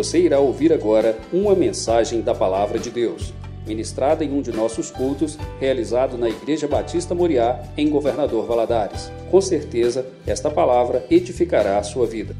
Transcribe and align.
Você 0.00 0.18
irá 0.18 0.40
ouvir 0.40 0.72
agora 0.72 1.20
uma 1.30 1.54
mensagem 1.54 2.22
da 2.22 2.34
Palavra 2.34 2.78
de 2.78 2.88
Deus, 2.88 3.34
ministrada 3.66 4.24
em 4.24 4.32
um 4.32 4.40
de 4.40 4.50
nossos 4.50 4.90
cultos, 4.90 5.36
realizado 5.60 6.16
na 6.16 6.26
Igreja 6.26 6.66
Batista 6.66 7.14
Moriá, 7.14 7.62
em 7.76 7.90
Governador 7.90 8.46
Valadares. 8.46 9.12
Com 9.30 9.42
certeza, 9.42 10.06
esta 10.26 10.50
palavra 10.50 11.04
edificará 11.10 11.76
a 11.76 11.82
sua 11.82 12.06
vida. 12.06 12.34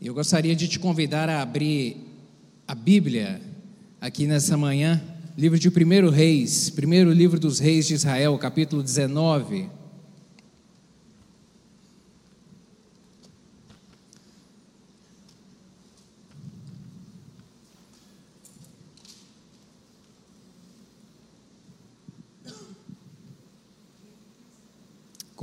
Eu 0.00 0.14
gostaria 0.14 0.54
de 0.54 0.68
te 0.68 0.78
convidar 0.78 1.28
a 1.28 1.42
abrir 1.42 1.96
a 2.64 2.74
Bíblia 2.76 3.40
aqui 4.00 4.28
nessa 4.28 4.56
manhã, 4.56 5.02
livro 5.36 5.58
de 5.58 5.68
1 5.68 6.08
Reis, 6.08 6.70
primeiro 6.70 7.10
livro 7.10 7.40
dos 7.40 7.58
Reis 7.58 7.84
de 7.84 7.94
Israel, 7.94 8.38
capítulo 8.38 8.80
19. 8.80 9.77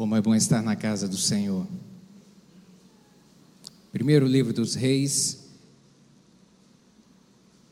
Como 0.05 0.15
é 0.15 0.21
bom 0.21 0.35
estar 0.35 0.61
na 0.61 0.75
casa 0.75 1.07
do 1.07 1.17
Senhor. 1.17 1.65
Primeiro 3.91 4.27
livro 4.27 4.53
dos 4.53 4.75
Reis, 4.75 5.47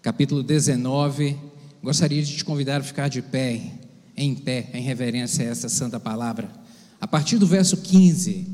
capítulo 0.02 0.42
19. 0.42 1.38
Gostaria 1.84 2.24
de 2.24 2.36
te 2.36 2.44
convidar 2.44 2.82
a 2.82 2.84
ficar 2.84 3.08
de 3.08 3.22
pé, 3.22 3.74
em 4.18 4.34
pé, 4.34 4.68
em 4.74 4.82
reverência 4.82 5.46
a 5.46 5.52
essa 5.52 5.70
santa 5.70 6.00
palavra. 6.00 6.52
A 7.00 7.06
partir 7.06 7.38
do 7.38 7.46
verso 7.46 7.78
15. 7.78 8.48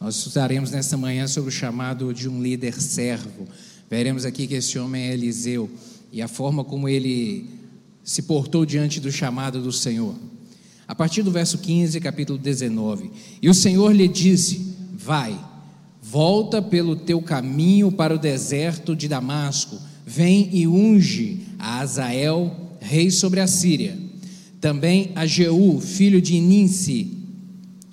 Nós 0.00 0.16
estudaremos 0.16 0.70
nesta 0.70 0.96
manhã 0.96 1.28
sobre 1.28 1.50
o 1.50 1.52
chamado 1.52 2.14
de 2.14 2.26
um 2.26 2.42
líder 2.42 2.80
servo. 2.80 3.46
Veremos 3.90 4.24
aqui 4.24 4.46
que 4.46 4.54
esse 4.54 4.78
homem 4.78 5.08
é 5.08 5.12
Eliseu 5.12 5.70
e 6.10 6.22
a 6.22 6.26
forma 6.26 6.64
como 6.64 6.88
ele 6.88 7.55
se 8.06 8.22
portou 8.22 8.64
diante 8.64 9.00
do 9.00 9.10
chamado 9.10 9.60
do 9.60 9.72
Senhor. 9.72 10.14
A 10.86 10.94
partir 10.94 11.24
do 11.24 11.32
verso 11.32 11.58
15, 11.58 12.00
capítulo 12.00 12.38
19. 12.38 13.10
E 13.42 13.50
o 13.50 13.54
Senhor 13.54 13.92
lhe 13.92 14.06
disse: 14.06 14.76
Vai, 14.96 15.36
volta 16.00 16.62
pelo 16.62 16.94
teu 16.94 17.20
caminho 17.20 17.90
para 17.90 18.14
o 18.14 18.18
deserto 18.18 18.94
de 18.94 19.08
Damasco, 19.08 19.76
vem 20.06 20.48
e 20.52 20.68
unge 20.68 21.40
a 21.58 21.80
Azael, 21.80 22.54
rei 22.80 23.10
sobre 23.10 23.40
a 23.40 23.46
Síria. 23.48 23.98
Também 24.60 25.10
a 25.16 25.26
Jeú, 25.26 25.80
filho 25.80 26.22
de 26.22 26.40
Ninsi, 26.40 27.12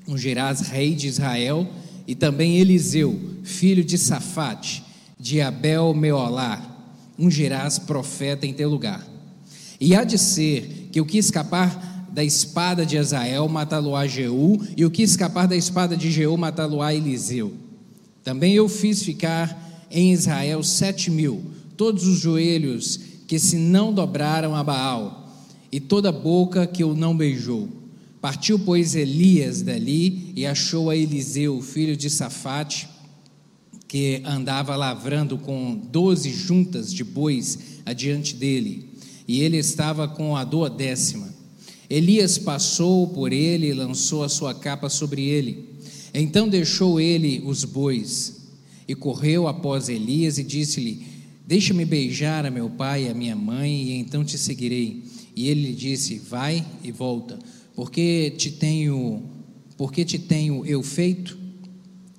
ungirás 0.08 0.62
rei 0.62 0.94
de 0.94 1.08
Israel, 1.08 1.68
e 2.08 2.14
também 2.14 2.58
Eliseu, 2.58 3.20
filho 3.44 3.84
de 3.84 3.98
Safate, 3.98 4.84
de 5.20 5.42
Abel 5.42 5.92
Meolá, 5.96 6.88
ungirás 7.18 7.80
profeta 7.80 8.46
em 8.46 8.54
teu 8.54 8.70
lugar. 8.70 9.13
E 9.84 9.94
há 9.94 10.06
de 10.06 10.18
ser 10.18 10.88
que 10.94 11.02
o 11.02 11.06
que 11.06 11.18
escapar 11.18 12.08
da 12.10 12.24
espada 12.24 12.86
de 12.86 12.98
Azael 12.98 13.50
matá-lo-á 13.50 14.08
Jeú, 14.08 14.58
e 14.78 14.86
o 14.86 14.90
que 14.90 15.04
escapar 15.04 15.46
da 15.46 15.58
espada 15.58 15.98
de 15.98 16.10
Jeú 16.10 16.38
matá-lo-á 16.38 16.96
Eliseu. 16.96 17.52
Também 18.24 18.54
eu 18.54 18.70
fiz 18.70 19.04
ficar 19.04 19.86
em 19.92 20.14
Israel 20.14 20.64
sete 20.64 21.12
mil, 21.12 21.44
todos 21.76 22.08
os 22.08 22.18
joelhos 22.18 22.98
que 23.28 23.38
se 23.38 23.58
não 23.58 23.92
dobraram 23.92 24.56
a 24.56 24.64
Baal, 24.64 25.30
e 25.70 25.82
toda 25.82 26.14
boca 26.14 26.66
que 26.66 26.86
o 26.86 26.96
não 26.96 27.18
beijou. 27.18 27.68
Partiu, 28.22 28.58
pois, 28.60 28.96
Elias 28.96 29.62
dali 29.62 30.32
e 30.34 30.46
achou 30.46 30.90
a 30.90 30.96
Eliseu, 30.96 31.62
filho 31.62 31.98
de 31.98 32.10
Safate, 32.10 32.88
que 33.86 34.22
andava 34.24 34.78
lavrando 34.78 35.38
com 35.38 35.76
doze 35.76 36.30
juntas 36.32 36.94
de 36.94 37.04
bois 37.04 37.60
adiante 37.86 38.34
dele 38.34 38.94
e 39.28 39.42
ele 39.42 39.58
estava 39.58 40.08
com 40.08 40.36
a 40.36 40.44
dor 40.44 40.70
décima. 40.70 41.34
Elias 41.90 42.38
passou 42.38 43.08
por 43.08 43.32
ele 43.32 43.68
e 43.68 43.74
lançou 43.74 44.24
a 44.24 44.30
sua 44.30 44.54
capa 44.54 44.90
sobre 44.90 45.24
ele. 45.24 45.70
Então 46.14 46.48
deixou 46.48 47.00
ele 47.00 47.42
os 47.46 47.64
bois 47.64 48.44
e 48.88 48.96
correu 48.96 49.48
após 49.48 49.90
Elias 49.90 50.38
e 50.38 50.44
disse-lhe: 50.44 51.06
Deixa-me 51.46 51.86
beijar 51.86 52.46
a 52.46 52.52
meu 52.52 52.70
pai 52.70 53.06
e 53.06 53.10
a 53.10 53.14
minha 53.14 53.36
mãe, 53.36 53.90
e 53.90 53.92
então 53.94 54.24
te 54.24 54.38
seguirei. 54.38 55.04
E 55.36 55.50
ele 55.50 55.68
lhe 55.68 55.74
disse: 55.74 56.18
Vai 56.18 56.66
e 56.84 56.92
volta, 56.92 57.38
porque 57.76 58.34
te 58.38 58.52
tenho, 58.52 59.24
porque 59.78 60.06
te 60.06 60.18
tenho 60.18 60.66
eu 60.66 60.82
feito? 60.82 61.43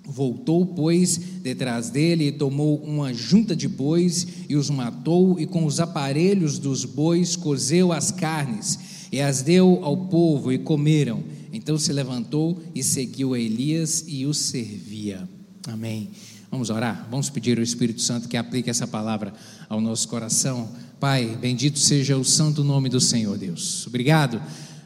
Voltou, 0.07 0.67
pois, 0.67 1.17
detrás 1.17 1.89
dele 1.89 2.29
e 2.29 2.33
tomou 2.33 2.77
uma 2.85 3.15
junta 3.15 3.57
de 3.57 3.67
bois 3.67 4.27
e 4.49 4.55
os 4.55 4.69
matou, 4.69 5.41
e 5.41 5.47
com 5.47 5.65
os 5.65 5.81
aparelhos 5.81 6.59
dos 6.59 6.85
bois 6.85 7.37
cozeu 7.37 7.91
as 7.91 8.11
carnes 8.11 8.79
e 9.11 9.21
as 9.21 9.43
deu 9.43 9.79
ao 9.83 9.97
povo 10.09 10.53
e 10.53 10.59
comeram. 10.59 11.23
Então 11.53 11.79
se 11.79 11.93
levantou 11.93 12.61
e 12.75 12.83
seguiu 12.83 13.33
a 13.33 13.39
Elias 13.39 14.05
e 14.07 14.27
o 14.27 14.35
servia. 14.35 15.29
Amém. 15.69 16.11
Vamos 16.51 16.69
orar? 16.69 17.07
Vamos 17.11 17.31
pedir 17.31 17.57
ao 17.57 17.65
Espírito 17.65 18.03
Santo 18.03 18.29
que 18.29 18.37
aplique 18.37 18.69
essa 18.69 18.87
palavra 18.87 19.33
ao 19.69 19.81
nosso 19.81 20.07
coração. 20.09 20.69
Pai, 21.01 21.39
bendito 21.41 21.79
seja 21.79 22.17
o 22.17 22.25
santo 22.25 22.63
nome 22.63 22.89
do 22.89 23.01
Senhor 23.01 23.39
Deus. 23.39 23.87
Obrigado 23.87 24.43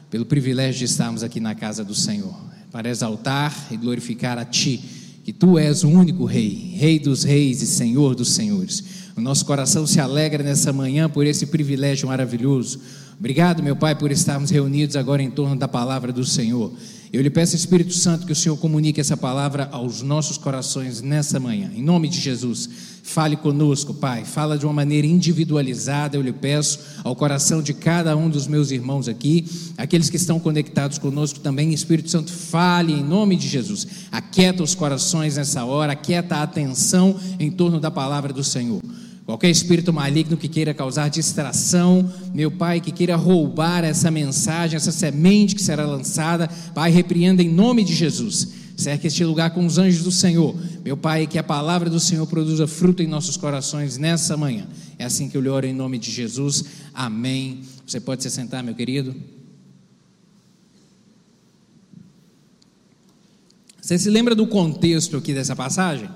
pelo 0.09 0.25
privilégio 0.25 0.79
de 0.79 0.85
estarmos 0.85 1.23
aqui 1.23 1.39
na 1.39 1.55
casa 1.55 1.83
do 1.83 1.93
Senhor, 1.93 2.35
para 2.71 2.89
exaltar 2.89 3.67
e 3.71 3.77
glorificar 3.77 4.37
a 4.37 4.45
Ti 4.45 4.98
que 5.23 5.33
tu 5.33 5.57
és 5.57 5.83
o 5.83 5.89
único 5.89 6.25
Rei, 6.25 6.73
Rei 6.75 6.99
dos 6.99 7.23
Reis 7.23 7.61
e 7.61 7.67
Senhor 7.67 8.15
dos 8.15 8.31
Senhores. 8.31 8.83
O 9.15 9.21
nosso 9.21 9.45
coração 9.45 9.85
se 9.85 9.99
alegra 9.99 10.43
nessa 10.43 10.71
manhã 10.71 11.09
por 11.09 11.25
esse 11.25 11.45
privilégio 11.45 12.07
maravilhoso. 12.07 12.79
Obrigado, 13.19 13.61
meu 13.61 13.75
Pai, 13.75 13.93
por 13.93 14.11
estarmos 14.11 14.49
reunidos 14.49 14.95
agora 14.95 15.21
em 15.21 15.29
torno 15.29 15.55
da 15.55 15.67
palavra 15.67 16.13
do 16.13 16.23
Senhor. 16.23 16.71
Eu 17.11 17.21
lhe 17.21 17.29
peço, 17.29 17.55
Espírito 17.55 17.93
Santo, 17.93 18.25
que 18.25 18.31
o 18.31 18.35
Senhor 18.35 18.55
comunique 18.55 19.01
essa 19.01 19.17
palavra 19.17 19.67
aos 19.71 20.01
nossos 20.01 20.37
corações 20.37 21.01
nessa 21.01 21.39
manhã. 21.39 21.71
Em 21.75 21.81
nome 21.81 22.07
de 22.07 22.19
Jesus, 22.19 22.69
fale 23.03 23.35
conosco, 23.35 23.93
Pai. 23.93 24.25
Fala 24.25 24.57
de 24.57 24.65
uma 24.65 24.73
maneira 24.73 25.07
individualizada, 25.07 26.15
eu 26.15 26.21
lhe 26.21 26.31
peço, 26.31 26.79
ao 27.03 27.15
coração 27.15 27.61
de 27.61 27.73
cada 27.73 28.15
um 28.15 28.29
dos 28.29 28.47
meus 28.47 28.71
irmãos 28.71 29.07
aqui, 29.07 29.45
aqueles 29.77 30.09
que 30.09 30.17
estão 30.17 30.39
conectados 30.39 30.97
conosco 30.97 31.39
também. 31.39 31.73
Espírito 31.73 32.09
Santo, 32.09 32.31
fale 32.31 32.93
em 32.93 33.03
nome 33.03 33.35
de 33.35 33.47
Jesus. 33.47 33.87
Aquieta 34.11 34.63
os 34.63 34.75
corações 34.75 35.37
nessa 35.37 35.65
hora, 35.65 35.93
aquieta 35.93 36.37
a 36.37 36.43
atenção 36.43 37.15
em 37.39 37.49
torno 37.49 37.79
da 37.79 37.91
palavra 37.91 38.31
do 38.31 38.43
Senhor. 38.43 38.81
Qualquer 39.29 39.51
espírito 39.51 39.93
maligno 39.93 40.35
que 40.35 40.47
queira 40.47 40.73
causar 40.73 41.07
distração, 41.07 42.11
meu 42.33 42.49
Pai, 42.49 42.81
que 42.81 42.91
queira 42.91 43.15
roubar 43.15 43.83
essa 43.83 44.09
mensagem, 44.09 44.75
essa 44.75 44.91
semente 44.91 45.53
que 45.53 45.61
será 45.61 45.85
lançada, 45.85 46.49
Pai, 46.73 46.89
repreenda 46.89 47.43
em 47.43 47.47
nome 47.47 47.83
de 47.83 47.93
Jesus. 47.93 48.58
Cerque 48.79 49.07
este 49.07 49.25
lugar 49.25 49.53
com 49.53 49.65
os 49.65 49.77
anjos 49.77 50.05
do 50.05 50.11
Senhor. 50.11 50.55
Meu 50.85 50.95
Pai, 50.95 51.27
que 51.27 51.37
a 51.37 51.43
palavra 51.43 51.89
do 51.89 51.99
Senhor 51.99 52.25
produza 52.25 52.65
fruto 52.65 53.03
em 53.03 53.07
nossos 53.07 53.35
corações 53.35 53.97
nessa 53.97 54.37
manhã. 54.37 54.69
É 54.97 55.03
assim 55.03 55.27
que 55.27 55.35
eu 55.35 55.41
lhe 55.41 55.49
oro 55.49 55.65
em 55.65 55.73
nome 55.73 55.97
de 55.99 56.09
Jesus. 56.09 56.63
Amém. 56.93 57.59
Você 57.85 57.99
pode 57.99 58.23
se 58.23 58.31
sentar, 58.31 58.63
meu 58.63 58.73
querido. 58.73 59.13
Você 63.81 63.99
se 63.99 64.09
lembra 64.09 64.33
do 64.33 64.47
contexto 64.47 65.17
aqui 65.17 65.33
dessa 65.33 65.57
passagem? 65.57 66.09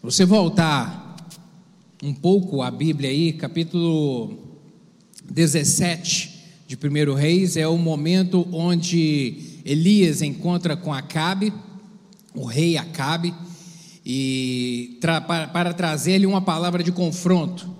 Você 0.00 0.24
voltar 0.24 1.16
um 2.00 2.14
pouco 2.14 2.62
a 2.62 2.70
Bíblia 2.70 3.10
aí, 3.10 3.32
capítulo 3.32 4.38
17 5.28 6.38
de 6.68 6.76
1 6.76 7.14
Reis, 7.14 7.56
é 7.56 7.66
o 7.66 7.76
momento 7.76 8.46
onde 8.52 9.57
Elias 9.64 10.22
encontra 10.22 10.76
com 10.76 10.92
Acabe, 10.92 11.52
o 12.34 12.44
rei 12.44 12.76
Acabe, 12.76 13.34
e 14.04 14.96
tra 15.00 15.20
para, 15.20 15.48
para 15.48 15.74
trazer-lhe 15.74 16.26
uma 16.26 16.40
palavra 16.40 16.82
de 16.82 16.90
confronto. 16.90 17.78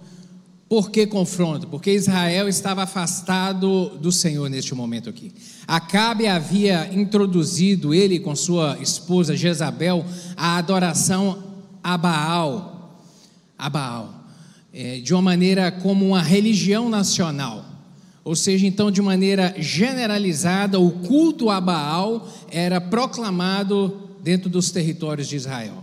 Por 0.68 0.90
que 0.90 1.06
confronto? 1.06 1.66
Porque 1.66 1.90
Israel 1.90 2.46
estava 2.46 2.82
afastado 2.82 3.96
do 3.98 4.12
Senhor 4.12 4.50
neste 4.50 4.74
momento 4.74 5.08
aqui. 5.08 5.32
Acabe 5.66 6.26
havia 6.26 6.92
introduzido 6.92 7.94
ele 7.94 8.20
com 8.20 8.36
sua 8.36 8.76
esposa 8.78 9.34
Jezabel 9.34 10.04
a 10.36 10.58
adoração 10.58 11.42
a 11.82 11.96
Baal, 11.96 13.00
a 13.56 13.70
Baal, 13.70 14.24
é, 14.72 14.98
de 15.00 15.14
uma 15.14 15.22
maneira 15.22 15.72
como 15.72 16.06
uma 16.06 16.22
religião 16.22 16.90
nacional. 16.90 17.64
Ou 18.28 18.36
seja, 18.36 18.66
então, 18.66 18.90
de 18.90 19.00
maneira 19.00 19.54
generalizada, 19.56 20.78
o 20.78 20.90
culto 20.90 21.48
a 21.48 21.58
Baal 21.58 22.28
era 22.50 22.78
proclamado 22.78 24.10
dentro 24.22 24.50
dos 24.50 24.70
territórios 24.70 25.26
de 25.26 25.36
Israel. 25.36 25.82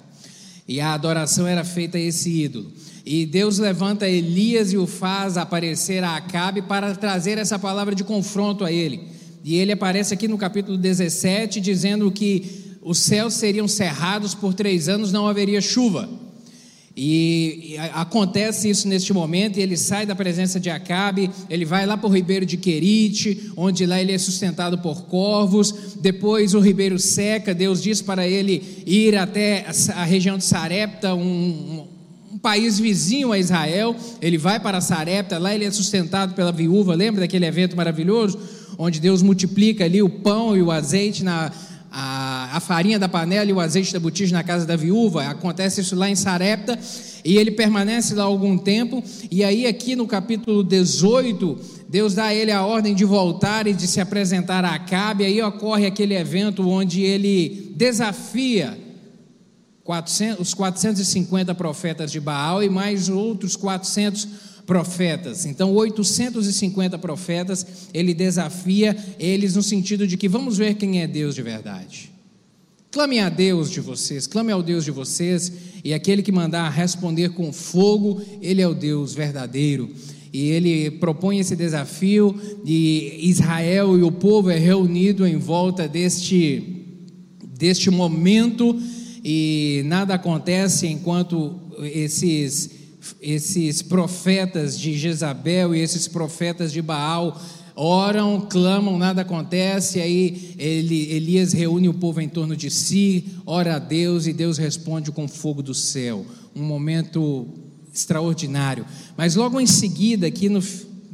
E 0.67 0.79
a 0.79 0.93
adoração 0.93 1.47
era 1.47 1.63
feita 1.63 1.97
a 1.97 2.01
esse 2.01 2.29
ídolo. 2.29 2.71
E 3.03 3.25
Deus 3.25 3.57
levanta 3.57 4.07
Elias 4.07 4.71
e 4.71 4.77
o 4.77 4.85
faz 4.85 5.37
aparecer 5.37 6.03
a 6.03 6.17
Acabe 6.17 6.61
para 6.61 6.93
trazer 6.93 7.39
essa 7.39 7.57
palavra 7.57 7.95
de 7.95 8.03
confronto 8.03 8.63
a 8.63 8.71
ele. 8.71 9.01
E 9.43 9.55
ele 9.55 9.71
aparece 9.71 10.13
aqui 10.13 10.27
no 10.27 10.37
capítulo 10.37 10.77
17 10.77 11.59
dizendo 11.59 12.11
que 12.11 12.77
os 12.83 12.99
céus 12.99 13.33
seriam 13.33 13.67
cerrados 13.67 14.35
por 14.35 14.53
três 14.53 14.87
anos, 14.87 15.11
não 15.11 15.27
haveria 15.27 15.61
chuva. 15.61 16.07
E 16.97 17.75
acontece 17.93 18.69
isso 18.69 18.87
neste 18.87 19.11
momento, 19.11 19.57
e 19.57 19.61
ele 19.61 19.75
sai 19.75 20.05
da 20.05 20.15
presença 20.15 20.57
de 20.61 20.69
Acabe, 20.69 21.29
ele 21.49 21.65
vai 21.65 21.85
lá 21.85 21.97
para 21.97 22.07
o 22.07 22.13
ribeiro 22.13 22.45
de 22.45 22.55
Querite, 22.55 23.51
onde 23.57 23.85
lá 23.85 23.99
ele 23.99 24.13
é 24.13 24.17
sustentado 24.17 24.77
por 24.77 25.03
corvos. 25.03 25.95
Depois 25.99 26.53
o 26.53 26.59
ribeiro 26.59 26.97
seca, 26.97 27.53
Deus 27.53 27.83
diz 27.83 28.01
para 28.01 28.25
ele 28.25 28.63
ir 28.85 29.17
até 29.17 29.65
a 29.93 30.05
região 30.05 30.37
de 30.37 30.45
Sarepta, 30.45 31.13
um, 31.13 31.85
um 32.31 32.37
país 32.37 32.79
vizinho 32.79 33.33
a 33.33 33.37
Israel. 33.37 33.93
Ele 34.21 34.37
vai 34.37 34.57
para 34.57 34.79
Sarepta, 34.79 35.37
lá 35.37 35.53
ele 35.53 35.65
é 35.65 35.71
sustentado 35.71 36.33
pela 36.33 36.53
viúva. 36.53 36.95
Lembra 36.95 37.21
daquele 37.21 37.45
evento 37.45 37.75
maravilhoso? 37.75 38.39
Onde 38.77 39.01
Deus 39.01 39.21
multiplica 39.21 39.83
ali 39.83 40.01
o 40.01 40.09
pão 40.09 40.55
e 40.55 40.61
o 40.61 40.71
azeite 40.71 41.25
na, 41.25 41.51
a, 41.97 42.57
a 42.57 42.59
farinha 42.59 42.99
da 42.99 43.07
panela 43.07 43.49
e 43.49 43.53
o 43.53 43.59
azeite 43.61 43.93
da 43.93 43.99
botija 44.01 44.35
na 44.35 44.43
casa 44.43 44.65
da 44.65 44.75
viúva. 44.75 45.23
Acontece 45.27 45.79
isso 45.79 45.95
lá 45.95 46.09
em 46.09 46.15
Sarepta. 46.15 46.77
E 47.23 47.37
ele 47.37 47.51
permanece 47.51 48.13
lá 48.13 48.25
algum 48.25 48.57
tempo. 48.57 49.01
E 49.31 49.45
aí, 49.45 49.65
aqui 49.65 49.95
no 49.95 50.05
capítulo 50.05 50.61
18, 50.61 51.57
Deus 51.87 52.13
dá 52.13 52.25
a 52.25 52.35
ele 52.35 52.51
a 52.51 52.65
ordem 52.65 52.93
de 52.93 53.05
voltar 53.05 53.65
e 53.65 53.73
de 53.73 53.87
se 53.87 54.01
apresentar 54.01 54.65
a 54.65 54.75
Acabe. 54.75 55.23
E 55.23 55.27
aí 55.27 55.41
ocorre 55.41 55.85
aquele 55.85 56.15
evento 56.15 56.67
onde 56.67 57.01
ele 57.01 57.71
desafia 57.77 58.77
400, 59.85 60.41
os 60.41 60.53
450 60.53 61.55
profetas 61.55 62.11
de 62.11 62.19
Baal 62.19 62.61
e 62.61 62.67
mais 62.67 63.07
outros 63.07 63.55
400 63.55 64.27
profetas. 64.65 65.45
Então, 65.45 65.73
850 65.73 66.97
profetas, 66.97 67.65
ele 67.93 68.13
desafia 68.13 68.95
eles 69.19 69.55
no 69.55 69.63
sentido 69.63 70.07
de 70.07 70.17
que 70.17 70.27
vamos 70.27 70.57
ver 70.57 70.75
quem 70.75 71.01
é 71.01 71.07
Deus 71.07 71.35
de 71.35 71.41
verdade. 71.41 72.11
Clame 72.91 73.19
a 73.19 73.27
Deus 73.27 73.69
de 73.69 73.81
vocês, 73.81 74.25
clame 74.25 74.51
ao 74.51 74.63
Deus 74.63 74.85
de 74.85 74.91
vocês, 74.91 75.51
e 75.83 75.93
aquele 75.93 76.23
que 76.23 76.31
mandar 76.31 76.69
responder 76.69 77.29
com 77.29 77.51
fogo, 77.51 78.21
ele 78.41 78.61
é 78.61 78.67
o 78.67 78.73
Deus 78.73 79.13
verdadeiro. 79.13 79.89
E 80.31 80.49
ele 80.49 80.91
propõe 80.91 81.39
esse 81.39 81.55
desafio, 81.55 82.33
e 82.65 83.19
Israel 83.29 83.99
e 83.99 84.03
o 84.03 84.11
povo 84.11 84.49
é 84.49 84.57
reunido 84.57 85.27
em 85.27 85.37
volta 85.37 85.87
deste, 85.87 86.85
deste 87.57 87.91
momento, 87.91 88.81
e 89.23 89.81
nada 89.85 90.13
acontece 90.13 90.87
enquanto 90.87 91.59
esses 91.83 92.74
esses 93.21 93.81
profetas 93.81 94.79
de 94.79 94.97
Jezabel 94.97 95.75
e 95.75 95.79
esses 95.79 96.07
profetas 96.07 96.71
de 96.71 96.81
Baal 96.81 97.39
oram, 97.75 98.47
clamam, 98.49 98.97
nada 98.97 99.21
acontece, 99.21 99.99
aí 99.99 100.55
ele, 100.57 101.11
Elias 101.11 101.51
reúne 101.51 101.89
o 101.89 101.93
povo 101.93 102.21
em 102.21 102.29
torno 102.29 102.55
de 102.55 102.71
si, 102.71 103.25
ora 103.45 103.75
a 103.75 103.79
Deus 103.79 104.27
e 104.27 104.33
Deus 104.33 104.57
responde 104.57 105.11
com 105.11 105.27
fogo 105.27 105.61
do 105.61 105.73
céu. 105.73 106.25
Um 106.55 106.63
momento 106.63 107.47
extraordinário. 107.93 108.85
Mas 109.17 109.35
logo 109.35 109.59
em 109.59 109.67
seguida, 109.67 110.27
aqui 110.27 110.47
no, 110.47 110.61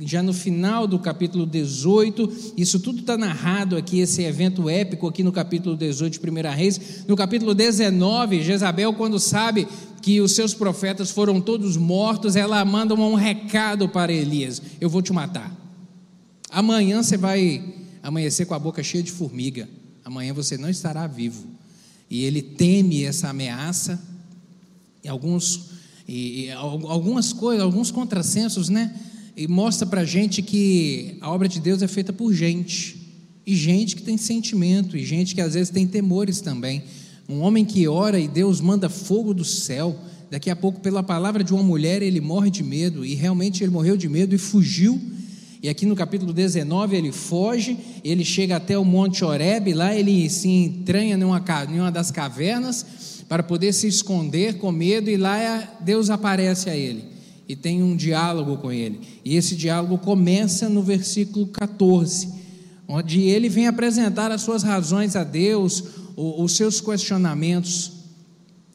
já 0.04 0.24
no 0.24 0.34
final 0.34 0.88
do 0.88 0.98
capítulo 0.98 1.46
18, 1.46 2.54
isso 2.58 2.80
tudo 2.80 3.02
está 3.02 3.18
narrado 3.18 3.78
aqui, 3.78 4.00
esse 4.00 4.24
evento 4.24 4.70
épico 4.70 5.08
aqui 5.08 5.24
no 5.24 5.32
capítulo 5.32 5.76
18 5.76 6.20
de 6.20 6.30
1 6.30 6.34
Reis. 6.56 7.06
No 7.08 7.16
capítulo 7.16 7.54
19, 7.54 8.42
Jezabel, 8.42 8.94
quando 8.94 9.20
sabe 9.20 9.68
que 10.02 10.20
os 10.20 10.34
seus 10.34 10.54
profetas 10.54 11.12
foram 11.12 11.40
todos 11.40 11.78
mortos, 11.78 12.36
ela 12.36 12.64
manda 12.66 12.96
um 12.96 13.14
recado 13.14 13.88
para 13.88 14.12
Elias: 14.12 14.62
Eu 14.80 14.90
vou 14.90 15.02
te 15.02 15.14
matar. 15.14 15.56
Amanhã 16.50 17.02
você 17.04 17.16
vai 17.16 17.64
amanhecer 18.02 18.46
com 18.46 18.54
a 18.54 18.60
boca 18.60 18.82
cheia 18.84 19.04
de 19.04 19.12
formiga. 19.12 19.70
Amanhã 20.04 20.34
você 20.34 20.58
não 20.58 20.70
estará 20.70 21.06
vivo. 21.06 21.48
E 22.10 22.24
ele 22.24 22.42
teme 22.42 23.04
essa 23.04 23.30
ameaça. 23.30 24.02
E 25.04 25.08
alguns, 25.08 25.70
e, 26.08 26.46
e, 26.46 26.52
algumas 26.52 27.32
coisas, 27.32 27.64
alguns 27.64 27.92
contrassensos, 27.92 28.68
né? 28.68 28.94
E 29.36 29.48
mostra 29.48 29.88
para 29.88 30.04
gente 30.04 30.42
que 30.42 31.18
a 31.22 31.32
obra 31.32 31.48
de 31.48 31.60
Deus 31.60 31.82
é 31.82 31.88
feita 31.88 32.12
por 32.12 32.34
gente. 32.34 32.98
E 33.46 33.56
gente 33.56 33.96
que 33.96 34.04
tem 34.04 34.18
sentimento, 34.18 34.98
e 34.98 35.06
gente 35.06 35.34
que 35.34 35.42
às 35.42 35.54
vezes 35.54 35.70
tem 35.70 35.88
temores 35.88 36.42
também. 36.42 36.84
Um 37.28 37.40
homem 37.42 37.64
que 37.64 37.88
ora 37.88 38.20
e 38.20 38.28
Deus 38.28 38.60
manda 38.60 38.90
fogo 38.90 39.34
do 39.34 39.46
céu, 39.46 39.98
daqui 40.30 40.50
a 40.50 40.56
pouco, 40.56 40.80
pela 40.82 41.02
palavra 41.02 41.44
de 41.44 41.54
uma 41.54 41.64
mulher, 41.64 42.02
ele 42.02 42.20
morre 42.20 42.50
de 42.50 42.64
medo, 42.64 43.06
e 43.06 43.16
realmente 43.16 43.64
ele 43.64 43.72
morreu 43.72 43.96
de 43.96 44.08
medo 44.10 44.36
e 44.36 44.38
fugiu. 44.38 45.00
E 45.64 45.70
aqui 45.70 45.86
no 45.86 45.96
capítulo 45.96 46.34
19 46.34 46.96
ele 46.96 47.12
foge, 47.12 47.78
ele 48.04 48.26
chega 48.26 48.58
até 48.58 48.78
o 48.78 48.84
Monte 48.84 49.24
Oreb, 49.24 49.74
lá 49.74 49.96
ele 49.96 50.30
se 50.30 50.50
entranha 50.50 51.16
numa, 51.16 51.44
numa 51.70 51.92
das 51.92 52.12
cavernas 52.12 52.86
para 53.30 53.44
poder 53.44 53.72
se 53.72 53.88
esconder 53.88 54.58
com 54.58 54.72
medo, 54.72 55.10
e 55.10 55.18
lá 55.18 55.78
Deus 55.82 56.10
aparece 56.10 56.70
a 56.70 56.76
ele 56.76 57.21
e 57.52 57.56
tem 57.56 57.84
um 57.84 57.98
diálogo 57.98 58.56
com 58.58 58.72
ele. 58.72 59.02
E 59.26 59.36
esse 59.36 59.58
diálogo 59.58 59.98
começa 59.98 60.70
no 60.70 60.82
versículo 60.82 61.48
14, 61.48 62.30
onde 62.88 63.24
ele 63.24 63.50
vem 63.50 63.68
apresentar 63.68 64.32
as 64.32 64.42
suas 64.42 64.64
razões 64.64 65.18
a 65.18 65.26
Deus, 65.26 65.84
os 66.16 66.54
seus 66.54 66.80
questionamentos. 66.80 67.92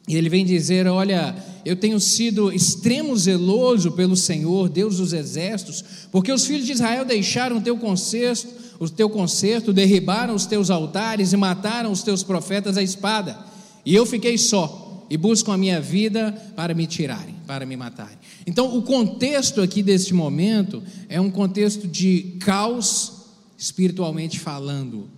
E 0.06 0.14
ele 0.14 0.28
vem 0.28 0.44
dizer: 0.44 0.86
Olha, 0.86 1.34
eu 1.64 1.74
tenho 1.74 1.98
sido 1.98 2.52
extremo 2.52 3.16
zeloso 3.16 3.92
pelo 3.92 4.14
Senhor, 4.14 4.68
Deus 4.68 4.98
dos 4.98 5.14
exércitos, 5.14 5.82
porque 6.12 6.30
os 6.30 6.44
filhos 6.44 6.66
de 6.66 6.72
Israel 6.72 7.06
deixaram 7.06 7.56
o 7.56 7.62
teu 7.62 7.78
concerto, 7.78 8.46
o 8.78 8.90
teu 8.90 9.08
concerto, 9.08 9.72
derribaram 9.72 10.34
os 10.34 10.44
teus 10.44 10.68
altares 10.68 11.32
e 11.32 11.36
mataram 11.38 11.90
os 11.90 12.02
teus 12.02 12.22
profetas 12.22 12.76
à 12.76 12.82
espada. 12.82 13.38
E 13.86 13.94
eu 13.94 14.04
fiquei 14.04 14.36
só 14.36 15.06
e 15.08 15.16
busco 15.16 15.50
a 15.50 15.56
minha 15.56 15.80
vida 15.80 16.30
para 16.54 16.74
me 16.74 16.86
tirarem, 16.86 17.35
para 17.46 17.64
me 17.64 17.76
matarem. 17.76 18.18
Então, 18.46 18.76
o 18.76 18.82
contexto 18.82 19.60
aqui 19.60 19.82
deste 19.82 20.12
momento 20.12 20.82
é 21.08 21.20
um 21.20 21.30
contexto 21.30 21.86
de 21.86 22.36
caos 22.40 23.12
espiritualmente 23.56 24.38
falando 24.38 25.08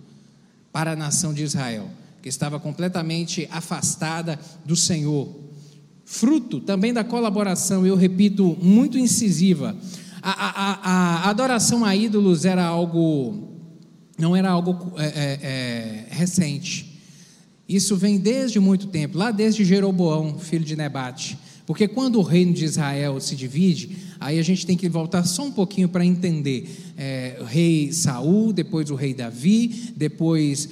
para 0.71 0.91
a 0.91 0.95
nação 0.95 1.33
de 1.33 1.43
Israel 1.43 1.89
que 2.21 2.29
estava 2.29 2.59
completamente 2.59 3.47
afastada 3.51 4.39
do 4.65 4.75
Senhor. 4.75 5.29
Fruto 6.05 6.59
também 6.59 6.93
da 6.93 7.03
colaboração, 7.03 7.85
eu 7.85 7.95
repito, 7.95 8.57
muito 8.61 8.97
incisiva. 8.97 9.75
A, 10.21 10.31
a, 10.31 10.49
a, 10.49 11.15
a 11.25 11.29
adoração 11.29 11.85
a 11.85 11.95
ídolos 11.95 12.45
era 12.45 12.65
algo, 12.65 13.47
não 14.17 14.35
era 14.35 14.49
algo 14.49 14.93
é, 14.97 15.05
é, 15.05 15.39
é, 15.41 16.05
recente. 16.09 16.99
Isso 17.67 17.95
vem 17.95 18.17
desde 18.17 18.59
muito 18.59 18.87
tempo, 18.87 19.17
lá 19.17 19.31
desde 19.31 19.63
Jeroboão, 19.63 20.39
filho 20.39 20.65
de 20.65 20.75
Nebate. 20.75 21.37
Porque 21.69 21.87
quando 21.87 22.17
o 22.17 22.23
reino 22.23 22.51
de 22.51 22.65
Israel 22.65 23.21
se 23.21 23.35
divide, 23.35 23.95
aí 24.19 24.39
a 24.39 24.41
gente 24.41 24.65
tem 24.65 24.75
que 24.75 24.89
voltar 24.89 25.23
só 25.23 25.43
um 25.43 25.51
pouquinho 25.51 25.87
para 25.87 26.03
entender. 26.03 26.67
É, 26.97 27.37
o 27.39 27.43
rei 27.43 27.93
Saul, 27.93 28.51
depois 28.51 28.89
o 28.89 28.95
rei 28.95 29.13
Davi, 29.13 29.91
depois 29.95 30.67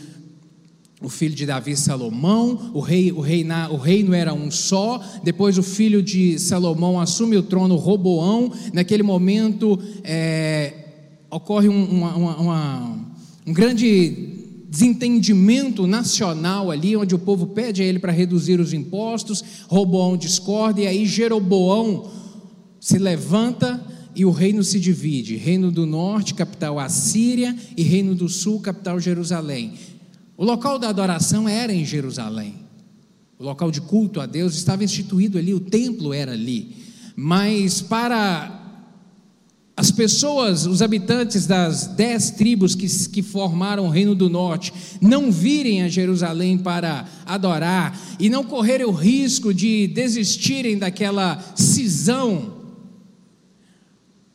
o 1.00 1.08
filho 1.08 1.36
de 1.36 1.46
Davi, 1.46 1.77
Salomão, 1.77 2.72
o, 2.74 2.80
rei, 2.80 3.12
o, 3.12 3.20
reina, 3.20 3.70
o 3.70 3.77
reino 3.77 4.12
era 4.12 4.34
um 4.34 4.50
só, 4.50 5.00
depois 5.24 5.60
o 5.60 5.62
filho 5.62 6.01
de 6.01 6.39
Salomão 6.39 7.00
assume 7.00 7.38
o 7.38 7.44
trono, 7.44 7.75
Roboão, 7.75 8.51
naquele 8.74 9.04
momento 9.04 9.80
é, 10.04 10.74
ocorre 11.30 11.70
um, 11.70 11.86
uma, 11.92 12.16
uma, 12.16 13.00
um 13.46 13.54
grande 13.54 14.37
desentendimento 14.77 15.88
nacional 15.88 16.69
ali, 16.69 16.96
onde 16.96 17.15
o 17.15 17.19
povo 17.19 17.48
pede 17.48 17.81
a 17.81 17.86
ele 17.86 17.98
para 17.98 18.12
reduzir 18.12 18.60
os 18.60 18.74
impostos, 18.74 19.43
Roboão 19.67 20.15
discorda, 20.15 20.81
e 20.81 20.88
aí 20.88 21.05
Jeroboão 21.07 22.12
se 22.79 23.00
levanta 23.00 23.84
e 24.15 24.24
o 24.24 24.29
reino 24.29 24.63
se 24.63 24.79
divide, 24.79 25.36
reino 25.36 25.72
do 25.72 25.88
norte, 25.88 26.36
capital 26.36 26.79
Assíria, 26.79 27.55
e 27.75 27.81
reino 27.81 28.13
do 28.13 28.29
sul, 28.29 28.60
capital 28.60 29.00
Jerusalém. 29.00 29.74
O 30.38 30.46
local 30.46 30.77
da 30.77 30.89
adoração 30.89 31.50
era 31.50 31.74
em 31.74 31.84
Jerusalém. 31.84 32.53
O 33.39 33.43
local 33.43 33.72
de 33.72 33.81
culto 33.81 34.22
a 34.22 34.27
Deus 34.27 34.55
estava 34.55 34.84
instituído 34.84 35.39
ali, 35.39 35.55
o 35.55 35.60
templo 35.60 36.13
era 36.13 36.34
ali. 36.34 36.75
Mas 37.15 37.81
para 37.81 38.56
as 39.77 39.91
pessoas, 39.91 40.65
os 40.65 40.81
habitantes 40.81 41.46
das 41.46 41.86
dez 41.86 42.31
tribos 42.31 42.74
que, 42.74 42.88
que 43.10 43.22
formaram 43.22 43.86
o 43.86 43.89
Reino 43.89 44.15
do 44.15 44.27
Norte, 44.27 44.74
não 45.00 45.31
virem 45.31 45.84
a 45.84 45.88
Jerusalém 45.88 46.57
para 46.57 47.05
adorar 47.24 47.96
e 48.19 48.27
não 48.27 48.43
correrem 48.43 48.88
o 48.88 48.91
risco 48.91 49.53
de 49.53 49.86
desistirem 49.86 50.79
daquela 50.79 51.39
cisão, 51.55 52.57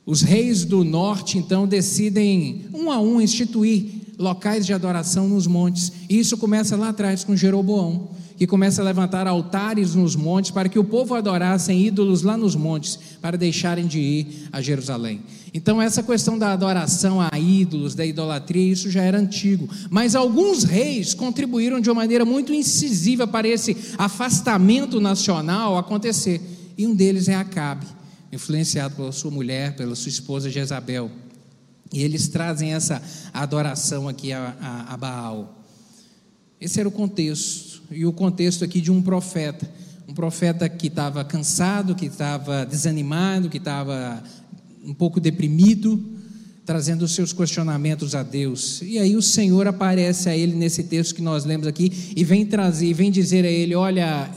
os 0.07 0.23
reis 0.23 0.65
do 0.65 0.85
norte 0.85 1.39
então 1.39 1.67
decidem, 1.67 2.67
um 2.73 2.91
a 2.91 3.01
um, 3.01 3.21
instituir 3.21 3.87
locais 4.19 4.65
de 4.65 4.73
adoração 4.73 5.29
nos 5.29 5.49
montes. 5.49 5.93
E 6.09 6.21
isso 6.21 6.37
começa 6.37 6.77
lá 6.77 6.91
atrás 6.91 7.25
com 7.25 7.35
Jeroboão, 7.35 8.11
que 8.43 8.47
começa 8.49 8.83
a 8.83 8.85
levantar 8.85 9.29
altares 9.29 9.95
nos 9.95 10.17
montes 10.17 10.51
para 10.51 10.69
que 10.69 10.77
o 10.77 10.83
povo 10.83 11.15
adorassem 11.15 11.87
ídolos 11.87 12.23
lá 12.23 12.37
nos 12.37 12.57
montes, 12.57 12.99
para 13.21 13.39
deixarem 13.39 13.87
de 13.87 14.01
ir 14.01 14.49
a 14.51 14.61
Jerusalém. 14.61 15.23
Então, 15.55 15.81
essa 15.81 16.03
questão 16.03 16.37
da 16.37 16.53
adoração 16.53 17.21
a 17.21 17.39
ídolos, 17.39 17.95
da 17.95 18.05
idolatria, 18.05 18.73
isso 18.73 18.91
já 18.91 19.01
era 19.01 19.17
antigo. 19.17 19.69
Mas 19.89 20.17
alguns 20.17 20.65
reis 20.65 21.15
contribuíram 21.15 21.81
de 21.81 21.89
uma 21.89 21.95
maneira 21.95 22.25
muito 22.25 22.53
incisiva 22.53 23.29
para 23.29 23.47
esse 23.47 23.77
afastamento 23.97 25.01
nacional 25.01 25.79
acontecer. 25.79 26.41
E 26.77 26.85
um 26.85 26.97
deles 26.97 27.29
é 27.29 27.37
Acabe, 27.37 27.87
influenciado 28.33 28.97
pela 28.97 29.13
sua 29.13 29.31
mulher, 29.31 29.77
pela 29.77 29.95
sua 29.95 30.09
esposa 30.09 30.51
Jezabel. 30.51 31.13
E 31.93 32.03
eles 32.03 32.27
trazem 32.27 32.75
essa 32.75 33.01
adoração 33.33 34.09
aqui 34.09 34.33
a, 34.33 34.57
a, 34.61 34.95
a 34.95 34.97
Baal. 34.97 35.63
Esse 36.61 36.81
era 36.81 36.89
o 36.89 36.93
contexto. 36.93 37.72
E 37.95 38.07
o 38.07 38.13
contexto 38.13 38.65
aqui 38.65 38.81
de 38.81 38.91
um 38.91 39.03
profeta. 39.03 39.69
Um 40.09 40.15
profeta 40.15 40.69
que 40.69 40.89
estava 40.89 41.25
cansado, 41.25 41.95
que 41.95 42.07
estava 42.07 42.65
desanimado, 42.65 43.49
que 43.49 43.59
estava 43.59 44.23
um 44.85 44.93
pouco 44.93 45.21
deprimido, 45.21 46.03
trazendo 46.65 47.05
os 47.05 47.15
seus 47.15 47.33
questionamentos 47.33 48.15
a 48.15 48.23
Deus. 48.23 48.83
E 48.83 48.99
aí 48.99 49.17
o 49.17 49.23
Senhor 49.23 49.67
aparece 49.67 50.29
a 50.29 50.37
ele 50.37 50.55
nesse 50.55 50.85
texto 50.85 51.15
que 51.15 51.23
nós 51.23 51.45
lemos 51.45 51.67
aqui 51.67 52.13
e 52.17 52.25
vem 52.25 52.45
trazer, 52.45 52.93
vem 52.95 53.11
dizer 53.11 53.45
a 53.45 53.51
ele: 53.51 53.75
Olha, 53.75 54.31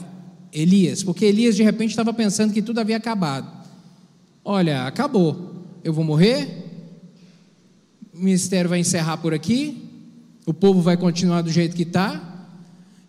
Elias, 0.52 1.02
porque 1.02 1.24
Elias 1.24 1.56
de 1.56 1.62
repente 1.62 1.90
estava 1.90 2.12
pensando 2.12 2.52
que 2.52 2.62
tudo 2.62 2.80
havia 2.80 2.96
acabado. 2.96 3.66
Olha, 4.44 4.86
acabou. 4.86 5.54
Eu 5.82 5.92
vou 5.92 6.04
morrer, 6.04 6.64
o 8.14 8.18
ministério 8.18 8.68
vai 8.68 8.80
encerrar 8.80 9.18
por 9.18 9.34
aqui, 9.34 9.88
o 10.44 10.54
povo 10.54 10.80
vai 10.80 10.96
continuar 10.96 11.42
do 11.42 11.50
jeito 11.50 11.76
que 11.76 11.82
está, 11.82 12.35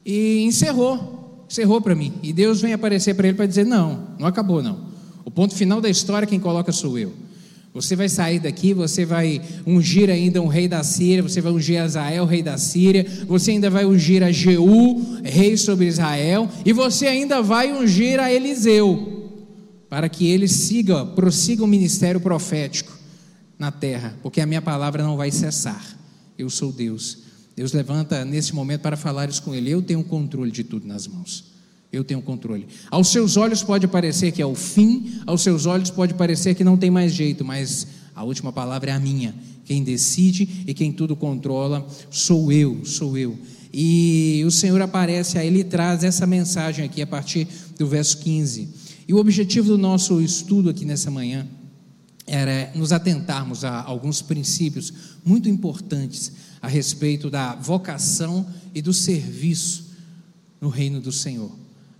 e 0.07 0.43
encerrou, 0.43 1.45
encerrou 1.49 1.81
para 1.81 1.93
mim. 1.93 2.13
E 2.23 2.31
Deus 2.31 2.61
vem 2.61 2.71
aparecer 2.71 3.13
para 3.13 3.27
ele 3.27 3.35
para 3.35 3.45
dizer: 3.45 3.65
não, 3.65 4.07
não 4.17 4.25
acabou 4.25 4.63
não. 4.63 4.87
O 5.25 5.29
ponto 5.29 5.53
final 5.53 5.81
da 5.81 5.89
história 5.89 6.25
quem 6.25 6.39
coloca 6.39 6.71
sou 6.71 6.97
eu. 6.97 7.11
Você 7.73 7.95
vai 7.95 8.07
sair 8.07 8.39
daqui, 8.39 8.73
você 8.73 9.05
vai 9.05 9.41
ungir 9.65 10.09
ainda 10.09 10.41
um 10.41 10.47
rei 10.47 10.67
da 10.67 10.81
Síria, 10.81 11.21
você 11.21 11.41
vai 11.41 11.51
ungir 11.51 11.79
Azael, 11.79 12.25
rei 12.25 12.41
da 12.41 12.57
Síria, 12.57 13.05
você 13.27 13.51
ainda 13.51 13.69
vai 13.69 13.85
ungir 13.85 14.23
a 14.23 14.31
Jeú, 14.31 15.19
rei 15.23 15.55
sobre 15.57 15.85
Israel, 15.85 16.49
e 16.65 16.73
você 16.73 17.05
ainda 17.05 17.39
vai 17.39 17.71
ungir 17.71 18.19
a 18.19 18.33
Eliseu, 18.33 19.29
para 19.89 20.09
que 20.09 20.27
ele 20.27 20.47
siga, 20.47 21.05
prossiga 21.05 21.63
o 21.63 21.67
ministério 21.67 22.19
profético 22.19 22.97
na 23.59 23.71
terra, 23.71 24.17
porque 24.23 24.41
a 24.41 24.45
minha 24.47 24.61
palavra 24.61 25.03
não 25.03 25.15
vai 25.15 25.29
cessar. 25.29 25.85
Eu 26.35 26.49
sou 26.49 26.71
Deus. 26.71 27.26
Deus 27.57 27.73
levanta 27.73 28.23
nesse 28.23 28.53
momento 28.53 28.81
para 28.81 28.95
falar 28.95 29.27
isso 29.27 29.41
com 29.41 29.55
ele. 29.55 29.71
Eu 29.71 29.81
tenho 29.81 30.03
controle 30.03 30.51
de 30.51 30.63
tudo 30.63 30.87
nas 30.87 31.07
mãos. 31.07 31.45
Eu 31.91 32.03
tenho 32.03 32.21
controle. 32.21 32.67
Aos 32.91 33.07
seus 33.07 33.35
olhos 33.35 33.63
pode 33.63 33.87
parecer 33.87 34.31
que 34.31 34.43
é 34.43 34.45
o 34.45 34.53
fim, 34.53 35.19
aos 35.25 35.41
seus 35.41 35.65
olhos 35.65 35.89
pode 35.89 36.13
parecer 36.13 36.53
que 36.53 36.63
não 36.63 36.77
tem 36.77 36.91
mais 36.91 37.11
jeito, 37.11 37.43
mas 37.43 37.87
a 38.13 38.23
última 38.23 38.53
palavra 38.53 38.91
é 38.91 38.93
a 38.93 38.99
minha. 38.99 39.33
Quem 39.65 39.83
decide 39.83 40.65
e 40.67 40.73
quem 40.75 40.91
tudo 40.91 41.15
controla 41.15 41.87
sou 42.11 42.51
eu, 42.51 42.85
sou 42.85 43.17
eu. 43.17 43.35
E 43.73 44.43
o 44.45 44.51
Senhor 44.51 44.79
aparece 44.79 45.39
a 45.39 45.43
ele 45.43 45.63
traz 45.63 46.03
essa 46.03 46.27
mensagem 46.27 46.85
aqui 46.85 47.01
a 47.01 47.07
partir 47.07 47.47
do 47.75 47.87
verso 47.87 48.19
15. 48.19 48.69
E 49.07 49.13
o 49.15 49.17
objetivo 49.17 49.69
do 49.69 49.79
nosso 49.79 50.21
estudo 50.21 50.69
aqui 50.69 50.85
nessa 50.85 51.09
manhã 51.09 51.47
era 52.27 52.71
nos 52.75 52.91
atentarmos 52.91 53.63
a 53.63 53.81
alguns 53.81 54.21
princípios 54.21 54.93
muito 55.25 55.49
importantes 55.49 56.31
a 56.61 56.67
respeito 56.67 57.29
da 57.29 57.55
vocação 57.55 58.45
e 58.73 58.81
do 58.81 58.93
serviço 58.93 59.87
no 60.59 60.69
reino 60.69 60.99
do 60.99 61.11
Senhor. 61.11 61.51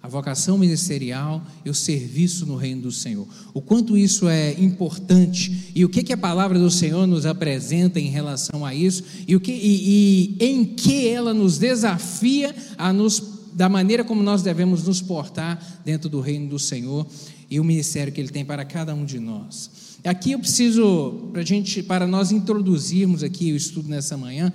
A 0.02 0.08
vocação 0.08 0.58
ministerial 0.58 1.46
e 1.66 1.70
o 1.70 1.74
serviço 1.74 2.46
no 2.46 2.56
reino 2.56 2.84
do 2.84 2.92
Senhor. 2.92 3.28
O 3.54 3.62
quanto 3.62 3.98
isso 3.98 4.28
é 4.28 4.54
importante 4.54 5.72
e 5.76 5.84
o 5.84 5.90
que, 5.90 6.04
que 6.04 6.14
a 6.14 6.18
palavra 6.18 6.58
do 6.58 6.72
Senhor 6.72 7.06
nos 7.06 7.26
apresenta 7.26 8.00
em 8.00 8.08
relação 8.08 8.66
a 8.66 8.74
isso 8.74 9.04
e, 9.28 9.36
o 9.36 9.40
que, 9.40 9.52
e, 9.52 10.38
e 10.40 10.46
em 10.46 10.64
que 10.64 11.08
ela 11.08 11.34
nos 11.34 11.58
desafia 11.58 12.56
a 12.78 12.94
nos, 12.94 13.22
da 13.54 13.68
maneira 13.68 14.04
como 14.04 14.24
nós 14.24 14.42
devemos 14.42 14.84
nos 14.84 15.02
portar 15.02 15.82
dentro 15.84 16.10
do 16.10 16.22
reino 16.22 16.48
do 16.48 16.60
Senhor 16.60 17.06
e 17.50 17.60
o 17.60 17.64
ministério 17.64 18.14
que 18.14 18.22
Ele 18.22 18.30
tem 18.30 18.46
para 18.46 18.64
cada 18.64 18.94
um 18.94 19.04
de 19.04 19.20
nós. 19.20 19.70
Aqui 20.04 20.32
eu 20.32 20.40
preciso, 20.40 21.30
para 21.34 21.44
gente, 21.44 21.84
para 21.84 22.08
nós 22.08 22.32
introduzirmos 22.32 23.24
aqui 23.24 23.52
o 23.52 23.56
estudo 23.56 23.90
nessa 23.90 24.16
manhã, 24.16 24.54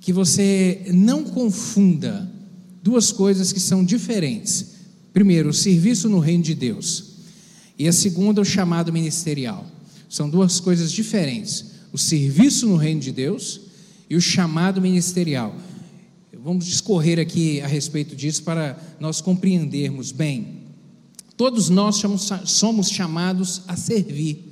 que 0.00 0.12
você 0.12 0.84
não 0.92 1.24
confunda 1.24 2.30
duas 2.82 3.10
coisas 3.10 3.52
que 3.52 3.60
são 3.60 3.84
diferentes. 3.84 4.74
Primeiro, 5.12 5.48
o 5.48 5.54
serviço 5.54 6.08
no 6.08 6.18
reino 6.20 6.44
de 6.44 6.54
Deus, 6.54 7.04
e 7.78 7.88
a 7.88 7.92
segunda, 7.92 8.40
o 8.40 8.44
chamado 8.44 8.92
ministerial. 8.92 9.66
São 10.08 10.28
duas 10.28 10.60
coisas 10.60 10.92
diferentes. 10.92 11.64
O 11.92 11.98
serviço 11.98 12.66
no 12.66 12.76
reino 12.76 13.00
de 13.00 13.12
Deus 13.12 13.60
e 14.08 14.16
o 14.16 14.20
chamado 14.20 14.80
ministerial. 14.80 15.54
Vamos 16.42 16.66
discorrer 16.66 17.18
aqui 17.18 17.60
a 17.60 17.66
respeito 17.66 18.16
disso 18.16 18.42
para 18.42 18.78
nós 19.00 19.20
compreendermos 19.20 20.12
bem. 20.12 20.62
Todos 21.36 21.68
nós 21.68 22.02
somos 22.44 22.88
chamados 22.88 23.62
a 23.68 23.76
servir 23.76 24.47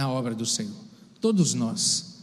na 0.00 0.08
obra 0.08 0.34
do 0.34 0.46
Senhor. 0.46 0.72
Todos 1.20 1.52
nós, 1.52 2.14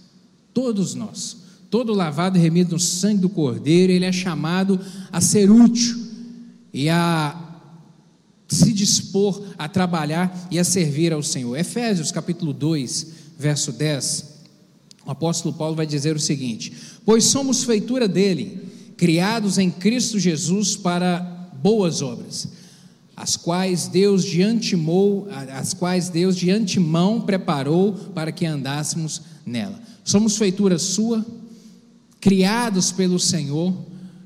todos 0.51 0.95
nós, 0.95 1.37
todo 1.69 1.93
lavado 1.93 2.35
e 2.35 2.41
remido 2.41 2.71
no 2.71 2.79
sangue 2.79 3.21
do 3.21 3.29
Cordeiro, 3.29 3.93
ele 3.93 4.03
é 4.03 4.11
chamado 4.11 4.79
a 5.11 5.21
ser 5.21 5.51
útil 5.51 5.95
e 6.73 6.89
a 6.89 7.39
se 8.47 8.73
dispor 8.73 9.43
a 9.59 9.69
trabalhar 9.69 10.47
e 10.49 10.57
a 10.57 10.63
servir 10.63 11.13
ao 11.13 11.21
Senhor. 11.21 11.55
Efésios 11.55 12.11
capítulo 12.11 12.51
2, 12.51 13.07
verso 13.37 13.71
10, 13.71 14.25
o 15.05 15.11
apóstolo 15.11 15.53
Paulo 15.53 15.75
vai 15.75 15.85
dizer 15.85 16.15
o 16.15 16.19
seguinte: 16.19 16.73
Pois 17.05 17.25
somos 17.25 17.63
feitura 17.63 18.07
dele, 18.07 18.59
criados 18.97 19.59
em 19.59 19.69
Cristo 19.69 20.17
Jesus 20.17 20.75
para 20.75 21.19
boas 21.61 22.01
obras 22.01 22.56
as 23.17 23.35
quais 23.35 23.87
Deus 23.87 24.23
de 24.23 24.43
as 25.51 25.73
quais 25.73 26.07
Deus 26.07 26.37
de 26.37 26.51
antemão 26.51 27.19
preparou 27.19 27.93
para 28.13 28.31
que 28.31 28.45
andássemos 28.45 29.23
nela. 29.43 29.79
Somos 30.03 30.37
feitura 30.37 30.77
sua, 30.77 31.25
criados 32.21 32.91
pelo 32.91 33.19
Senhor 33.19 33.73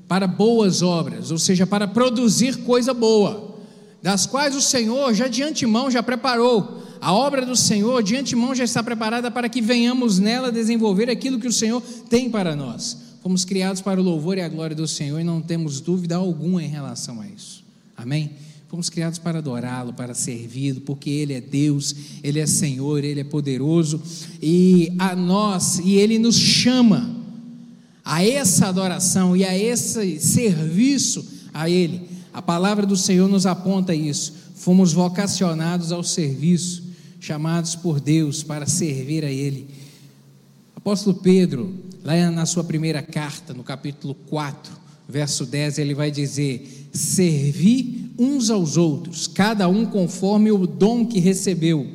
para 0.06 0.26
boas 0.26 0.82
obras, 0.82 1.30
ou 1.30 1.38
seja, 1.38 1.66
para 1.66 1.88
produzir 1.88 2.58
coisa 2.64 2.92
boa, 2.92 3.56
das 4.02 4.26
quais 4.26 4.54
o 4.54 4.60
Senhor 4.60 5.14
já 5.14 5.26
de 5.26 5.42
antemão 5.42 5.90
já 5.90 6.02
preparou. 6.02 6.82
A 7.00 7.14
obra 7.14 7.46
do 7.46 7.56
Senhor 7.56 8.02
de 8.02 8.14
antemão 8.14 8.54
já 8.54 8.62
está 8.62 8.82
preparada 8.82 9.30
para 9.30 9.48
que 9.48 9.62
venhamos 9.62 10.18
nela 10.18 10.52
desenvolver 10.52 11.08
aquilo 11.08 11.40
que 11.40 11.48
o 11.48 11.52
Senhor 11.52 11.80
tem 12.10 12.28
para 12.28 12.54
nós. 12.54 12.98
Fomos 13.22 13.44
criados 13.44 13.80
para 13.80 13.98
o 13.98 14.04
louvor 14.04 14.36
e 14.36 14.42
a 14.42 14.48
glória 14.48 14.76
do 14.76 14.86
Senhor 14.86 15.18
e 15.18 15.24
não 15.24 15.40
temos 15.40 15.80
dúvida 15.80 16.16
alguma 16.16 16.62
em 16.62 16.68
relação 16.68 17.22
a 17.22 17.26
isso. 17.26 17.64
Amém? 17.96 18.32
Fomos 18.72 18.88
criados 18.88 19.18
para 19.18 19.40
adorá-lo, 19.40 19.92
para 19.92 20.14
servi-lo, 20.14 20.80
porque 20.80 21.10
Ele 21.10 21.34
é 21.34 21.42
Deus, 21.42 21.94
Ele 22.22 22.40
é 22.40 22.46
Senhor, 22.46 23.04
Ele 23.04 23.20
é 23.20 23.24
poderoso 23.24 24.00
e 24.40 24.94
a 24.98 25.14
nós, 25.14 25.78
e 25.80 25.96
Ele 25.96 26.18
nos 26.18 26.38
chama 26.38 27.14
a 28.02 28.24
essa 28.24 28.68
adoração 28.68 29.36
e 29.36 29.44
a 29.44 29.54
esse 29.54 30.18
serviço 30.18 31.22
a 31.52 31.68
Ele. 31.68 32.08
A 32.32 32.40
palavra 32.40 32.86
do 32.86 32.96
Senhor 32.96 33.28
nos 33.28 33.44
aponta 33.44 33.94
isso. 33.94 34.32
Fomos 34.54 34.94
vocacionados 34.94 35.92
ao 35.92 36.02
serviço, 36.02 36.82
chamados 37.20 37.74
por 37.74 38.00
Deus 38.00 38.42
para 38.42 38.64
servir 38.64 39.22
a 39.22 39.30
Ele. 39.30 39.68
Apóstolo 40.74 41.18
Pedro, 41.18 41.74
lá 42.02 42.30
na 42.30 42.46
sua 42.46 42.64
primeira 42.64 43.02
carta, 43.02 43.52
no 43.52 43.62
capítulo 43.62 44.14
4, 44.14 44.72
verso 45.06 45.44
10, 45.44 45.76
ele 45.76 45.92
vai 45.94 46.10
dizer: 46.10 46.88
Servi 46.90 48.01
uns 48.22 48.50
aos 48.50 48.76
outros, 48.76 49.26
cada 49.26 49.68
um 49.68 49.84
conforme 49.84 50.52
o 50.52 50.66
dom 50.66 51.04
que 51.04 51.18
recebeu, 51.18 51.86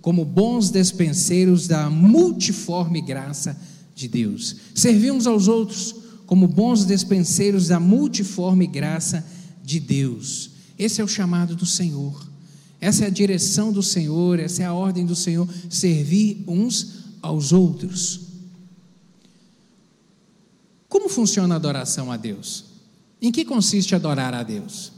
como 0.00 0.24
bons 0.24 0.70
despenseiros 0.70 1.66
da 1.66 1.90
multiforme 1.90 3.02
graça 3.02 3.60
de 3.94 4.08
Deus. 4.08 4.56
Servir 4.74 5.10
uns 5.10 5.26
aos 5.26 5.48
outros 5.48 5.94
como 6.24 6.48
bons 6.48 6.84
despenseiros 6.84 7.68
da 7.68 7.78
multiforme 7.78 8.66
graça 8.66 9.24
de 9.62 9.78
Deus. 9.78 10.50
Esse 10.78 11.00
é 11.00 11.04
o 11.04 11.08
chamado 11.08 11.54
do 11.54 11.66
Senhor. 11.66 12.26
Essa 12.80 13.04
é 13.04 13.06
a 13.06 13.10
direção 13.10 13.72
do 13.72 13.82
Senhor, 13.82 14.38
essa 14.38 14.62
é 14.62 14.66
a 14.66 14.74
ordem 14.74 15.04
do 15.04 15.16
Senhor, 15.16 15.48
servir 15.68 16.44
uns 16.46 17.04
aos 17.22 17.52
outros. 17.52 18.20
Como 20.88 21.08
funciona 21.08 21.54
a 21.54 21.56
adoração 21.56 22.12
a 22.12 22.16
Deus? 22.16 22.64
Em 23.20 23.32
que 23.32 23.44
consiste 23.44 23.94
adorar 23.94 24.34
a 24.34 24.42
Deus? 24.42 24.95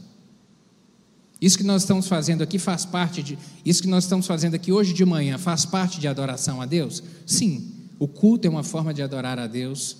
Isso 1.41 1.57
que 1.57 1.63
nós 1.63 1.83
estamos 1.83 2.07
fazendo 2.07 2.41
aqui 2.41 2.59
faz 2.59 2.83
parte 2.83 3.23
de. 3.23 3.37
Isso 3.65 3.81
que 3.81 3.87
nós 3.87 4.03
estamos 4.03 4.27
fazendo 4.27 4.55
aqui 4.55 4.71
hoje 4.71 4.93
de 4.93 5.05
manhã 5.05 5.37
faz 5.37 5.65
parte 5.65 5.99
de 5.99 6.07
adoração 6.07 6.61
a 6.61 6.65
Deus? 6.65 7.01
Sim, 7.25 7.71
o 7.97 8.07
culto 8.07 8.45
é 8.45 8.49
uma 8.49 8.63
forma 8.63 8.93
de 8.93 9.01
adorar 9.01 9.39
a 9.39 9.47
Deus. 9.47 9.97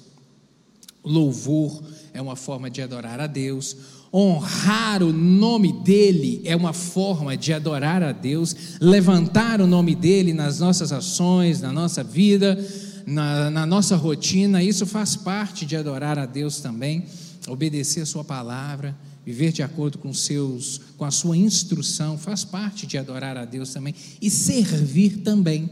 Louvor 1.03 1.81
é 2.13 2.21
uma 2.21 2.35
forma 2.35 2.69
de 2.69 2.81
adorar 2.81 3.21
a 3.21 3.27
Deus. 3.27 3.75
Honrar 4.13 5.01
o 5.01 5.13
nome 5.13 5.71
dele 5.71 6.41
é 6.43 6.55
uma 6.55 6.73
forma 6.73 7.37
de 7.37 7.53
adorar 7.53 8.01
a 8.01 8.11
Deus, 8.11 8.55
levantar 8.81 9.61
o 9.61 9.67
nome 9.67 9.95
dele 9.95 10.33
nas 10.33 10.59
nossas 10.59 10.91
ações, 10.91 11.61
na 11.61 11.71
nossa 11.71 12.03
vida, 12.03 12.57
na, 13.05 13.49
na 13.49 13.65
nossa 13.65 13.95
rotina. 13.95 14.63
Isso 14.63 14.85
faz 14.85 15.15
parte 15.15 15.65
de 15.65 15.77
adorar 15.77 16.17
a 16.19 16.25
Deus 16.25 16.59
também, 16.59 17.05
obedecer 17.47 18.01
a 18.01 18.05
Sua 18.05 18.23
palavra, 18.23 18.97
viver 19.29 19.51
de 19.51 19.61
acordo 19.61 19.99
com, 19.99 20.11
seus, 20.11 20.81
com 20.97 21.05
a 21.05 21.11
Sua 21.11 21.37
instrução, 21.37 22.17
faz 22.17 22.43
parte 22.43 22.87
de 22.87 22.97
adorar 22.97 23.37
a 23.37 23.45
Deus 23.45 23.71
também 23.71 23.93
e 24.19 24.27
servir 24.27 25.17
também. 25.17 25.69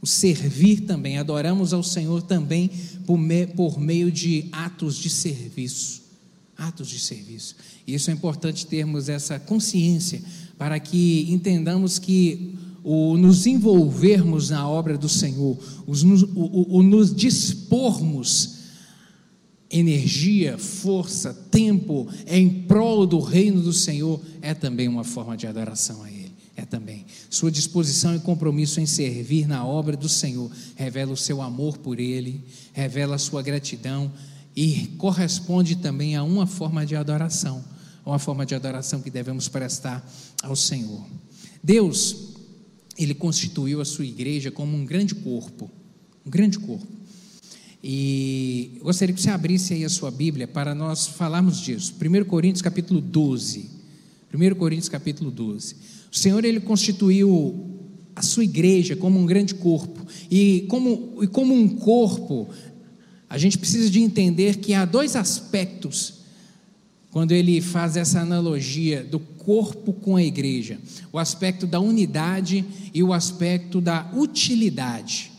O 0.00 0.06
servir 0.06 0.80
também, 0.80 1.18
adoramos 1.18 1.74
ao 1.74 1.82
Senhor 1.82 2.22
também 2.22 2.70
por, 3.06 3.18
me, 3.18 3.46
por 3.46 3.78
meio 3.78 4.10
de 4.10 4.48
atos 4.50 4.96
de 4.96 5.10
serviço 5.10 6.02
atos 6.56 6.88
de 6.88 7.00
serviço. 7.00 7.56
E 7.84 7.94
isso 7.94 8.10
é 8.10 8.12
importante 8.14 8.64
termos 8.64 9.08
essa 9.08 9.40
consciência 9.40 10.22
para 10.56 10.78
que 10.78 11.26
entendamos 11.28 11.98
que 11.98 12.54
o 12.84 13.16
nos 13.16 13.44
envolvermos 13.44 14.50
na 14.50 14.68
obra 14.68 14.96
do 14.96 15.08
Senhor, 15.08 15.58
os, 15.84 16.04
o, 16.04 16.26
o, 16.32 16.76
o 16.78 16.82
nos 16.82 17.12
dispormos 17.12 18.53
energia, 19.74 20.56
força, 20.56 21.34
tempo 21.34 22.08
em 22.28 22.48
prol 22.48 23.04
do 23.06 23.18
reino 23.18 23.60
do 23.60 23.72
Senhor 23.72 24.20
é 24.40 24.54
também 24.54 24.86
uma 24.86 25.02
forma 25.02 25.36
de 25.36 25.48
adoração 25.48 26.02
a 26.04 26.10
Ele. 26.10 26.32
É 26.56 26.64
também. 26.64 27.04
Sua 27.28 27.50
disposição 27.50 28.14
e 28.14 28.20
compromisso 28.20 28.80
em 28.80 28.86
servir 28.86 29.48
na 29.48 29.66
obra 29.66 29.96
do 29.96 30.08
Senhor 30.08 30.48
revela 30.76 31.12
o 31.12 31.16
seu 31.16 31.42
amor 31.42 31.78
por 31.78 31.98
Ele, 31.98 32.40
revela 32.72 33.16
a 33.16 33.18
sua 33.18 33.42
gratidão, 33.42 34.12
e 34.56 34.86
corresponde 34.98 35.74
também 35.74 36.14
a 36.14 36.22
uma 36.22 36.46
forma 36.46 36.86
de 36.86 36.94
adoração, 36.94 37.64
uma 38.06 38.20
forma 38.20 38.46
de 38.46 38.54
adoração 38.54 39.00
que 39.00 39.10
devemos 39.10 39.48
prestar 39.48 40.08
ao 40.42 40.54
Senhor. 40.54 41.04
Deus, 41.60 42.34
ele 42.96 43.14
constituiu 43.14 43.80
a 43.80 43.84
sua 43.84 44.06
igreja 44.06 44.52
como 44.52 44.76
um 44.76 44.84
grande 44.84 45.16
corpo, 45.16 45.68
um 46.24 46.30
grande 46.30 46.60
corpo. 46.60 46.86
E 47.86 48.76
eu 48.76 48.84
gostaria 48.84 49.14
que 49.14 49.20
você 49.20 49.28
abrisse 49.28 49.74
aí 49.74 49.84
a 49.84 49.90
sua 49.90 50.10
Bíblia 50.10 50.48
para 50.48 50.74
nós 50.74 51.06
falarmos 51.06 51.60
disso. 51.60 51.94
1 52.00 52.24
Coríntios 52.24 52.62
capítulo 52.62 52.98
12. 52.98 53.68
1 54.32 54.54
Coríntios 54.54 54.88
capítulo 54.88 55.30
12. 55.30 55.76
O 56.10 56.16
Senhor 56.16 56.42
ele 56.46 56.60
constituiu 56.60 57.78
a 58.16 58.22
sua 58.22 58.42
igreja 58.42 58.96
como 58.96 59.20
um 59.20 59.26
grande 59.26 59.54
corpo. 59.54 60.00
E 60.30 60.64
como, 60.66 61.18
e 61.20 61.26
como 61.26 61.52
um 61.52 61.68
corpo, 61.68 62.48
a 63.28 63.36
gente 63.36 63.58
precisa 63.58 63.90
de 63.90 64.00
entender 64.00 64.56
que 64.56 64.72
há 64.72 64.86
dois 64.86 65.14
aspectos 65.14 66.20
quando 67.10 67.32
ele 67.32 67.60
faz 67.60 67.98
essa 67.98 68.18
analogia 68.18 69.04
do 69.04 69.18
corpo 69.18 69.92
com 69.92 70.16
a 70.16 70.22
igreja: 70.22 70.78
o 71.12 71.18
aspecto 71.18 71.66
da 71.66 71.80
unidade 71.80 72.64
e 72.94 73.02
o 73.02 73.12
aspecto 73.12 73.78
da 73.78 74.10
utilidade. 74.14 75.33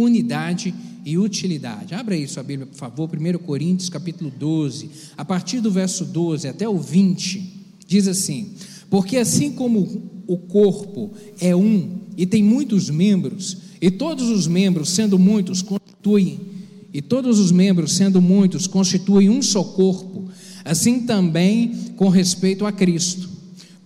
Unidade 0.00 0.74
e 1.04 1.18
utilidade. 1.18 1.94
Abra 1.94 2.14
aí 2.14 2.26
sua 2.26 2.42
Bíblia, 2.42 2.66
por 2.66 2.76
favor, 2.76 3.08
1 3.08 3.38
Coríntios 3.38 3.88
capítulo 3.88 4.30
12, 4.30 4.90
a 5.16 5.24
partir 5.24 5.60
do 5.60 5.70
verso 5.70 6.04
12 6.04 6.48
até 6.48 6.68
o 6.68 6.78
20, 6.78 7.42
diz 7.86 8.08
assim: 8.08 8.52
Porque 8.88 9.16
assim 9.16 9.52
como 9.52 10.22
o 10.26 10.38
corpo 10.38 11.12
é 11.40 11.54
um 11.54 12.00
e 12.16 12.26
tem 12.26 12.42
muitos 12.42 12.88
membros, 12.90 13.56
e 13.80 13.90
todos 13.90 14.28
os 14.28 14.46
membros, 14.46 14.90
sendo 14.90 15.18
muitos, 15.18 15.62
constituem 15.62 16.40
e 16.92 17.00
todos 17.00 17.38
os 17.38 17.52
membros, 17.52 17.92
sendo 17.92 18.20
muitos, 18.20 18.66
constituem 18.66 19.30
um 19.30 19.40
só 19.40 19.62
corpo, 19.62 20.28
assim 20.64 21.00
também 21.00 21.72
com 21.96 22.08
respeito 22.08 22.66
a 22.66 22.72
Cristo. 22.72 23.28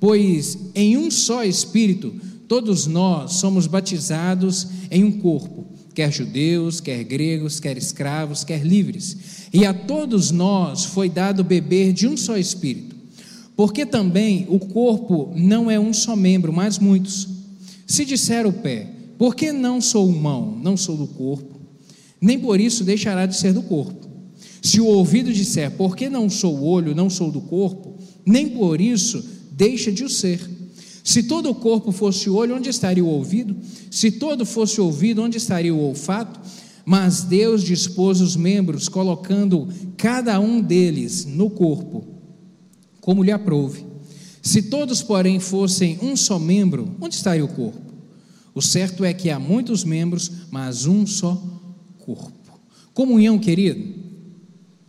Pois 0.01 0.59
em 0.75 0.97
um 0.97 1.11
só 1.11 1.45
Espírito, 1.45 2.15
todos 2.49 2.87
nós 2.87 3.35
somos 3.35 3.67
batizados 3.67 4.67
em 4.91 5.05
um 5.05 5.13
corpo, 5.13 5.67
quer 5.95 6.13
judeus, 6.13 6.81
quer 6.81 7.05
gregos, 7.05 7.61
quer 7.61 7.77
escravos, 7.79 8.45
quer 8.45 8.65
livres, 8.65 9.49
e 9.53 9.65
a 9.65 9.73
todos 9.73 10.31
nós 10.31 10.85
foi 10.85 11.09
dado 11.09 11.45
beber 11.45 11.93
de 11.93 12.07
um 12.09 12.17
só 12.17 12.37
Espírito. 12.37 12.95
Porque 13.57 13.87
também 13.87 14.47
o 14.49 14.59
corpo 14.59 15.33
não 15.37 15.71
é 15.71 15.79
um 15.79 15.93
só 15.93 16.17
membro, 16.17 16.53
mas 16.53 16.79
muitos. 16.79 17.29
Se 17.87 18.05
disser 18.05 18.47
o 18.47 18.53
pé, 18.53 18.89
por 19.17 19.37
que 19.37 19.53
não 19.53 19.81
sou 19.81 20.11
mão, 20.11 20.59
não 20.61 20.77
sou 20.77 20.97
do 20.97 21.07
corpo? 21.07 21.55
nem 22.25 22.39
por 22.39 22.59
isso 22.59 22.83
deixará 22.83 23.27
de 23.27 23.37
ser 23.37 23.53
do 23.53 23.63
corpo. 23.63 24.09
Se 24.63 24.81
o 24.81 24.87
ouvido 24.87 25.31
disser, 25.31 25.71
porque 25.73 26.09
não 26.09 26.31
sou 26.31 26.65
olho, 26.65 26.95
não 26.95 27.11
sou 27.11 27.31
do 27.31 27.43
corpo, 27.43 27.99
nem 28.25 28.49
por 28.49 28.81
isso 28.81 29.23
deixa 29.53 29.93
de 29.93 30.05
o 30.05 30.09
ser. 30.09 30.41
Se 31.05 31.23
todo 31.25 31.51
o 31.51 31.55
corpo 31.55 31.93
fosse 31.93 32.31
olho, 32.31 32.57
onde 32.57 32.71
estaria 32.71 33.05
o 33.05 33.09
ouvido? 33.09 33.55
Se 33.91 34.11
todo 34.11 34.47
fosse 34.47 34.81
ouvido, 34.81 35.23
onde 35.23 35.37
estaria 35.37 35.73
o 35.73 35.79
olfato? 35.79 36.41
Mas 36.87 37.23
Deus 37.23 37.63
dispôs 37.63 38.23
os 38.23 38.35
membros, 38.35 38.89
colocando 38.89 39.69
cada 39.99 40.41
um 40.41 40.63
deles 40.63 41.27
no 41.27 41.51
corpo, 41.51 42.07
como 43.03 43.23
lhe 43.23 43.31
aprouve. 43.31 43.85
Se 44.43 44.63
todos, 44.63 45.03
porém, 45.03 45.39
fossem 45.39 45.99
um 46.01 46.17
só 46.17 46.39
membro, 46.39 46.97
onde 46.99 47.15
estaria 47.15 47.45
o 47.45 47.49
corpo? 47.49 47.81
O 48.55 48.63
certo 48.63 49.05
é 49.05 49.13
que 49.13 49.29
há 49.29 49.39
muitos 49.39 49.85
membros, 49.85 50.31
mas 50.51 50.87
um 50.87 51.07
só 51.07 51.35
corpo. 51.99 52.59
Comunhão, 52.95 53.39
querido, 53.39 53.95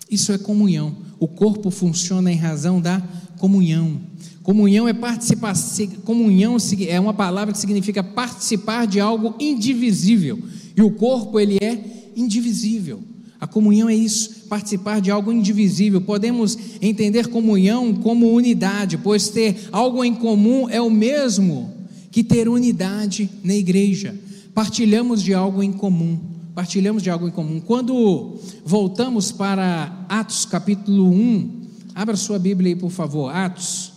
isso 0.10 0.32
é 0.32 0.38
comunhão. 0.38 0.96
O 1.20 1.28
corpo 1.28 1.70
funciona 1.70 2.32
em 2.32 2.38
razão 2.38 2.80
da 2.80 3.02
comunhão. 3.38 4.00
Comunhão 4.46 4.88
é 4.88 4.94
participar, 4.94 5.56
comunhão 6.04 6.58
é 6.88 7.00
uma 7.00 7.16
palavra 7.16 7.52
que 7.52 7.60
significa 7.60 8.04
participar 8.04 8.86
de 8.86 9.00
algo 9.00 9.34
indivisível. 9.40 10.38
E 10.78 10.84
o 10.84 10.92
corpo 10.92 11.40
ele 11.40 11.58
é 11.60 12.12
indivisível. 12.16 13.02
A 13.42 13.48
comunhão 13.48 13.90
é 13.90 13.96
isso, 13.96 14.46
participar 14.48 15.02
de 15.02 15.10
algo 15.10 15.32
indivisível. 15.32 16.00
Podemos 16.00 16.60
entender 16.80 17.26
comunhão 17.26 17.92
como 17.96 18.32
unidade, 18.32 19.00
pois 19.00 19.30
ter 19.30 19.68
algo 19.72 20.06
em 20.06 20.14
comum 20.14 20.70
é 20.70 20.80
o 20.80 20.92
mesmo 20.92 21.74
que 22.12 22.24
ter 22.24 22.48
unidade 22.48 23.28
na 23.44 23.56
igreja. 23.56 24.14
Partilhamos 24.54 25.24
de 25.24 25.34
algo 25.34 25.64
em 25.64 25.74
comum 25.74 26.20
partilhamos 26.54 27.04
de 27.04 27.10
algo 27.10 27.28
em 27.28 27.32
comum. 27.32 27.60
Quando 27.60 28.38
voltamos 28.64 29.30
para 29.30 30.06
Atos 30.08 30.46
capítulo 30.46 31.10
1, 31.10 31.64
abra 31.94 32.16
sua 32.16 32.40
Bíblia 32.40 32.74
aí, 32.74 32.80
por 32.80 32.92
favor, 32.92 33.30
Atos. 33.30 33.95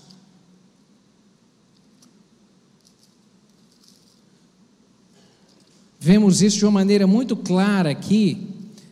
Vemos 6.01 6.43
isso 6.43 6.59
de 6.59 6.65
uma 6.65 6.71
maneira 6.71 7.07
muito 7.07 7.37
clara 7.37 7.91
aqui, 7.91 8.39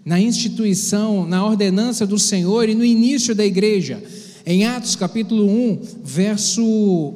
na 0.04 0.20
instituição, 0.20 1.26
na 1.26 1.44
ordenança 1.44 2.06
do 2.06 2.18
Senhor 2.18 2.68
e 2.68 2.74
no 2.74 2.84
início 2.84 3.34
da 3.34 3.44
igreja. 3.44 4.02
Em 4.44 4.64
Atos 4.64 4.96
capítulo 4.96 5.48
1, 5.48 5.80
verso 6.04 7.14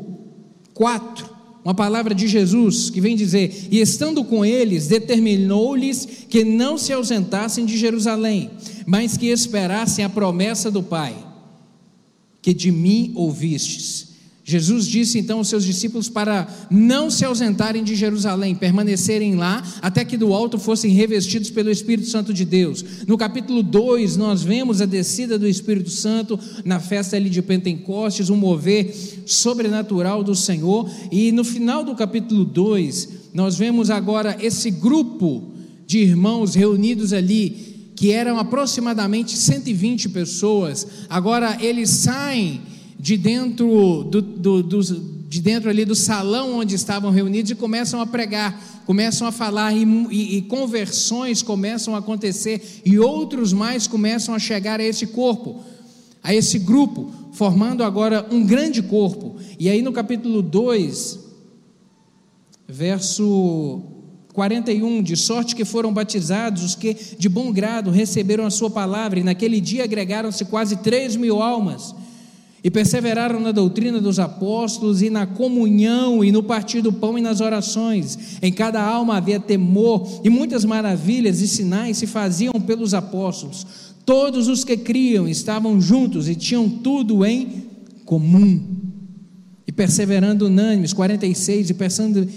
4. 0.74 1.28
Uma 1.64 1.74
palavra 1.74 2.14
de 2.14 2.26
Jesus 2.26 2.88
que 2.88 3.00
vem 3.00 3.16
dizer: 3.16 3.68
E 3.70 3.80
estando 3.80 4.24
com 4.24 4.44
eles, 4.44 4.86
determinou-lhes 4.86 6.06
que 6.28 6.44
não 6.44 6.78
se 6.78 6.92
ausentassem 6.92 7.64
de 7.64 7.76
Jerusalém, 7.76 8.50
mas 8.86 9.16
que 9.16 9.26
esperassem 9.26 10.04
a 10.04 10.08
promessa 10.08 10.70
do 10.70 10.82
Pai, 10.82 11.14
que 12.40 12.54
de 12.54 12.70
mim 12.70 13.12
ouvistes. 13.14 14.09
Jesus 14.50 14.86
disse 14.88 15.16
então 15.16 15.38
aos 15.38 15.48
seus 15.48 15.64
discípulos 15.64 16.08
para 16.08 16.48
não 16.68 17.08
se 17.08 17.24
ausentarem 17.24 17.84
de 17.84 17.94
Jerusalém, 17.94 18.52
permanecerem 18.52 19.36
lá 19.36 19.62
até 19.80 20.04
que 20.04 20.16
do 20.16 20.34
alto 20.34 20.58
fossem 20.58 20.90
revestidos 20.90 21.50
pelo 21.50 21.70
Espírito 21.70 22.08
Santo 22.08 22.34
de 22.34 22.44
Deus. 22.44 22.84
No 23.06 23.16
capítulo 23.16 23.62
2, 23.62 24.16
nós 24.16 24.42
vemos 24.42 24.80
a 24.80 24.86
descida 24.86 25.38
do 25.38 25.46
Espírito 25.46 25.90
Santo 25.90 26.36
na 26.64 26.80
festa 26.80 27.14
ali 27.14 27.30
de 27.30 27.40
Pentecostes, 27.40 28.28
um 28.28 28.36
mover 28.36 28.92
sobrenatural 29.24 30.24
do 30.24 30.34
Senhor, 30.34 30.90
e 31.12 31.30
no 31.30 31.44
final 31.44 31.84
do 31.84 31.94
capítulo 31.94 32.44
2, 32.44 33.08
nós 33.32 33.56
vemos 33.56 33.88
agora 33.88 34.36
esse 34.40 34.68
grupo 34.68 35.52
de 35.86 35.98
irmãos 35.98 36.56
reunidos 36.56 37.12
ali, 37.12 37.92
que 37.94 38.10
eram 38.10 38.36
aproximadamente 38.36 39.36
120 39.36 40.08
pessoas, 40.08 40.86
agora 41.08 41.56
eles 41.60 41.90
saem 41.90 42.62
de 43.00 43.16
dentro 43.16 44.04
do, 44.04 44.20
do, 44.20 44.62
do, 44.62 44.82
de 44.82 45.40
dentro 45.40 45.70
ali 45.70 45.86
do 45.86 45.94
salão 45.94 46.58
onde 46.58 46.74
estavam 46.74 47.10
reunidos 47.10 47.50
e 47.50 47.54
começam 47.54 47.98
a 48.00 48.06
pregar, 48.06 48.82
começam 48.84 49.26
a 49.26 49.32
falar 49.32 49.74
e, 49.74 49.84
e, 50.10 50.36
e, 50.36 50.42
conversões 50.42 51.42
começam 51.42 51.94
a 51.94 51.98
acontecer 51.98 52.82
e 52.84 52.98
outros 52.98 53.54
mais 53.54 53.86
começam 53.86 54.34
a 54.34 54.38
chegar 54.38 54.80
a 54.80 54.84
esse 54.84 55.06
corpo, 55.06 55.62
a 56.22 56.34
esse 56.34 56.58
grupo, 56.58 57.10
formando 57.32 57.82
agora 57.82 58.26
um 58.30 58.44
grande 58.44 58.82
corpo. 58.82 59.36
E 59.58 59.70
aí 59.70 59.80
no 59.80 59.92
capítulo 59.92 60.42
2, 60.42 61.18
verso 62.68 63.80
41, 64.34 65.02
de 65.02 65.16
sorte 65.16 65.56
que 65.56 65.64
foram 65.64 65.90
batizados 65.90 66.62
os 66.62 66.74
que 66.74 66.94
de 67.18 67.30
bom 67.30 67.50
grado 67.50 67.90
receberam 67.90 68.44
a 68.44 68.50
sua 68.50 68.68
palavra, 68.68 69.18
e 69.18 69.24
naquele 69.24 69.58
dia 69.58 69.84
agregaram-se 69.84 70.44
quase 70.44 70.76
três 70.76 71.16
mil 71.16 71.40
almas. 71.42 71.94
E 72.62 72.70
perseveraram 72.70 73.40
na 73.40 73.52
doutrina 73.52 74.00
dos 74.00 74.18
apóstolos 74.18 75.00
e 75.00 75.08
na 75.08 75.26
comunhão 75.26 76.24
e 76.24 76.30
no 76.30 76.42
partir 76.42 76.82
do 76.82 76.92
pão 76.92 77.18
e 77.18 77.22
nas 77.22 77.40
orações. 77.40 78.38
Em 78.42 78.52
cada 78.52 78.82
alma 78.82 79.16
havia 79.16 79.40
temor 79.40 80.20
e 80.22 80.28
muitas 80.28 80.64
maravilhas 80.64 81.40
e 81.40 81.48
sinais 81.48 81.96
se 81.96 82.06
faziam 82.06 82.54
pelos 82.54 82.92
apóstolos. 82.92 83.66
Todos 84.04 84.48
os 84.48 84.64
que 84.64 84.76
criam 84.76 85.28
estavam 85.28 85.80
juntos 85.80 86.28
e 86.28 86.34
tinham 86.34 86.68
tudo 86.68 87.24
em 87.24 87.64
comum 88.04 88.79
perseverando 89.80 90.44
unânimes, 90.44 90.92
46, 90.92 91.70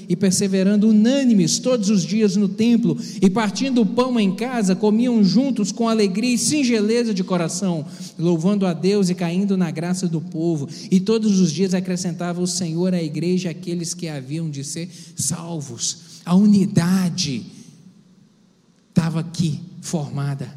e, 0.08 0.16
perseverando 0.16 0.88
unânimes 0.88 1.60
todos 1.60 1.90
os 1.90 2.02
dias 2.06 2.38
no 2.38 2.48
templo, 2.48 2.98
e 3.22 3.30
partindo 3.30 3.82
o 3.82 3.86
pão 3.86 4.18
em 4.18 4.34
casa, 4.34 4.78
comiam 4.78 5.22
juntos 5.22 5.70
com 5.70 5.90
alegria 5.90 6.36
e 6.36 6.38
singeleza 6.38 7.14
de 7.14 7.22
coração, 7.22 7.86
louvando 8.18 8.66
a 8.66 8.72
Deus 8.72 9.10
e 9.10 9.14
caindo 9.14 9.58
na 9.58 9.70
graça 9.72 10.08
do 10.08 10.22
povo, 10.22 10.70
e 10.90 11.02
todos 11.02 11.42
os 11.42 11.52
dias 11.52 11.74
acrescentava 11.74 12.40
o 12.40 12.48
Senhor 12.48 12.94
à 12.94 13.04
igreja 13.04 13.50
aqueles 13.50 13.94
que 13.94 14.08
haviam 14.08 14.50
de 14.50 14.64
ser 14.64 14.90
salvos. 15.14 16.22
A 16.24 16.34
unidade 16.36 17.46
estava 18.88 19.20
aqui 19.20 19.60
formada. 19.82 20.50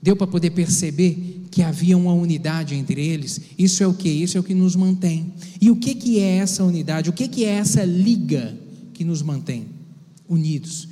Deu 0.00 0.14
para 0.14 0.28
poder 0.28 0.50
perceber 0.50 1.41
que 1.52 1.62
havia 1.62 1.98
uma 1.98 2.14
unidade 2.14 2.74
entre 2.74 3.06
eles. 3.06 3.42
Isso 3.58 3.82
é 3.82 3.86
o 3.86 3.92
que? 3.92 4.08
Isso 4.08 4.38
é 4.38 4.40
o 4.40 4.42
que 4.42 4.54
nos 4.54 4.74
mantém. 4.74 5.34
E 5.60 5.70
o 5.70 5.76
que, 5.76 5.94
que 5.94 6.18
é 6.18 6.38
essa 6.38 6.64
unidade? 6.64 7.10
O 7.10 7.12
que, 7.12 7.28
que 7.28 7.44
é 7.44 7.50
essa 7.50 7.84
liga 7.84 8.58
que 8.94 9.04
nos 9.04 9.20
mantém 9.20 9.66
unidos? 10.26 10.88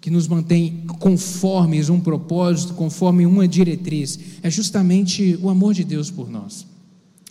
Que 0.00 0.08
nos 0.08 0.28
mantém 0.28 0.84
conformes 1.00 1.88
um 1.88 1.98
propósito, 1.98 2.74
conforme 2.74 3.26
uma 3.26 3.48
diretriz. 3.48 4.16
É 4.44 4.48
justamente 4.48 5.36
o 5.42 5.50
amor 5.50 5.74
de 5.74 5.82
Deus 5.82 6.08
por 6.08 6.30
nós. 6.30 6.64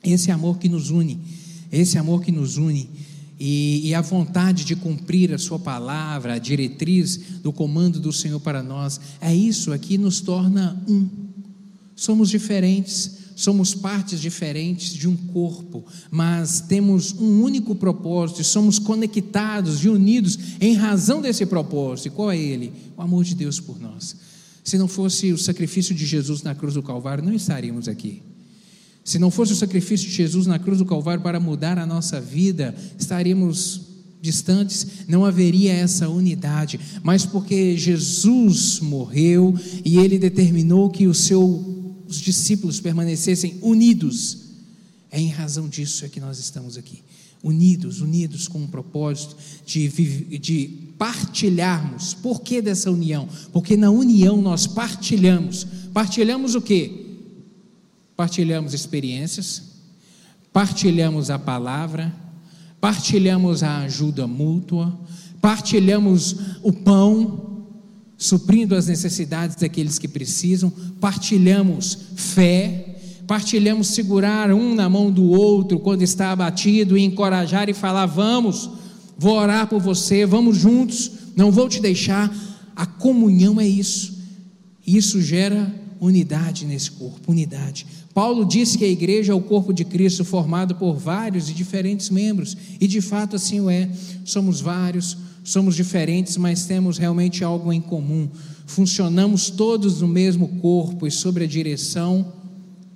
Esse 0.04 0.30
amor 0.30 0.58
que 0.58 0.68
nos 0.68 0.90
une. 0.90 1.18
Esse 1.72 1.98
amor 1.98 2.22
que 2.22 2.32
nos 2.32 2.58
une. 2.58 2.90
E, 3.40 3.88
e, 3.88 3.96
a 3.96 4.02
vontade 4.02 4.66
de 4.66 4.76
cumprir 4.76 5.34
a 5.34 5.38
Sua 5.38 5.60
palavra, 5.60 6.34
a 6.34 6.40
diretriz 6.40 7.18
do 7.42 7.54
comando 7.54 8.00
do 8.02 8.12
Senhor 8.12 8.40
para 8.40 8.62
nós, 8.62 9.00
é 9.22 9.34
isso 9.34 9.72
aqui 9.72 9.98
nos 9.98 10.20
torna 10.20 10.82
um. 10.88 11.25
Somos 11.96 12.30
diferentes, 12.30 13.12
somos 13.36 13.74
partes 13.74 14.20
diferentes 14.20 14.94
de 14.94 15.08
um 15.08 15.16
corpo, 15.16 15.86
mas 16.12 16.62
temos 16.62 17.14
um 17.14 17.42
único 17.42 17.74
propósito 17.76 18.42
e 18.42 18.44
somos 18.44 18.78
conectados 18.78 19.84
e 19.84 19.90
unidos 19.90 20.38
em 20.60 20.74
razão 20.74 21.22
desse 21.22 21.46
propósito. 21.46 22.08
E 22.08 22.12
qual 22.12 22.32
é 22.32 22.38
ele? 22.38 22.74
O 22.98 23.02
amor 23.02 23.24
de 23.24 23.36
Deus 23.36 23.60
por 23.60 23.80
nós. 23.80 24.16
Se 24.64 24.78
não 24.78 24.88
fosse 24.88 25.32
o 25.32 25.38
sacrifício 25.38 25.94
de 25.94 26.06
Jesus 26.06 26.42
na 26.42 26.56
cruz 26.56 26.74
do 26.74 26.84
Calvário, 26.84 27.24
não 27.24 27.34
estaríamos 27.34 27.88
aqui. 27.88 28.22
Se 29.04 29.20
não 29.20 29.30
fosse 29.30 29.54
o 29.54 29.56
sacrifício 29.56 30.10
de 30.10 30.16
Jesus 30.16 30.48
na 30.48 30.58
cruz 30.58 30.80
do 30.80 30.86
Calvário 30.86 31.22
para 31.22 31.40
mudar 31.40 31.78
a 31.78 31.86
nossa 31.86 32.20
vida, 32.20 32.76
estaríamos 32.98 33.82
distantes, 34.20 35.06
não 35.08 35.24
haveria 35.24 35.72
essa 35.72 36.10
unidade, 36.10 36.80
mas 37.04 37.24
porque 37.26 37.78
Jesus 37.78 38.80
morreu 38.80 39.54
e 39.86 40.00
ele 40.00 40.18
determinou 40.18 40.90
que 40.90 41.06
o 41.06 41.14
seu 41.14 41.85
os 42.08 42.18
discípulos 42.18 42.80
permanecessem 42.80 43.58
unidos. 43.62 44.46
É 45.12 45.20
em 45.20 45.30
razão 45.30 45.68
disso 45.68 46.06
é 46.06 46.10
que 46.10 46.20
nós 46.20 46.40
estamos 46.40 46.78
aqui. 46.78 47.04
Unidos, 47.44 48.02
unidos 48.02 48.48
com 48.48 48.60
um 48.60 48.68
propósito 48.68 49.36
de, 49.66 49.88
de 50.40 50.68
partilharmos. 50.98 52.14
Por 52.14 52.42
que 52.42 52.62
dessa 52.62 52.90
união? 52.92 53.28
Porque 53.52 53.78
na 53.78 53.90
união 53.90 54.42
nós 54.42 54.66
partilhamos. 54.66 55.66
Partilhamos 55.94 56.56
o 56.56 56.62
que? 56.62 57.06
Partilhamos 58.16 58.74
experiências, 58.74 59.62
partilhamos 60.54 61.30
a 61.30 61.38
palavra, 61.38 62.16
partilhamos 62.80 63.62
a 63.62 63.80
ajuda 63.80 64.26
mútua, 64.26 64.98
partilhamos 65.42 66.36
o 66.64 66.72
pão, 66.72 67.55
suprindo 68.18 68.76
as 68.76 68.88
necessidades 68.88 69.56
daqueles 69.56 70.00
que 70.00 70.08
precisam, 70.08 70.72
partilhamos 71.00 71.98
fé, 72.16 72.96
partilhamos 73.28 73.88
segurar 73.88 74.52
um 74.52 74.76
na 74.76 74.90
mão 74.90 75.12
do 75.12 75.30
outro 75.30 75.80
quando 75.80 76.02
está 76.02 76.32
abatido 76.32 76.98
e 76.98 77.04
encorajar 77.04 77.70
e 77.70 77.74
falar: 77.74 78.06
vamos, 78.06 78.70
vou 79.18 79.36
orar 79.36 79.68
por 79.68 79.82
você, 79.82 80.26
vamos 80.26 80.58
juntos, 80.58 81.12
não 81.36 81.52
vou 81.52 81.68
te 81.68 81.82
deixar. 81.82 82.34
A 82.76 82.86
comunhão 82.86 83.60
é 83.60 83.68
isso, 83.68 84.14
isso 84.86 85.22
gera 85.22 85.74
unidade 86.00 86.66
nesse 86.66 86.92
corpo, 86.92 87.32
unidade. 87.32 87.86
Paulo 88.14 88.46
disse 88.46 88.78
que 88.78 88.86
a 88.86 88.90
igreja 88.90 89.34
é 89.34 89.36
o 89.36 89.42
corpo 89.42 89.74
de 89.74 89.84
Cristo 89.84 90.24
formado 90.24 90.76
por 90.76 90.96
vários 90.96 91.50
e 91.50 91.54
diferentes 91.54 92.10
membros, 92.10 92.56
e 92.80 92.88
de 92.88 93.02
fato 93.02 93.36
assim 93.36 93.60
o 93.60 93.70
é. 93.70 93.90
Somos 94.24 94.62
vários, 94.62 95.18
somos 95.46 95.76
diferentes, 95.76 96.36
mas 96.38 96.66
temos 96.66 96.98
realmente 96.98 97.44
algo 97.44 97.72
em 97.72 97.80
comum. 97.80 98.28
Funcionamos 98.66 99.52
todos 99.52 100.02
no 100.02 100.08
mesmo 100.08 100.48
corpo 100.60 101.06
e 101.06 101.12
sob 101.12 101.44
a 101.44 101.48
direção 101.48 102.34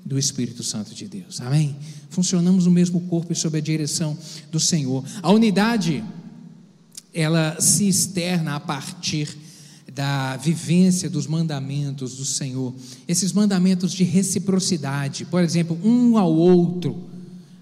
do 0.03 0.17
Espírito 0.17 0.63
Santo 0.63 0.93
de 0.95 1.07
Deus. 1.07 1.39
Amém? 1.39 1.75
Funcionamos 2.09 2.65
no 2.65 2.71
mesmo 2.71 3.01
corpo 3.01 3.31
e 3.31 3.35
sob 3.35 3.59
a 3.59 3.61
direção 3.61 4.17
do 4.51 4.59
Senhor. 4.59 5.05
A 5.21 5.31
unidade, 5.31 6.03
ela 7.13 7.61
se 7.61 7.87
externa 7.87 8.55
a 8.55 8.59
partir 8.59 9.37
da 9.93 10.35
vivência 10.37 11.07
dos 11.07 11.27
mandamentos 11.27 12.15
do 12.17 12.25
Senhor. 12.25 12.73
Esses 13.07 13.31
mandamentos 13.31 13.91
de 13.91 14.03
reciprocidade, 14.03 15.23
por 15.25 15.43
exemplo, 15.43 15.79
um 15.83 16.17
ao 16.17 16.33
outro. 16.33 17.09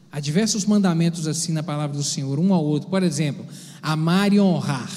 Há 0.10 0.21
diversos 0.21 0.65
mandamentos 0.65 1.28
assim 1.28 1.52
na 1.52 1.62
palavra 1.62 1.97
do 1.97 2.04
Senhor, 2.04 2.39
um 2.39 2.54
ao 2.54 2.63
outro. 2.63 2.89
Por 2.89 3.04
exemplo, 3.04 3.45
amar 3.81 4.33
e 4.33 4.39
honrar. 4.39 4.91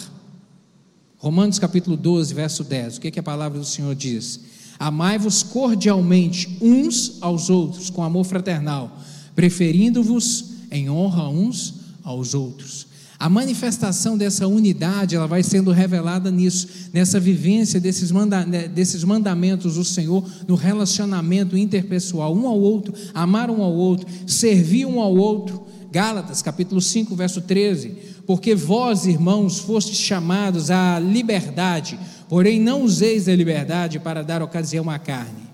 Romanos 1.18 1.58
capítulo 1.58 1.96
12, 1.96 2.32
verso 2.32 2.64
10. 2.64 2.96
O 2.96 3.00
que, 3.00 3.08
é 3.08 3.10
que 3.10 3.20
a 3.20 3.22
palavra 3.22 3.58
do 3.58 3.64
Senhor 3.64 3.94
diz? 3.94 4.40
Amai-vos 4.78 5.42
cordialmente 5.42 6.56
uns 6.60 7.18
aos 7.20 7.50
outros, 7.50 7.90
com 7.90 8.02
amor 8.02 8.24
fraternal, 8.24 8.98
preferindo-vos 9.34 10.46
em 10.70 10.88
honra 10.88 11.28
uns 11.28 11.74
aos 12.02 12.32
outros. 12.32 12.86
A 13.20 13.28
manifestação 13.28 14.16
dessa 14.16 14.46
unidade, 14.46 15.14
ela 15.14 15.26
vai 15.26 15.42
sendo 15.42 15.70
revelada 15.72 16.30
nisso, 16.30 16.66
nessa 16.90 17.20
vivência 17.20 17.78
desses, 17.78 18.10
manda, 18.10 18.46
né, 18.46 18.66
desses 18.66 19.04
mandamentos 19.04 19.74
do 19.74 19.84
Senhor, 19.84 20.24
no 20.48 20.54
relacionamento 20.54 21.54
interpessoal, 21.54 22.34
um 22.34 22.48
ao 22.48 22.58
outro, 22.58 22.94
amar 23.12 23.50
um 23.50 23.62
ao 23.62 23.74
outro, 23.74 24.08
servir 24.26 24.86
um 24.86 24.98
ao 24.98 25.14
outro. 25.14 25.66
Gálatas, 25.90 26.40
capítulo 26.42 26.81
5, 26.81 27.14
verso 27.16 27.40
13 27.40 28.11
porque 28.31 28.55
vós, 28.55 29.07
irmãos, 29.07 29.59
fostes 29.59 29.98
chamados 29.98 30.70
à 30.70 31.00
liberdade, 31.00 31.98
porém 32.29 32.61
não 32.61 32.85
useis 32.85 33.26
a 33.26 33.35
liberdade 33.35 33.98
para 33.98 34.22
dar 34.22 34.40
ocasião 34.40 34.88
à 34.88 35.00
carne. 35.00 35.50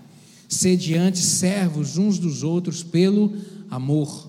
Sede 0.47 0.93
antes 0.95 1.23
servos 1.23 1.97
uns 1.97 2.19
dos 2.19 2.43
outros 2.43 2.83
pelo 2.83 3.33
amor. 3.67 4.27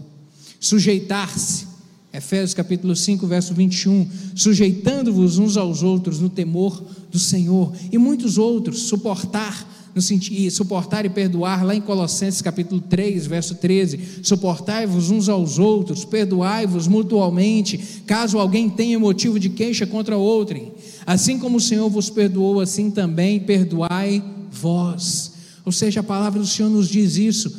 Sujeitar-se, 0.59 1.66
Efésios 2.11 2.55
capítulo 2.55 2.97
5, 2.97 3.27
verso 3.27 3.53
21, 3.53 4.09
sujeitando-vos 4.35 5.37
uns 5.37 5.59
aos 5.59 5.83
outros 5.83 6.18
no 6.18 6.31
temor 6.31 6.83
do 7.11 7.18
Senhor, 7.18 7.75
e 7.92 7.99
muitos 7.99 8.38
outros, 8.38 8.85
suportar 8.85 9.68
no 9.94 10.03
sentido, 10.03 10.51
suportar 10.51 11.05
e 11.05 11.09
perdoar, 11.09 11.64
lá 11.64 11.74
em 11.74 11.81
Colossenses 11.81 12.42
capítulo 12.42 12.81
3, 12.81 13.27
verso 13.27 13.55
13, 13.57 14.20
suportai-vos 14.22 15.11
uns 15.11 15.29
aos 15.29 15.59
outros, 15.59 16.05
perdoai-vos 16.05 16.87
mutualmente, 16.87 18.03
caso 18.07 18.38
alguém 18.38 18.68
tenha 18.68 18.98
motivo 18.98 19.38
de 19.38 19.48
queixa 19.48 19.87
contra 19.87 20.16
outrem, 20.16 20.72
assim 21.07 21.38
como 21.38 21.57
o 21.57 21.61
Senhor 21.61 21.88
vos 21.88 22.11
perdoou, 22.11 22.61
assim 22.61 22.90
também 22.90 23.40
perdoai 23.40 24.22
vós. 24.51 25.33
Ou 25.64 25.72
seja, 25.72 26.01
a 26.01 26.05
palavra 26.05 26.40
do 26.40 26.46
Senhor 26.46 26.70
nos 26.70 26.88
diz 26.88 27.16
isso 27.16 27.55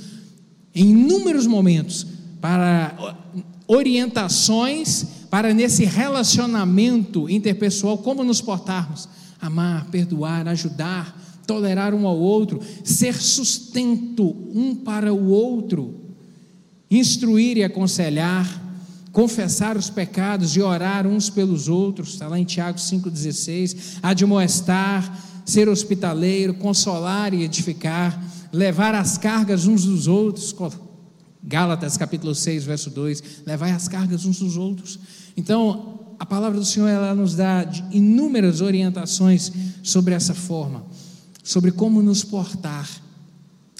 em 0.73 0.91
inúmeros 0.91 1.45
momentos 1.45 2.07
para 2.39 3.15
orientações 3.67 5.05
para 5.29 5.53
nesse 5.53 5.85
relacionamento 5.85 7.29
interpessoal 7.29 7.97
como 7.99 8.23
nos 8.23 8.41
portarmos, 8.41 9.07
amar, 9.39 9.85
perdoar, 9.91 10.47
ajudar, 10.47 11.28
tolerar 11.49 11.95
um 11.95 12.05
ao 12.05 12.15
outro, 12.15 12.61
ser 12.83 13.15
sustento 13.15 14.35
um 14.53 14.75
para 14.75 15.11
o 15.11 15.29
outro, 15.29 15.95
instruir 16.91 17.57
e 17.57 17.63
aconselhar, 17.63 18.47
confessar 19.11 19.75
os 19.75 19.89
pecados 19.89 20.55
e 20.55 20.61
orar 20.61 21.07
uns 21.07 21.27
pelos 21.27 21.67
outros, 21.67 22.09
está 22.09 22.27
lá 22.27 22.37
em 22.37 22.43
Tiago 22.43 22.77
5,16, 22.77 23.97
admoestar, 24.03 25.41
ser 25.43 25.67
hospitaleiro, 25.67 26.53
consolar 26.53 27.33
e 27.33 27.41
edificar, 27.41 28.23
levar 28.53 28.93
as 28.93 29.17
cargas 29.17 29.65
uns 29.65 29.85
dos 29.85 30.05
outros, 30.05 30.55
Gálatas 31.43 31.97
capítulo 31.97 32.35
6, 32.35 32.63
verso 32.63 32.91
2, 32.91 33.23
levar 33.47 33.73
as 33.73 33.87
cargas 33.87 34.23
uns 34.23 34.37
dos 34.37 34.55
outros. 34.55 34.99
Então, 35.35 36.13
a 36.19 36.27
palavra 36.27 36.59
do 36.59 36.65
Senhor 36.65 36.87
ela 36.87 37.15
nos 37.15 37.33
dá 37.33 37.67
inúmeras 37.89 38.61
orientações 38.61 39.51
sobre 39.81 40.13
essa 40.13 40.35
forma 40.35 40.88
sobre 41.43 41.71
como 41.71 42.01
nos 42.01 42.23
portar. 42.23 42.89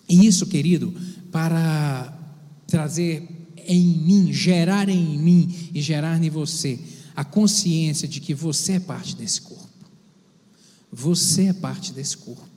E 0.08 0.26
isso, 0.26 0.48
querido, 0.48 0.93
para 1.32 2.17
trazer 2.67 3.28
em 3.67 3.86
mim, 3.86 4.34
gerar 4.34 4.89
em 4.89 5.17
mim 5.19 5.69
e 5.74 5.82
gerar 5.82 6.24
em 6.24 6.30
você 6.30 6.80
a 7.15 7.24
consciência 7.24 8.08
de 8.08 8.19
que 8.19 8.34
você 8.34 8.74
é 8.74 8.80
parte 8.80 9.15
desse 9.15 9.41
corpo. 9.41 9.67
Você 10.91 11.48
é 11.48 11.54
parte 11.54 11.93
desse 11.93 12.17
corpo. 12.17 12.48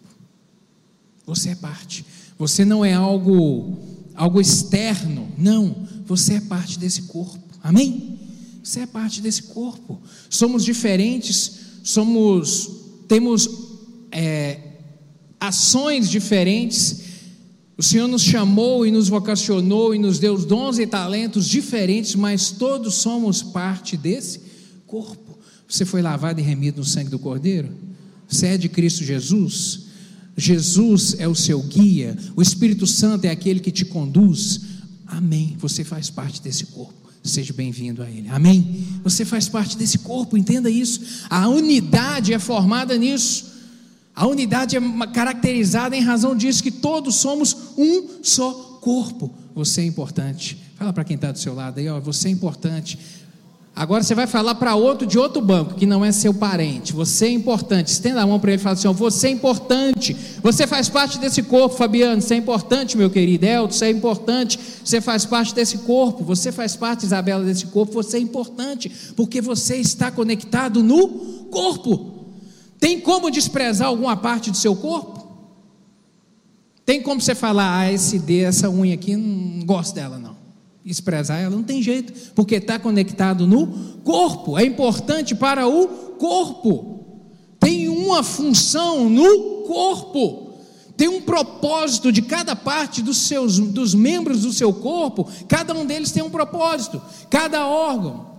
Você 1.26 1.50
é 1.50 1.54
parte. 1.54 2.04
Você 2.38 2.64
não 2.64 2.84
é 2.84 2.94
algo 2.94 3.78
algo 4.14 4.40
externo, 4.40 5.28
não, 5.38 5.88
você 6.06 6.34
é 6.34 6.40
parte 6.40 6.78
desse 6.78 7.02
corpo. 7.02 7.38
Amém? 7.62 8.18
Você 8.62 8.80
é 8.80 8.86
parte 8.86 9.20
desse 9.20 9.44
corpo. 9.44 10.00
Somos 10.28 10.64
diferentes, 10.64 11.52
somos 11.82 12.70
temos 13.08 13.48
é, 14.10 14.71
ações 15.42 16.08
diferentes. 16.08 17.00
O 17.76 17.82
Senhor 17.82 18.06
nos 18.06 18.22
chamou 18.22 18.86
e 18.86 18.92
nos 18.92 19.08
vocacionou 19.08 19.92
e 19.92 19.98
nos 19.98 20.20
deu 20.20 20.38
dons 20.38 20.78
e 20.78 20.86
talentos 20.86 21.48
diferentes, 21.48 22.14
mas 22.14 22.52
todos 22.52 22.94
somos 22.94 23.42
parte 23.42 23.96
desse 23.96 24.40
corpo. 24.86 25.36
Você 25.68 25.84
foi 25.84 26.00
lavado 26.00 26.38
e 26.38 26.44
remido 26.44 26.78
no 26.78 26.84
sangue 26.84 27.10
do 27.10 27.18
Cordeiro? 27.18 27.70
Você 28.28 28.46
é 28.46 28.56
de 28.56 28.68
Cristo 28.68 29.02
Jesus? 29.02 29.80
Jesus 30.36 31.16
é 31.18 31.26
o 31.26 31.34
seu 31.34 31.60
guia, 31.60 32.16
o 32.36 32.40
Espírito 32.40 32.86
Santo 32.86 33.24
é 33.24 33.30
aquele 33.30 33.58
que 33.58 33.70
te 33.70 33.84
conduz. 33.84 34.60
Amém. 35.06 35.56
Você 35.58 35.82
faz 35.82 36.08
parte 36.08 36.40
desse 36.40 36.66
corpo. 36.66 36.94
Seja 37.24 37.52
bem-vindo 37.52 38.02
a 38.02 38.10
Ele. 38.10 38.28
Amém. 38.28 38.84
Você 39.04 39.24
faz 39.24 39.48
parte 39.48 39.76
desse 39.76 39.98
corpo, 39.98 40.36
entenda 40.36 40.70
isso. 40.70 41.00
A 41.28 41.48
unidade 41.48 42.32
é 42.32 42.38
formada 42.38 42.96
nisso. 42.96 43.51
A 44.14 44.26
unidade 44.26 44.76
é 44.76 44.80
caracterizada 45.12 45.96
em 45.96 46.00
razão 46.00 46.36
disso 46.36 46.62
que 46.62 46.70
todos 46.70 47.16
somos 47.16 47.56
um 47.76 48.22
só 48.22 48.78
corpo. 48.80 49.32
Você 49.54 49.80
é 49.80 49.84
importante. 49.84 50.58
Fala 50.76 50.92
para 50.92 51.04
quem 51.04 51.16
está 51.16 51.32
do 51.32 51.38
seu 51.38 51.54
lado 51.54 51.78
aí, 51.78 51.88
ó, 51.88 51.98
você 52.00 52.28
é 52.28 52.30
importante. 52.30 52.98
Agora 53.74 54.02
você 54.02 54.14
vai 54.14 54.26
falar 54.26 54.54
para 54.56 54.74
outro 54.74 55.06
de 55.06 55.18
outro 55.18 55.40
banco, 55.40 55.74
que 55.74 55.86
não 55.86 56.04
é 56.04 56.12
seu 56.12 56.34
parente. 56.34 56.92
Você 56.92 57.24
é 57.26 57.30
importante. 57.30 57.86
Estenda 57.88 58.20
a 58.20 58.26
mão 58.26 58.38
para 58.38 58.52
ele 58.52 58.60
e 58.60 58.62
fala 58.62 58.74
assim: 58.74 58.92
Você 58.92 59.28
é 59.28 59.30
importante. 59.30 60.14
Você 60.42 60.66
faz 60.66 60.90
parte 60.90 61.18
desse 61.18 61.42
corpo, 61.42 61.74
Fabiano. 61.74 62.20
Você 62.20 62.34
é 62.34 62.36
importante, 62.36 62.98
meu 62.98 63.08
querido. 63.08 63.46
Elton, 63.46 63.72
você 63.72 63.86
é 63.86 63.90
importante. 63.90 64.60
Você 64.84 65.00
faz 65.00 65.24
parte 65.24 65.54
desse 65.54 65.78
corpo. 65.78 66.22
Você 66.22 66.52
faz 66.52 66.76
parte, 66.76 67.06
Isabela, 67.06 67.44
desse 67.44 67.64
corpo. 67.66 67.94
Você 67.94 68.18
é 68.18 68.20
importante. 68.20 68.92
Porque 69.16 69.40
você 69.40 69.76
está 69.76 70.10
conectado 70.10 70.82
no 70.82 71.08
corpo. 71.50 72.11
Tem 72.82 72.98
como 72.98 73.30
desprezar 73.30 73.86
alguma 73.86 74.16
parte 74.16 74.50
do 74.50 74.56
seu 74.56 74.74
corpo? 74.74 75.24
Tem 76.84 77.00
como 77.00 77.20
você 77.20 77.32
falar, 77.32 77.78
ah, 77.78 77.92
esse 77.92 78.18
D, 78.18 78.40
essa 78.40 78.68
unha 78.68 78.94
aqui, 78.94 79.14
não 79.14 79.64
gosto 79.64 79.94
dela, 79.94 80.18
não. 80.18 80.36
Desprezar 80.84 81.38
ela, 81.38 81.54
não 81.54 81.62
tem 81.62 81.80
jeito, 81.80 82.32
porque 82.34 82.56
está 82.56 82.80
conectado 82.80 83.46
no 83.46 83.68
corpo, 84.02 84.58
é 84.58 84.64
importante 84.64 85.32
para 85.32 85.64
o 85.68 85.86
corpo, 86.18 87.04
tem 87.60 87.88
uma 87.88 88.24
função 88.24 89.08
no 89.08 89.62
corpo, 89.62 90.54
tem 90.96 91.06
um 91.06 91.22
propósito 91.22 92.10
de 92.10 92.20
cada 92.20 92.56
parte 92.56 93.00
dos 93.00 93.18
seus 93.18 93.60
dos 93.60 93.94
membros 93.94 94.42
do 94.42 94.52
seu 94.52 94.72
corpo, 94.72 95.28
cada 95.46 95.72
um 95.72 95.86
deles 95.86 96.10
tem 96.10 96.24
um 96.24 96.30
propósito, 96.30 97.00
cada 97.30 97.64
órgão, 97.64 98.31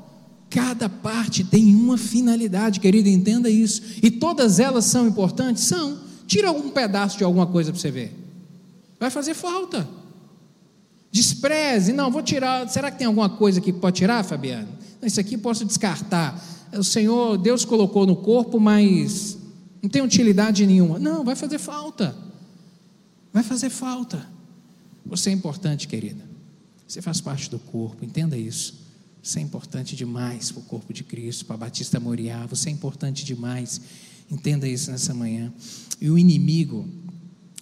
cada 0.54 0.88
parte 0.88 1.44
tem 1.44 1.74
uma 1.76 1.98
finalidade, 1.98 2.80
querido, 2.80 3.10
entenda 3.10 3.50
isso, 3.50 3.82
e 4.04 4.12
todas 4.12 4.60
elas 4.60 4.86
são 4.86 5.08
importantes? 5.08 5.63
São. 5.63 5.98
Tira 6.28 6.48
algum 6.48 6.70
pedaço 6.70 7.18
de 7.18 7.24
alguma 7.24 7.48
coisa 7.48 7.72
para 7.72 7.82
você 7.82 7.89
ver, 7.89 8.16
vai 9.00 9.10
fazer 9.10 9.34
falta. 9.34 9.88
Despreze, 11.12 11.92
não, 11.92 12.10
vou 12.10 12.24
tirar. 12.24 12.68
Será 12.70 12.89
que 12.89 12.98
tem 12.98 13.08
alguma 13.08 13.30
coisa 13.30 13.60
que 13.60 13.74
pode 13.74 13.98
tirar, 13.98 14.24
Fabiano? 14.24 14.68
Isso 15.02 15.20
aqui 15.20 15.38
posso 15.38 15.66
descartar. 15.66 16.42
O 16.72 16.84
Senhor, 16.84 17.38
Deus 17.38 17.66
colocou 17.66 18.06
no 18.06 18.16
corpo, 18.16 18.60
mas 18.60 19.38
não 19.82 19.89
tem 19.89 20.02
utilidade 20.02 20.66
nenhuma. 20.66 20.98
Não, 20.98 21.24
vai 21.24 21.36
fazer 21.36 21.60
falta. 21.60 22.16
Vai 23.32 23.44
fazer 23.44 23.70
falta. 23.70 24.28
Você 25.06 25.30
é 25.30 25.34
importante, 25.34 25.88
querida. 25.88 26.24
Você 26.88 27.02
faz 27.02 27.22
parte 27.22 27.50
do 27.50 27.60
corpo, 27.60 28.04
entenda 28.04 28.38
isso. 28.38 28.83
Você 29.24 29.40
é 29.40 29.42
importante 29.42 29.96
demais 29.96 30.52
para 30.52 30.60
o 30.60 30.64
corpo 30.66 30.92
de 30.92 31.02
Cristo, 31.02 31.46
para 31.46 31.56
Batista 31.56 31.98
Moriá. 31.98 32.46
Você 32.48 32.68
é 32.68 32.74
importante 32.74 33.24
demais. 33.24 33.80
Entenda 34.30 34.68
isso 34.68 34.92
nessa 34.92 35.14
manhã. 35.14 35.50
E 36.02 36.10
o 36.10 36.18
inimigo, 36.18 36.86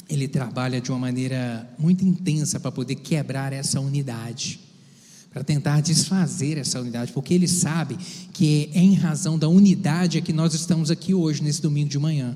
ele 0.10 0.28
trabalha 0.28 0.82
de 0.82 0.90
uma 0.90 0.98
maneira 0.98 1.72
muito 1.78 2.04
intensa 2.04 2.60
para 2.60 2.72
poder 2.72 2.96
quebrar 2.96 3.54
essa 3.54 3.80
unidade, 3.80 4.60
para 5.32 5.44
tentar 5.44 5.82
desfazer 5.82 6.58
essa 6.58 6.82
unidade, 6.82 7.12
porque 7.14 7.32
ele 7.32 7.48
sabe 7.48 7.96
que 8.34 8.72
é 8.74 8.80
em 8.80 8.96
razão 8.96 9.38
da 9.38 9.48
unidade 9.48 10.20
que 10.22 10.34
nós 10.34 10.56
estamos 10.56 10.90
aqui 10.90 11.14
hoje, 11.14 11.44
nesse 11.44 11.62
domingo 11.62 11.90
de 11.90 12.00
manhã. 12.00 12.36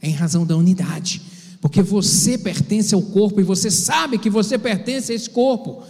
É 0.00 0.08
em 0.08 0.14
razão 0.14 0.46
da 0.46 0.56
unidade, 0.56 1.20
porque 1.60 1.82
você 1.82 2.38
pertence 2.38 2.94
ao 2.94 3.02
corpo 3.02 3.42
e 3.42 3.44
você 3.44 3.70
sabe 3.70 4.16
que 4.16 4.30
você 4.30 4.56
pertence 4.56 5.12
a 5.12 5.14
esse 5.14 5.28
corpo. 5.28 5.84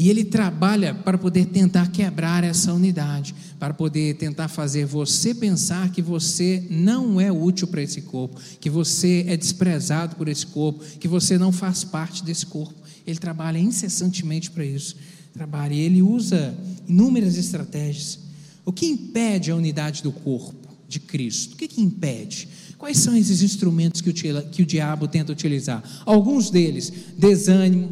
E 0.00 0.08
ele 0.08 0.24
trabalha 0.24 0.94
para 0.94 1.18
poder 1.18 1.44
tentar 1.48 1.92
quebrar 1.92 2.42
essa 2.42 2.72
unidade, 2.72 3.34
para 3.58 3.74
poder 3.74 4.16
tentar 4.16 4.48
fazer 4.48 4.86
você 4.86 5.34
pensar 5.34 5.92
que 5.92 6.00
você 6.00 6.66
não 6.70 7.20
é 7.20 7.30
útil 7.30 7.66
para 7.66 7.82
esse 7.82 8.00
corpo, 8.00 8.40
que 8.58 8.70
você 8.70 9.26
é 9.28 9.36
desprezado 9.36 10.16
por 10.16 10.26
esse 10.26 10.46
corpo, 10.46 10.82
que 10.98 11.06
você 11.06 11.36
não 11.36 11.52
faz 11.52 11.84
parte 11.84 12.24
desse 12.24 12.46
corpo. 12.46 12.80
Ele 13.06 13.18
trabalha 13.18 13.58
incessantemente 13.58 14.50
para 14.50 14.64
isso. 14.64 14.96
Trabalha 15.34 15.74
e 15.74 15.80
ele 15.80 16.00
usa 16.00 16.54
inúmeras 16.88 17.36
estratégias. 17.36 18.20
O 18.64 18.72
que 18.72 18.86
impede 18.86 19.50
a 19.50 19.54
unidade 19.54 20.02
do 20.02 20.12
corpo 20.12 20.66
de 20.88 20.98
Cristo? 20.98 21.52
O 21.52 21.56
que, 21.58 21.68
que 21.68 21.82
impede? 21.82 22.48
Quais 22.78 22.96
são 22.96 23.14
esses 23.14 23.42
instrumentos 23.42 24.00
que 24.00 24.08
o, 24.08 24.14
que 24.14 24.62
o 24.62 24.66
diabo 24.66 25.06
tenta 25.06 25.30
utilizar? 25.30 25.84
Alguns 26.06 26.48
deles: 26.48 26.90
desânimo, 27.18 27.90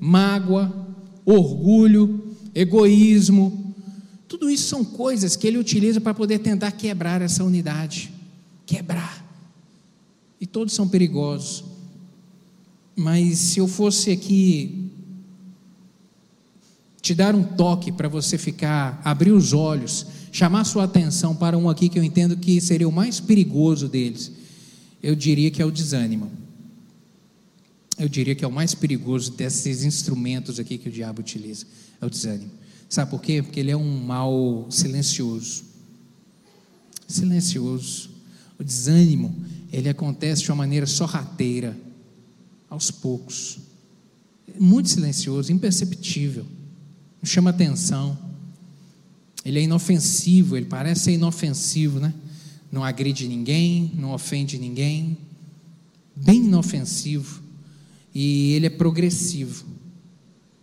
mágoa, 0.00 0.81
orgulho, 1.24 2.34
egoísmo. 2.54 3.74
Tudo 4.28 4.50
isso 4.50 4.68
são 4.68 4.84
coisas 4.84 5.36
que 5.36 5.46
ele 5.46 5.58
utiliza 5.58 6.00
para 6.00 6.14
poder 6.14 6.38
tentar 6.38 6.72
quebrar 6.72 7.22
essa 7.22 7.44
unidade. 7.44 8.12
Quebrar. 8.66 9.24
E 10.40 10.46
todos 10.46 10.74
são 10.74 10.88
perigosos. 10.88 11.64
Mas 12.96 13.38
se 13.38 13.58
eu 13.58 13.68
fosse 13.68 14.10
aqui 14.10 14.90
te 17.00 17.14
dar 17.14 17.34
um 17.34 17.42
toque 17.42 17.90
para 17.90 18.08
você 18.08 18.38
ficar, 18.38 19.00
abrir 19.04 19.32
os 19.32 19.52
olhos, 19.52 20.06
chamar 20.30 20.64
sua 20.64 20.84
atenção 20.84 21.34
para 21.34 21.58
um 21.58 21.68
aqui 21.68 21.88
que 21.88 21.98
eu 21.98 22.04
entendo 22.04 22.36
que 22.36 22.60
seria 22.60 22.88
o 22.88 22.92
mais 22.92 23.18
perigoso 23.18 23.88
deles, 23.88 24.30
eu 25.02 25.16
diria 25.16 25.50
que 25.50 25.60
é 25.60 25.64
o 25.64 25.70
desânimo 25.70 26.41
eu 28.02 28.08
diria 28.08 28.34
que 28.34 28.44
é 28.44 28.48
o 28.48 28.50
mais 28.50 28.74
perigoso 28.74 29.30
desses 29.30 29.84
instrumentos 29.84 30.58
aqui 30.58 30.76
que 30.76 30.88
o 30.88 30.92
diabo 30.92 31.20
utiliza, 31.20 31.64
é 32.00 32.04
o 32.04 32.10
desânimo. 32.10 32.50
Sabe 32.88 33.12
por 33.12 33.22
quê? 33.22 33.40
Porque 33.40 33.60
ele 33.60 33.70
é 33.70 33.76
um 33.76 34.04
mal 34.04 34.66
silencioso. 34.68 35.62
Silencioso. 37.06 38.10
O 38.58 38.64
desânimo, 38.64 39.32
ele 39.72 39.88
acontece 39.88 40.42
de 40.42 40.50
uma 40.50 40.56
maneira 40.56 40.84
sorrateira, 40.84 41.78
aos 42.68 42.90
poucos. 42.90 43.60
Muito 44.58 44.88
silencioso, 44.88 45.52
imperceptível. 45.52 46.44
Não 47.22 47.30
chama 47.30 47.50
atenção. 47.50 48.18
Ele 49.44 49.60
é 49.60 49.62
inofensivo, 49.62 50.56
ele 50.56 50.66
parece 50.66 51.04
ser 51.04 51.12
inofensivo, 51.12 52.00
né? 52.00 52.12
Não 52.70 52.82
agride 52.82 53.28
ninguém, 53.28 53.92
não 53.94 54.12
ofende 54.12 54.58
ninguém. 54.58 55.16
Bem 56.16 56.46
inofensivo 56.46 57.41
e 58.14 58.52
ele 58.52 58.66
é 58.66 58.70
progressivo. 58.70 59.64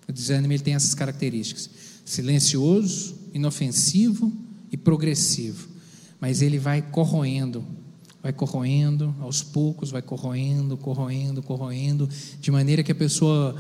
O 0.08 0.12
desânimo 0.12 0.54
ele 0.54 0.64
tem 0.64 0.76
essas 0.76 0.94
características: 0.94 1.70
silencioso, 2.06 3.16
inofensivo 3.34 4.32
e 4.72 4.78
progressivo. 4.78 5.68
Mas 6.20 6.42
ele 6.42 6.60
vai 6.60 6.82
corroendo, 6.82 7.64
vai 8.22 8.34
corroendo 8.34 9.16
aos 9.20 9.42
poucos, 9.42 9.90
vai 9.90 10.02
corroendo, 10.02 10.76
corroendo, 10.78 11.42
corroendo, 11.42 12.10
de 12.42 12.52
maneira 12.52 12.84
que 12.84 12.92
a 12.92 12.96
pessoa 12.96 13.56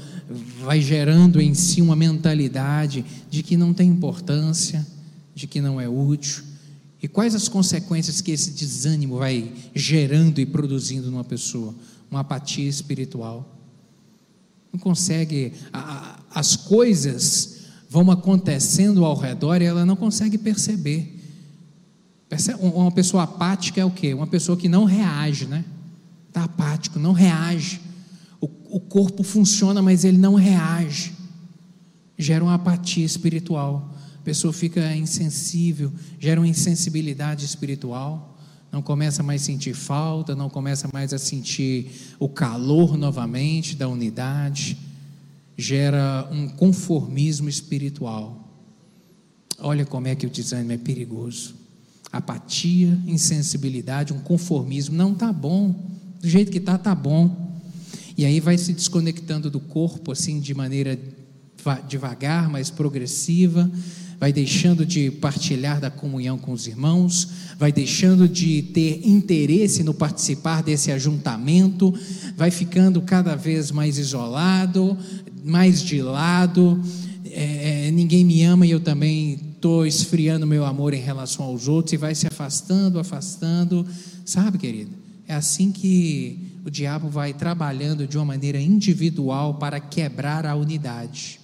vai 0.62 0.82
gerando 0.82 1.39
em 1.39 1.54
si 1.54 1.82
uma 1.82 1.95
mentalidade 1.95 3.06
de 3.30 3.41
que 3.41 3.56
não 3.56 3.73
tem 3.73 3.89
importância, 3.89 4.86
de 5.34 5.47
que 5.47 5.62
não 5.62 5.80
é 5.80 5.88
útil. 5.88 6.43
E 7.02 7.08
quais 7.08 7.34
as 7.34 7.47
consequências 7.47 8.19
que 8.19 8.32
esse 8.32 8.52
desânimo 8.52 9.19
vai 9.19 9.54
gerando 9.73 10.39
e 10.39 10.45
produzindo 10.45 11.10
numa 11.10 11.23
pessoa? 11.23 11.73
Uma 12.12 12.19
apatia 12.19 12.67
espiritual 12.67 13.59
não 14.72 14.80
consegue, 14.80 15.54
a, 15.74 16.20
as 16.34 16.56
coisas 16.56 17.60
vão 17.90 18.10
acontecendo 18.12 19.04
ao 19.04 19.18
redor 19.18 19.62
e 19.62 19.66
ela 19.66 19.86
não 19.86 19.96
consegue 19.96 20.38
perceber. 20.38 21.18
Uma 22.62 22.92
pessoa 22.92 23.24
apática 23.24 23.82
é 23.82 23.86
o 23.86 23.90
quê? 23.90 24.14
Uma 24.14 24.28
pessoa 24.28 24.56
que 24.56 24.70
não 24.70 24.86
reage, 24.86 25.48
né? 25.48 25.66
Está 26.28 26.44
apático, 26.44 27.00
não 27.00 27.12
reage. 27.12 27.82
O, 28.40 28.46
o 28.78 28.80
corpo 28.80 29.24
funciona, 29.24 29.82
mas 29.82 30.04
ele 30.04 30.20
não 30.20 30.36
reage. 30.36 31.14
gera 32.18 32.44
uma 32.44 32.54
apatia 32.54 33.04
espiritual. 33.04 33.96
A 34.20 34.22
pessoa 34.24 34.54
fica 34.54 34.96
insensível, 34.96 35.92
gera 36.20 36.40
uma 36.40 36.48
insensibilidade 36.48 37.46
espiritual, 37.46 38.38
não 38.72 38.82
começa 38.82 39.24
mais 39.24 39.42
a 39.42 39.46
sentir 39.46 39.74
falta, 39.74 40.36
não 40.36 40.50
começa 40.50 40.90
mais 40.94 41.14
a 41.14 41.18
sentir 41.18 41.92
o 42.20 42.30
calor 42.30 42.98
novamente 42.98 43.76
da 43.76 43.88
unidade, 43.88 44.78
gera 45.58 46.28
um 46.32 46.48
conformismo 46.48 47.50
espiritual. 47.50 48.48
Olha 49.60 49.86
como 49.86 50.08
é 50.08 50.16
que 50.16 50.26
o 50.26 50.30
desânimo 50.30 50.72
é 50.72 50.78
perigoso. 50.78 51.56
Apatia, 52.12 52.98
insensibilidade, 53.06 54.14
um 54.14 54.20
conformismo. 54.20 54.96
Não 54.96 55.12
está 55.12 55.34
bom. 55.34 55.76
Do 56.22 56.28
jeito 56.28 56.52
que 56.52 56.60
está, 56.60 56.76
está 56.76 56.96
bom. 56.96 57.50
E 58.18 58.26
aí 58.26 58.40
vai 58.40 58.58
se 58.58 58.74
desconectando 58.74 59.50
do 59.50 59.60
corpo, 59.60 60.12
assim, 60.12 60.40
de 60.40 60.54
maneira 60.54 60.98
devagar, 61.88 62.50
mas 62.50 62.70
progressiva. 62.70 63.70
Vai 64.20 64.34
deixando 64.34 64.86
de 64.86 65.10
partilhar 65.10 65.80
da 65.80 65.90
comunhão 65.90 66.38
com 66.38 66.52
os 66.52 66.68
irmãos, 66.68 67.30
vai 67.58 67.72
deixando 67.72 68.28
de 68.28 68.62
ter 68.62 69.08
interesse 69.08 69.82
no 69.82 69.94
participar 69.94 70.62
desse 70.62 70.92
ajuntamento, 70.92 71.94
vai 72.36 72.52
ficando 72.52 73.02
cada 73.02 73.36
vez 73.36 73.72
mais 73.72 73.98
isolado, 73.98 74.98
mais 75.44 75.82
de 75.82 76.02
lado. 76.02 76.82
É, 77.26 77.88
é 77.88 77.92
ninguém 77.92 78.26
me 78.26 78.44
ama 78.44 78.66
e 78.68 78.72
eu 78.72 78.80
também 78.80 79.40
estou 79.60 79.86
esfriando 79.86 80.48
meu 80.48 80.66
amor 80.66 80.94
em 80.94 81.02
relação 81.02 81.46
aos 81.46 81.68
outros 81.68 81.94
e 81.94 81.98
vai 81.98 82.14
se 82.14 82.28
afastando, 82.28 83.00
afastando. 83.00 83.86
Sabe, 84.26 84.58
querido? 84.58 84.92
É 85.28 85.34
assim 85.36 85.72
que 85.72 86.40
o 86.66 86.70
diabo 86.70 87.10
vai 87.10 87.34
trabalhando 87.34 88.08
de 88.08 88.18
uma 88.18 88.26
maneira 88.26 88.60
individual 88.60 89.56
para 89.56 89.80
quebrar 89.80 90.46
a 90.46 90.56
unidade 90.56 91.40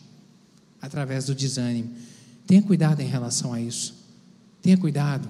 através 0.82 1.26
do 1.26 1.36
desânimo. 1.36 1.90
Tenha 2.48 2.62
cuidado 2.62 3.02
em 3.02 3.08
relação 3.08 3.54
a 3.54 3.62
isso. 3.62 3.96
Tenha 4.62 4.78
cuidado. 4.78 5.28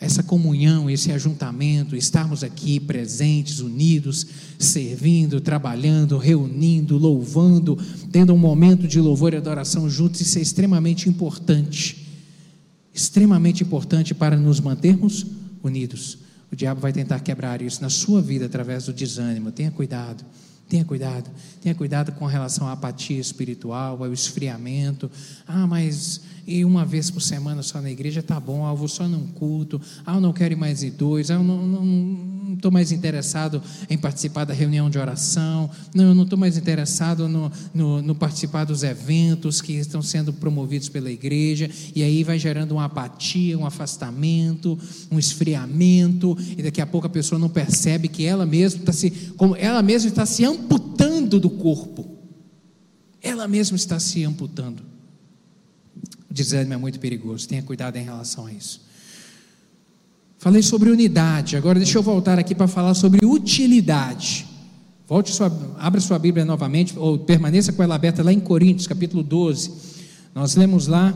Essa 0.00 0.22
comunhão, 0.22 0.88
esse 0.88 1.10
ajuntamento, 1.10 1.96
estarmos 1.96 2.44
aqui 2.44 2.78
presentes, 2.78 3.58
unidos, 3.58 4.26
servindo, 4.58 5.40
trabalhando, 5.40 6.18
reunindo, 6.18 6.96
louvando, 6.96 7.76
tendo 8.12 8.32
um 8.32 8.38
momento 8.38 8.86
de 8.86 9.00
louvor 9.00 9.34
e 9.34 9.36
adoração 9.36 9.90
juntos, 9.90 10.20
isso 10.20 10.38
é 10.38 10.42
extremamente 10.42 11.08
importante 11.08 12.08
extremamente 12.98 13.62
importante 13.62 14.12
para 14.12 14.36
nos 14.36 14.58
mantermos 14.58 15.24
unidos. 15.62 16.18
O 16.50 16.56
diabo 16.56 16.80
vai 16.80 16.92
tentar 16.92 17.20
quebrar 17.20 17.62
isso 17.62 17.80
na 17.80 17.88
sua 17.88 18.20
vida 18.20 18.46
através 18.46 18.86
do 18.86 18.92
desânimo. 18.92 19.52
Tenha 19.52 19.70
cuidado. 19.70 20.24
Tenha 20.68 20.84
cuidado, 20.84 21.30
tenha 21.62 21.74
cuidado 21.74 22.12
com 22.12 22.26
relação 22.26 22.68
à 22.68 22.72
apatia 22.72 23.18
espiritual, 23.18 24.04
ao 24.04 24.12
esfriamento. 24.12 25.10
Ah, 25.46 25.66
mas 25.66 26.20
e 26.48 26.64
uma 26.64 26.82
vez 26.82 27.10
por 27.10 27.20
semana 27.20 27.62
só 27.62 27.78
na 27.78 27.90
igreja 27.90 28.22
tá 28.22 28.40
bom. 28.40 28.66
Ah, 28.66 28.70
eu 28.70 28.76
vou 28.76 28.88
só 28.88 29.06
num 29.06 29.26
culto. 29.26 29.78
Ah, 30.06 30.14
eu 30.14 30.20
não 30.20 30.32
quero 30.32 30.54
ir 30.54 30.56
mais 30.56 30.82
em 30.82 30.90
dois. 30.90 31.30
Ah, 31.30 31.34
eu 31.34 31.44
não, 31.44 32.54
estou 32.54 32.72
mais 32.72 32.90
interessado 32.90 33.62
em 33.90 33.98
participar 33.98 34.46
da 34.46 34.54
reunião 34.54 34.88
de 34.88 34.98
oração, 34.98 35.70
não, 35.94 36.04
eu 36.04 36.14
não 36.14 36.24
estou 36.24 36.38
mais 36.38 36.56
interessado 36.56 37.28
no, 37.28 37.52
no, 37.74 38.00
no, 38.00 38.14
participar 38.14 38.64
dos 38.64 38.82
eventos 38.82 39.60
que 39.60 39.74
estão 39.74 40.00
sendo 40.00 40.32
promovidos 40.32 40.88
pela 40.88 41.10
igreja, 41.10 41.70
e 41.94 42.02
aí 42.02 42.24
vai 42.24 42.38
gerando 42.38 42.72
uma 42.72 42.86
apatia, 42.86 43.58
um 43.58 43.66
afastamento, 43.66 44.78
um 45.10 45.18
esfriamento, 45.18 46.36
e 46.56 46.62
daqui 46.62 46.80
a 46.80 46.86
pouco 46.86 47.06
a 47.06 47.10
pessoa 47.10 47.38
não 47.38 47.50
percebe 47.50 48.08
que 48.08 48.24
ela 48.24 48.46
mesma 48.46 48.80
está 48.80 48.92
se, 48.92 49.10
como 49.36 49.54
ela 49.54 49.82
mesma 49.82 50.08
está 50.08 50.24
se 50.24 50.46
amputando 50.46 51.38
do 51.38 51.50
corpo. 51.50 52.16
Ela 53.20 53.46
mesma 53.46 53.76
está 53.76 54.00
se 54.00 54.24
amputando. 54.24 54.97
Desânimo 56.38 56.74
é 56.74 56.76
muito 56.76 57.00
perigoso, 57.00 57.48
tenha 57.48 57.62
cuidado 57.62 57.96
em 57.96 58.04
relação 58.04 58.46
a 58.46 58.52
isso. 58.52 58.80
Falei 60.38 60.62
sobre 60.62 60.88
unidade, 60.88 61.56
agora 61.56 61.80
deixa 61.80 61.98
eu 61.98 62.02
voltar 62.02 62.38
aqui 62.38 62.54
para 62.54 62.68
falar 62.68 62.94
sobre 62.94 63.26
utilidade. 63.26 64.46
Volte 65.08 65.32
sua, 65.32 65.50
abra 65.78 66.00
sua 66.00 66.16
Bíblia 66.16 66.44
novamente, 66.44 66.96
ou 66.96 67.18
permaneça 67.18 67.72
com 67.72 67.82
ela 67.82 67.96
aberta 67.96 68.22
lá 68.22 68.32
em 68.32 68.38
Coríntios, 68.38 68.86
capítulo 68.86 69.24
12. 69.24 69.72
Nós 70.32 70.54
lemos 70.54 70.86
lá 70.86 71.12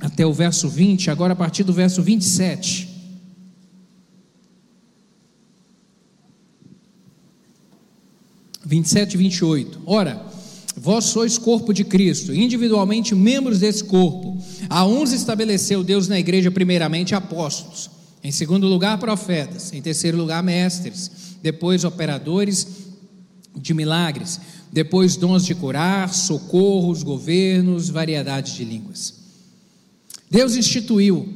até 0.00 0.24
o 0.24 0.32
verso 0.32 0.66
20, 0.66 1.10
agora 1.10 1.34
a 1.34 1.36
partir 1.36 1.62
do 1.62 1.74
verso 1.74 2.02
27. 2.02 2.88
Vinte 8.64 8.86
e 8.86 8.88
sete 8.88 9.16
vinte 9.18 9.36
e 9.36 9.44
oito. 9.44 9.82
Ora, 9.84 10.24
vós 10.82 11.04
sois 11.04 11.38
corpo 11.38 11.72
de 11.72 11.84
Cristo, 11.84 12.34
individualmente 12.34 13.14
membros 13.14 13.60
desse 13.60 13.84
corpo. 13.84 14.36
A 14.68 14.84
uns 14.84 15.12
estabeleceu 15.12 15.82
Deus 15.82 16.08
na 16.08 16.18
igreja 16.18 16.50
primeiramente 16.50 17.14
apóstolos 17.14 17.90
em 18.22 18.30
segundo 18.30 18.68
lugar, 18.68 18.98
profetas. 18.98 19.72
Em 19.72 19.82
terceiro 19.82 20.16
lugar, 20.16 20.42
mestres. 20.42 21.10
Depois, 21.42 21.82
operadores 21.82 22.66
de 23.56 23.74
milagres. 23.74 24.40
Depois, 24.70 25.16
dons 25.16 25.44
de 25.44 25.54
curar, 25.54 26.14
socorros, 26.14 27.02
governos, 27.02 27.90
variedade 27.90 28.54
de 28.54 28.64
línguas. 28.64 29.14
Deus 30.30 30.54
instituiu, 30.54 31.28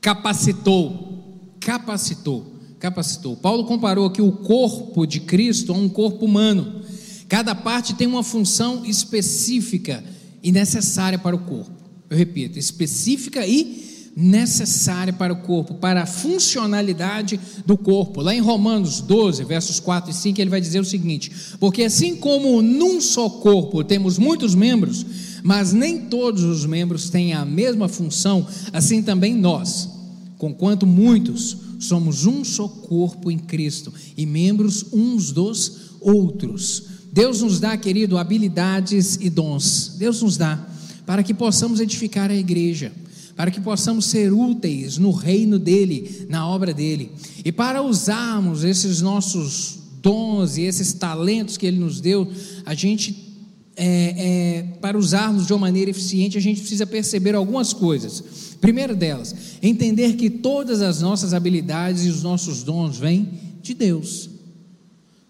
capacitou, 0.00 1.54
capacitou, 1.60 2.44
capacitou. 2.78 3.36
Paulo 3.36 3.64
comparou 3.64 4.06
aqui 4.06 4.20
o 4.20 4.32
corpo 4.32 5.06
de 5.06 5.20
Cristo 5.20 5.72
a 5.72 5.76
um 5.76 5.88
corpo 5.88 6.26
humano. 6.26 6.82
Cada 7.28 7.54
parte 7.54 7.94
tem 7.94 8.06
uma 8.06 8.22
função 8.22 8.84
específica 8.84 10.02
e 10.42 10.52
necessária 10.52 11.18
para 11.18 11.34
o 11.34 11.38
corpo. 11.38 11.72
Eu 12.10 12.16
repito, 12.16 12.58
específica 12.58 13.46
e 13.46 13.84
necessária 14.16 15.12
para 15.12 15.32
o 15.32 15.42
corpo, 15.42 15.74
para 15.74 16.02
a 16.02 16.06
funcionalidade 16.06 17.40
do 17.66 17.76
corpo. 17.76 18.20
Lá 18.20 18.34
em 18.34 18.40
Romanos 18.40 19.00
12, 19.00 19.42
versos 19.44 19.80
4 19.80 20.10
e 20.10 20.14
5, 20.14 20.40
ele 20.40 20.50
vai 20.50 20.60
dizer 20.60 20.80
o 20.80 20.84
seguinte: 20.84 21.32
Porque 21.58 21.82
assim 21.82 22.16
como 22.16 22.62
num 22.62 23.00
só 23.00 23.28
corpo 23.28 23.82
temos 23.82 24.18
muitos 24.18 24.54
membros, 24.54 25.04
mas 25.42 25.72
nem 25.72 26.02
todos 26.02 26.42
os 26.42 26.64
membros 26.64 27.10
têm 27.10 27.32
a 27.32 27.44
mesma 27.44 27.88
função, 27.88 28.46
assim 28.72 29.02
também 29.02 29.34
nós, 29.34 29.88
conquanto 30.38 30.86
muitos, 30.86 31.56
somos 31.80 32.24
um 32.24 32.44
só 32.44 32.68
corpo 32.68 33.30
em 33.30 33.38
Cristo 33.38 33.92
e 34.16 34.24
membros 34.24 34.86
uns 34.92 35.32
dos 35.32 35.94
outros. 36.00 36.93
Deus 37.14 37.40
nos 37.40 37.60
dá, 37.60 37.76
querido, 37.76 38.18
habilidades 38.18 39.16
e 39.20 39.30
dons. 39.30 39.94
Deus 39.96 40.20
nos 40.20 40.36
dá 40.36 40.68
para 41.06 41.22
que 41.22 41.32
possamos 41.32 41.78
edificar 41.78 42.30
a 42.30 42.34
igreja 42.34 42.92
para 43.36 43.50
que 43.50 43.60
possamos 43.60 44.06
ser 44.06 44.32
úteis 44.32 44.96
no 44.96 45.10
reino 45.10 45.58
dele, 45.58 46.26
na 46.28 46.48
obra 46.48 46.72
dele, 46.72 47.10
e 47.44 47.50
para 47.50 47.82
usarmos 47.82 48.62
esses 48.62 49.00
nossos 49.00 49.78
dons 50.00 50.56
e 50.56 50.62
esses 50.62 50.92
talentos 50.92 51.56
que 51.56 51.66
ele 51.66 51.78
nos 51.78 52.00
deu, 52.00 52.30
a 52.64 52.74
gente 52.74 53.24
é, 53.76 53.86
é, 53.86 54.62
para 54.80 54.96
usarmos 54.96 55.46
de 55.46 55.52
uma 55.52 55.60
maneira 55.60 55.90
eficiente, 55.90 56.38
a 56.38 56.40
gente 56.40 56.60
precisa 56.60 56.86
perceber 56.86 57.34
algumas 57.34 57.72
coisas. 57.72 58.22
Primeira 58.60 58.94
delas, 58.94 59.34
entender 59.60 60.14
que 60.14 60.30
todas 60.30 60.80
as 60.80 61.00
nossas 61.00 61.34
habilidades 61.34 62.04
e 62.04 62.08
os 62.08 62.22
nossos 62.22 62.62
dons 62.62 62.98
vêm 62.98 63.28
de 63.62 63.74
Deus. 63.74 64.30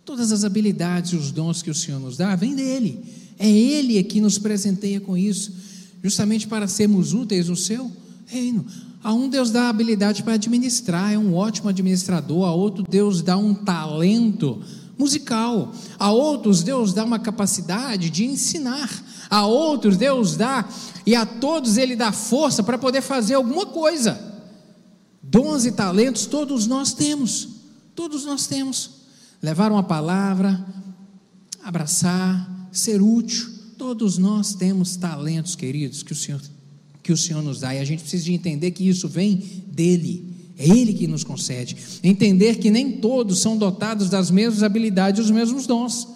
Todas 0.05 0.33
as 0.33 0.45
habilidades 0.45 1.13
e 1.13 1.17
os 1.17 1.31
dons 1.31 1.63
que 1.63 1.71
o 1.71 1.75
Senhor 1.75 1.99
nos 1.99 2.17
dá 2.17 2.37
vêm 2.37 2.55
dele. 2.55 3.03
É 3.39 3.51
Ele 3.51 4.03
que 4.05 4.21
nos 4.21 4.39
presenteia 4.39 5.01
com 5.01 5.17
isso 5.17 5.53
justamente 6.05 6.47
para 6.47 6.69
sermos 6.69 7.15
úteis 7.15 7.49
no 7.49 7.57
seu 7.57 7.91
reino. 8.27 8.67
A 9.03 9.15
um 9.15 9.27
Deus 9.27 9.51
dá 9.51 9.71
habilidade 9.71 10.23
para 10.23 10.35
administrar, 10.35 11.15
é 11.15 11.19
um 11.19 11.35
ótimo 11.35 11.71
administrador, 11.71 12.47
a 12.47 12.53
outro 12.53 12.85
Deus 12.87 13.23
dá 13.23 13.39
um 13.39 13.55
talento 13.55 14.63
musical, 14.99 15.73
a 15.99 16.13
outros 16.13 16.63
Deus 16.63 16.93
dá 16.93 17.05
uma 17.05 17.19
capacidade 17.19 18.11
de 18.11 18.27
ensinar, 18.27 18.91
a 19.31 19.47
outros 19.47 19.97
Deus 19.97 20.37
dá, 20.37 20.69
e 21.07 21.15
a 21.15 21.25
todos 21.25 21.79
Ele 21.79 21.97
dá 21.97 22.13
força 22.13 22.63
para 22.63 22.77
poder 22.77 23.01
fazer 23.01 23.35
alguma 23.35 23.65
coisa. 23.65 24.21
Dons 25.23 25.65
e 25.65 25.73
talentos 25.73 26.27
todos 26.27 26.67
nós 26.67 26.93
temos, 26.93 27.49
todos 27.95 28.27
nós 28.27 28.47
temos. 28.47 29.04
Levar 29.45 29.71
uma 29.71 29.83
palavra, 29.83 30.65
abraçar, 31.63 32.69
ser 32.73 33.03
útil, 33.03 33.55
Todos 33.77 34.17
nós 34.17 34.55
temos 34.55 34.97
talentos, 34.97 35.55
queridos, 35.55 36.03
que 36.03 36.13
o 36.13 36.17
Senhor 36.17 36.41
que 37.03 37.13
o 37.13 37.17
Senhor 37.19 37.43
nos 37.43 37.61
dá, 37.61 37.75
e 37.75 37.79
a 37.79 37.85
gente 37.85 38.01
precisa 38.01 38.25
de 38.25 38.33
entender 38.33 38.71
que 38.71 38.89
isso 38.89 39.07
vem 39.07 39.63
dele. 39.67 40.27
É 40.57 40.67
ele 40.67 40.95
que 40.95 41.07
nos 41.07 41.23
concede. 41.23 41.77
Entender 42.03 42.57
que 42.57 42.71
nem 42.71 42.93
todos 42.93 43.41
são 43.41 43.59
dotados 43.59 44.09
das 44.09 44.31
mesmas 44.31 44.63
habilidades 44.63 45.23
os 45.23 45.31
mesmos 45.31 45.67
dons. 45.67 46.09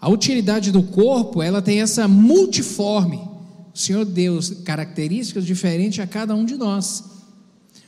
A 0.00 0.08
utilidade 0.08 0.70
do 0.70 0.84
corpo, 0.84 1.42
ela 1.42 1.60
tem 1.60 1.80
essa 1.80 2.06
multiforme. 2.06 3.16
O 3.74 3.76
Senhor 3.76 4.04
deu 4.04 4.38
características 4.64 5.44
diferentes 5.44 5.98
a 5.98 6.06
cada 6.06 6.32
um 6.32 6.44
de 6.44 6.56
nós. 6.56 7.02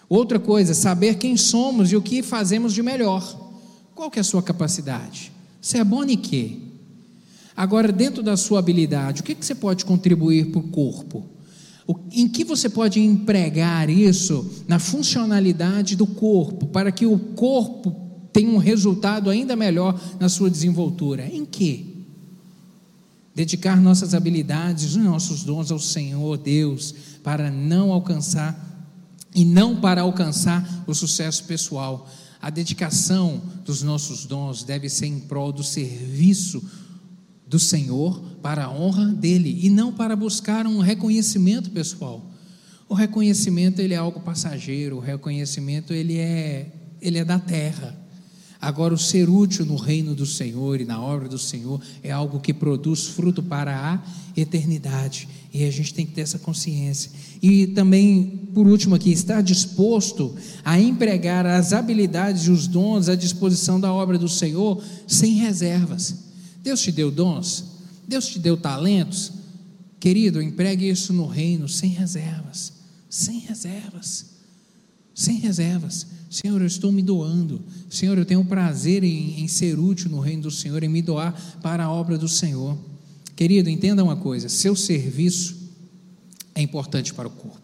Outra 0.09 0.41
coisa, 0.41 0.75
saber 0.75 1.19
quem 1.19 1.37
somos 1.37 1.93
e 1.93 1.97
o 1.97 2.03
que 2.03 2.21
fazemos 2.21 2.75
de 2.75 2.83
melhor. 2.83 3.42
Qual 4.03 4.11
que 4.11 4.19
é 4.19 4.23
a 4.23 4.25
sua 4.25 4.43
capacidade? 4.43 5.31
Você 5.61 5.79
é 5.79 5.85
bom 5.85 6.03
em 6.03 6.17
quê? 6.17 6.59
Agora, 7.57 7.93
dentro 7.93 8.21
da 8.21 8.37
sua 8.37 8.59
habilidade, 8.59 9.21
o 9.21 9.25
que, 9.25 9.33
que 9.33 9.47
você 9.47 9.55
pode 9.55 9.85
contribuir 9.85 10.47
para 10.47 10.59
o 10.59 10.69
corpo? 10.71 11.25
Em 12.11 12.27
que 12.27 12.43
você 12.43 12.69
pode 12.69 12.99
empregar 12.99 13.89
isso 13.89 14.65
na 14.67 14.81
funcionalidade 14.81 15.95
do 15.95 16.05
corpo, 16.05 16.67
para 16.67 16.91
que 16.91 17.07
o 17.07 17.17
corpo 17.17 17.95
tenha 18.33 18.51
um 18.51 18.57
resultado 18.57 19.31
ainda 19.31 19.55
melhor 19.55 19.97
na 20.19 20.29
sua 20.29 20.51
desenvoltura? 20.51 21.25
Em 21.25 21.45
que? 21.45 22.05
Dedicar 23.33 23.81
nossas 23.81 24.15
habilidades, 24.15 24.97
os 24.97 24.97
nossos 24.97 25.45
dons 25.45 25.71
ao 25.71 25.79
Senhor 25.79 26.39
Deus, 26.39 26.93
para 27.23 27.53
não 27.53 27.93
alcançar 27.93 28.91
e 29.33 29.45
não 29.45 29.77
para 29.77 30.03
alcançar 30.03 30.83
o 30.89 30.93
sucesso 30.93 31.45
pessoal. 31.45 32.09
A 32.43 32.51
dedicação 32.51 33.41
dos 33.65 33.83
nossos 33.83 34.27
dons 34.27 34.65
deve 34.65 34.89
ser 34.89 35.07
em 35.07 35.21
prol 35.21 35.53
do 35.53 35.63
serviço 35.63 36.61
do 37.47 37.57
Senhor 37.57 38.21
para 38.43 38.65
a 38.65 38.71
honra 38.71 39.07
dele 39.07 39.61
e 39.63 39.71
não 39.71 39.93
para 39.93 40.17
buscar 40.17 40.67
um 40.67 40.81
reconhecimento 40.81 41.71
pessoal. 41.71 42.33
O 42.89 42.95
reconhecimento 42.95 43.81
ele 43.81 43.95
é 43.95 43.97
algo 43.97 44.19
passageiro, 44.19 44.97
o 44.97 45.01
reconhecimento 45.01 45.93
ele 45.93 46.19
é 46.19 46.73
ele 47.01 47.19
é 47.19 47.25
da 47.25 47.39
terra. 47.39 48.02
Agora 48.63 48.95
o 48.95 48.99
ser 48.99 49.29
útil 49.29 49.67
no 49.67 49.75
reino 49.75 50.15
do 50.15 50.25
Senhor 50.25 50.81
e 50.81 50.85
na 50.85 51.03
obra 51.03 51.29
do 51.29 51.37
Senhor 51.37 51.81
é 52.01 52.13
algo 52.13 52.39
que 52.39 52.55
produz 52.55 53.09
fruto 53.09 53.43
para 53.43 53.77
a 53.77 54.41
eternidade. 54.41 55.29
E 55.53 55.65
a 55.65 55.71
gente 55.73 55.93
tem 55.93 56.07
que 56.07 56.13
ter 56.13 56.21
essa 56.21 56.39
consciência. 56.39 57.11
E 57.43 57.67
também, 57.67 58.49
por 58.55 58.69
último 58.69 58.95
aqui, 58.95 59.11
estar 59.11 59.43
disposto 59.43 60.37
a 60.65 60.81
empregar 60.81 61.45
as 61.45 61.73
habilidades 61.73 62.45
e 62.45 62.53
os 62.53 62.69
dons 62.69 63.09
à 63.09 63.17
disposição 63.17 63.81
da 63.81 63.93
obra 63.93 64.17
do 64.17 64.29
Senhor 64.29 64.81
sem 65.09 65.33
reservas. 65.35 66.15
Deus 66.63 66.81
te 66.81 66.93
deu 66.93 67.11
dons, 67.11 67.65
Deus 68.07 68.29
te 68.29 68.39
deu 68.39 68.57
talentos. 68.57 69.33
Querido, 69.99 70.41
empregue 70.41 70.89
isso 70.89 71.13
no 71.13 71.27
reino 71.27 71.69
sem 71.69 71.91
reservas, 71.91 72.73
sem 73.11 73.41
reservas, 73.41 74.27
sem 75.15 75.39
reservas. 75.39 76.07
Senhor, 76.31 76.61
eu 76.61 76.67
estou 76.67 76.91
me 76.91 77.03
doando. 77.03 77.63
Senhor, 77.91 78.17
eu 78.17 78.25
tenho 78.25 78.45
prazer 78.45 79.05
em, 79.05 79.41
em 79.41 79.49
ser 79.49 79.79
útil 79.79 80.11
no 80.11 80.21
reino 80.21 80.43
do 80.43 80.51
Senhor, 80.51 80.83
em 80.83 80.89
me 80.89 81.03
doar 81.03 81.33
para 81.61 81.85
a 81.85 81.91
obra 81.91 82.17
do 82.17 82.29
Senhor. 82.29 82.79
Querido, 83.37 83.69
entenda 83.69 84.03
uma 84.03 84.17
coisa: 84.17 84.49
seu 84.49 84.75
serviço 84.75 85.57
é 86.55 86.63
importante 86.63 87.13
para 87.13 87.29
o 87.29 87.31
corpo. 87.31 87.61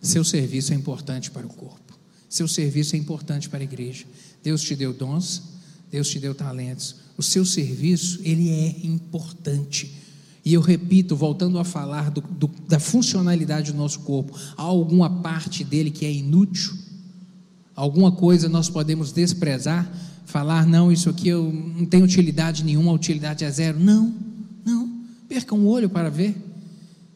Seu 0.00 0.22
serviço 0.24 0.72
é 0.72 0.76
importante 0.76 1.30
para 1.30 1.46
o 1.46 1.50
corpo. 1.50 1.98
Seu 2.28 2.46
serviço 2.46 2.94
é 2.94 2.98
importante 2.98 3.48
para 3.48 3.60
a 3.60 3.64
igreja. 3.64 4.04
Deus 4.42 4.62
te 4.62 4.76
deu 4.76 4.92
dons, 4.92 5.42
Deus 5.90 6.08
te 6.08 6.18
deu 6.18 6.34
talentos 6.34 7.08
o 7.18 7.22
seu 7.22 7.44
serviço, 7.44 8.20
ele 8.22 8.48
é 8.48 8.86
importante. 8.86 9.92
E 10.48 10.54
eu 10.54 10.62
repito, 10.62 11.14
voltando 11.14 11.58
a 11.58 11.64
falar 11.64 12.10
do, 12.10 12.22
do, 12.22 12.50
da 12.66 12.80
funcionalidade 12.80 13.70
do 13.70 13.76
nosso 13.76 14.00
corpo, 14.00 14.34
há 14.56 14.62
alguma 14.62 15.10
parte 15.20 15.62
dele 15.62 15.90
que 15.90 16.06
é 16.06 16.10
inútil? 16.10 16.72
Alguma 17.76 18.10
coisa 18.10 18.48
nós 18.48 18.70
podemos 18.70 19.12
desprezar? 19.12 19.86
Falar, 20.24 20.66
não, 20.66 20.90
isso 20.90 21.10
aqui 21.10 21.28
eu 21.28 21.52
não 21.52 21.84
tem 21.84 22.02
utilidade 22.02 22.64
nenhuma, 22.64 22.90
a 22.90 22.94
utilidade 22.94 23.44
é 23.44 23.50
zero. 23.50 23.78
Não, 23.78 24.14
não. 24.64 24.90
Perca 25.28 25.54
um 25.54 25.66
olho 25.66 25.90
para 25.90 26.08
ver. 26.08 26.34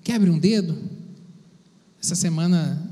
Quebre 0.04 0.28
um 0.28 0.38
dedo. 0.38 0.76
Essa 2.02 2.14
semana 2.14 2.86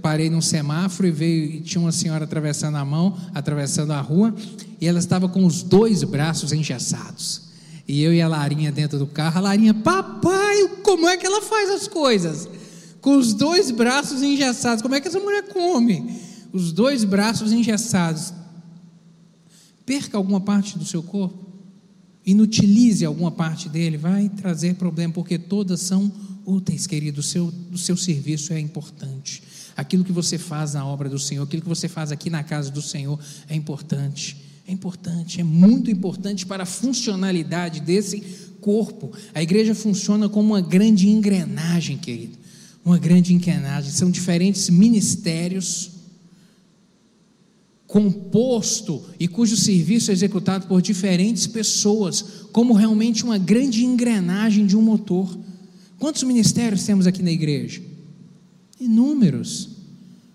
parei 0.00 0.30
num 0.30 0.40
semáforo 0.40 1.08
e 1.08 1.10
veio 1.10 1.44
e 1.46 1.60
tinha 1.62 1.82
uma 1.82 1.90
senhora 1.90 2.26
atravessando 2.26 2.76
a 2.76 2.84
mão, 2.84 3.18
atravessando 3.34 3.92
a 3.92 4.00
rua, 4.00 4.32
e 4.80 4.86
ela 4.86 5.00
estava 5.00 5.28
com 5.28 5.44
os 5.44 5.64
dois 5.64 6.04
braços 6.04 6.52
engessados. 6.52 7.47
E 7.88 8.02
eu 8.02 8.12
e 8.12 8.20
a 8.20 8.28
Larinha 8.28 8.70
dentro 8.70 8.98
do 8.98 9.06
carro, 9.06 9.38
a 9.38 9.40
Larinha, 9.40 9.72
papai, 9.72 10.68
como 10.82 11.08
é 11.08 11.16
que 11.16 11.24
ela 11.24 11.40
faz 11.40 11.70
as 11.70 11.88
coisas? 11.88 12.46
Com 13.00 13.16
os 13.16 13.32
dois 13.32 13.70
braços 13.70 14.22
engessados, 14.22 14.82
como 14.82 14.94
é 14.94 15.00
que 15.00 15.08
essa 15.08 15.18
mulher 15.18 15.44
come? 15.48 16.20
Os 16.52 16.70
dois 16.70 17.02
braços 17.02 17.50
engessados. 17.50 18.34
Perca 19.86 20.18
alguma 20.18 20.38
parte 20.38 20.78
do 20.78 20.84
seu 20.84 21.02
corpo, 21.02 21.48
inutilize 22.26 23.06
alguma 23.06 23.30
parte 23.30 23.70
dele, 23.70 23.96
vai 23.96 24.28
trazer 24.28 24.74
problema, 24.74 25.14
porque 25.14 25.38
todas 25.38 25.80
são 25.80 26.12
úteis, 26.44 26.86
querido. 26.86 27.20
O 27.20 27.22
seu, 27.22 27.50
o 27.72 27.78
seu 27.78 27.96
serviço 27.96 28.52
é 28.52 28.60
importante. 28.60 29.42
Aquilo 29.74 30.04
que 30.04 30.12
você 30.12 30.36
faz 30.36 30.74
na 30.74 30.84
obra 30.84 31.08
do 31.08 31.18
Senhor, 31.18 31.44
aquilo 31.44 31.62
que 31.62 31.68
você 31.68 31.88
faz 31.88 32.12
aqui 32.12 32.28
na 32.28 32.44
casa 32.44 32.70
do 32.70 32.82
Senhor 32.82 33.18
é 33.48 33.54
importante. 33.54 34.47
É 34.68 34.72
importante, 34.72 35.40
é 35.40 35.44
muito 35.44 35.90
importante 35.90 36.44
para 36.44 36.64
a 36.64 36.66
funcionalidade 36.66 37.80
desse 37.80 38.20
corpo. 38.60 39.10
A 39.34 39.42
igreja 39.42 39.74
funciona 39.74 40.28
como 40.28 40.50
uma 40.50 40.60
grande 40.60 41.08
engrenagem, 41.08 41.96
querido. 41.96 42.36
Uma 42.84 42.98
grande 42.98 43.32
engrenagem. 43.32 43.90
São 43.90 44.10
diferentes 44.10 44.68
ministérios 44.68 45.92
composto 47.86 49.02
e 49.18 49.26
cujo 49.26 49.56
serviço 49.56 50.10
é 50.10 50.14
executado 50.14 50.66
por 50.66 50.82
diferentes 50.82 51.46
pessoas, 51.46 52.22
como 52.52 52.74
realmente 52.74 53.24
uma 53.24 53.38
grande 53.38 53.86
engrenagem 53.86 54.66
de 54.66 54.76
um 54.76 54.82
motor. 54.82 55.34
Quantos 55.98 56.22
ministérios 56.24 56.84
temos 56.84 57.06
aqui 57.06 57.22
na 57.22 57.32
igreja? 57.32 57.80
Inúmeros. 58.78 59.70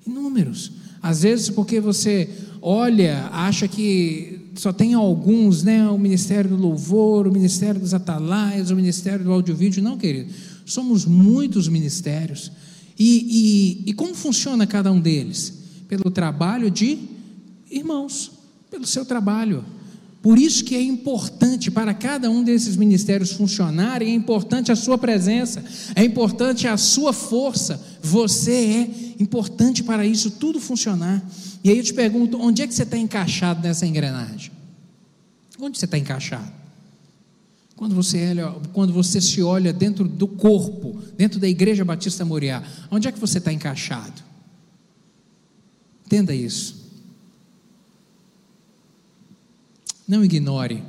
Inúmeros. 0.07 0.71
Às 0.99 1.21
vezes, 1.21 1.51
porque 1.51 1.79
você 1.79 2.27
olha, 2.65 3.29
acha 3.33 3.67
que 3.67 4.39
só 4.55 4.71
tem 4.71 4.93
alguns, 4.93 5.63
né? 5.63 5.87
O 5.89 5.97
Ministério 5.97 6.49
do 6.51 6.55
Louvor, 6.55 7.27
o 7.27 7.31
Ministério 7.31 7.79
dos 7.79 7.93
Atalaias, 7.93 8.71
o 8.71 8.75
Ministério 8.75 9.25
do 9.25 9.33
Audiovídeo. 9.33 9.83
Não, 9.83 9.97
querido. 9.97 10.31
Somos 10.65 11.05
muitos 11.05 11.67
ministérios. 11.67 12.49
E, 12.97 13.83
e, 13.85 13.89
e 13.89 13.93
como 13.93 14.15
funciona 14.15 14.65
cada 14.65 14.91
um 14.91 14.99
deles? 15.01 15.53
Pelo 15.89 16.09
trabalho 16.09 16.71
de 16.71 16.97
irmãos, 17.69 18.31
pelo 18.71 18.87
seu 18.87 19.03
trabalho. 19.03 19.65
Por 20.23 20.39
isso 20.39 20.63
que 20.63 20.73
é 20.73 20.81
importante 20.81 21.69
para 21.69 21.93
cada 21.93 22.31
um 22.31 22.45
desses 22.45 22.77
ministérios 22.77 23.33
funcionarem, 23.33 24.07
é 24.07 24.15
importante 24.15 24.71
a 24.71 24.75
sua 24.75 24.97
presença, 24.97 25.61
é 25.93 26.01
importante 26.05 26.65
a 26.65 26.77
sua 26.77 27.11
força. 27.11 27.77
Você 28.01 28.53
é 28.53 29.21
importante 29.21 29.83
para 29.83 30.05
isso 30.05 30.31
tudo 30.31 30.61
funcionar. 30.61 31.21
E 31.61 31.69
aí 31.69 31.77
eu 31.77 31.83
te 31.83 31.93
pergunto, 31.93 32.39
onde 32.39 32.61
é 32.61 32.67
que 32.67 32.73
você 32.73 32.83
está 32.83 32.97
encaixado 32.97 33.61
nessa 33.61 33.85
engrenagem? 33.85 34.49
Onde 35.59 35.77
você 35.77 35.83
está 35.83 35.97
encaixado? 35.97 36.49
Quando 37.75 37.93
você, 37.93 38.29
olha, 38.29 38.55
quando 38.71 38.93
você 38.93 39.19
se 39.19 39.43
olha 39.43 39.73
dentro 39.73 40.07
do 40.07 40.25
corpo, 40.25 41.01
dentro 41.17 41.37
da 41.37 41.49
Igreja 41.49 41.83
Batista 41.83 42.23
Moriá, 42.23 42.63
onde 42.89 43.09
é 43.09 43.11
que 43.11 43.19
você 43.19 43.39
está 43.39 43.51
encaixado? 43.51 44.23
Entenda 46.05 46.33
isso. 46.33 46.82
Não 50.07 50.23
ignore 50.23 50.83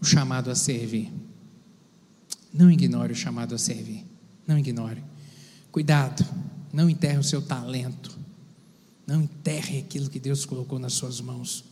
o 0.00 0.04
chamado 0.04 0.50
a 0.50 0.54
servir. 0.54 1.12
Não 2.52 2.70
ignore 2.70 3.12
o 3.12 3.16
chamado 3.16 3.54
a 3.54 3.58
servir. 3.58 4.04
Não 4.46 4.58
ignore. 4.58 5.02
Cuidado, 5.70 6.24
não 6.72 6.90
enterre 6.90 7.18
o 7.18 7.24
seu 7.24 7.40
talento. 7.40 8.18
Não 9.06 9.22
enterre 9.22 9.78
aquilo 9.78 10.10
que 10.10 10.20
Deus 10.20 10.44
colocou 10.44 10.78
nas 10.78 10.92
suas 10.94 11.20
mãos. 11.20 11.64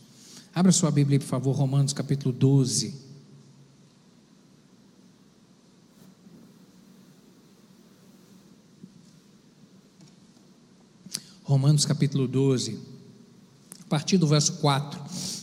Abra 0.53 0.71
sua 0.71 0.91
Bíblia, 0.91 1.19
por 1.19 1.27
favor, 1.27 1.51
Romanos 1.51 1.93
capítulo 1.93 2.33
12. 2.33 3.09
Romanos 11.43 11.83
capítulo 11.83 12.27
12, 12.27 12.79
a 13.81 13.85
partir 13.85 14.19
do 14.19 14.27
verso 14.27 14.53
4. 14.57 15.38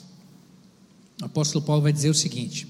O 1.20 1.24
apóstolo 1.24 1.64
Paulo 1.64 1.82
vai 1.82 1.92
dizer 1.92 2.10
o 2.10 2.14
seguinte: 2.14 2.66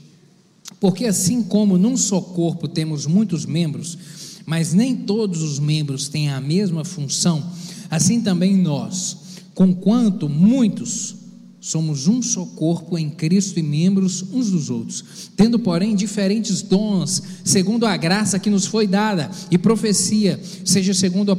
Porque 0.80 1.06
assim 1.06 1.42
como 1.42 1.78
num 1.78 1.96
só 1.96 2.20
corpo 2.20 2.68
temos 2.68 3.06
muitos 3.06 3.44
membros, 3.44 3.98
mas 4.44 4.72
nem 4.72 4.94
todos 4.94 5.42
os 5.42 5.58
membros 5.58 6.08
têm 6.08 6.30
a 6.30 6.40
mesma 6.40 6.84
função, 6.84 7.52
assim 7.90 8.20
também 8.20 8.56
nós, 8.56 9.16
conquanto 9.54 10.28
muitos 10.28 11.16
somos 11.66 12.06
um 12.06 12.22
só 12.22 12.46
corpo 12.46 12.96
em 12.96 13.10
Cristo 13.10 13.58
e 13.58 13.62
membros 13.62 14.24
uns 14.32 14.52
dos 14.52 14.70
outros, 14.70 15.04
tendo, 15.36 15.58
porém, 15.58 15.96
diferentes 15.96 16.62
dons, 16.62 17.20
segundo 17.44 17.84
a 17.84 17.96
graça 17.96 18.38
que 18.38 18.48
nos 18.48 18.66
foi 18.66 18.86
dada, 18.86 19.28
e 19.50 19.58
profecia, 19.58 20.40
seja 20.64 20.94
segundo 20.94 21.32
a 21.32 21.36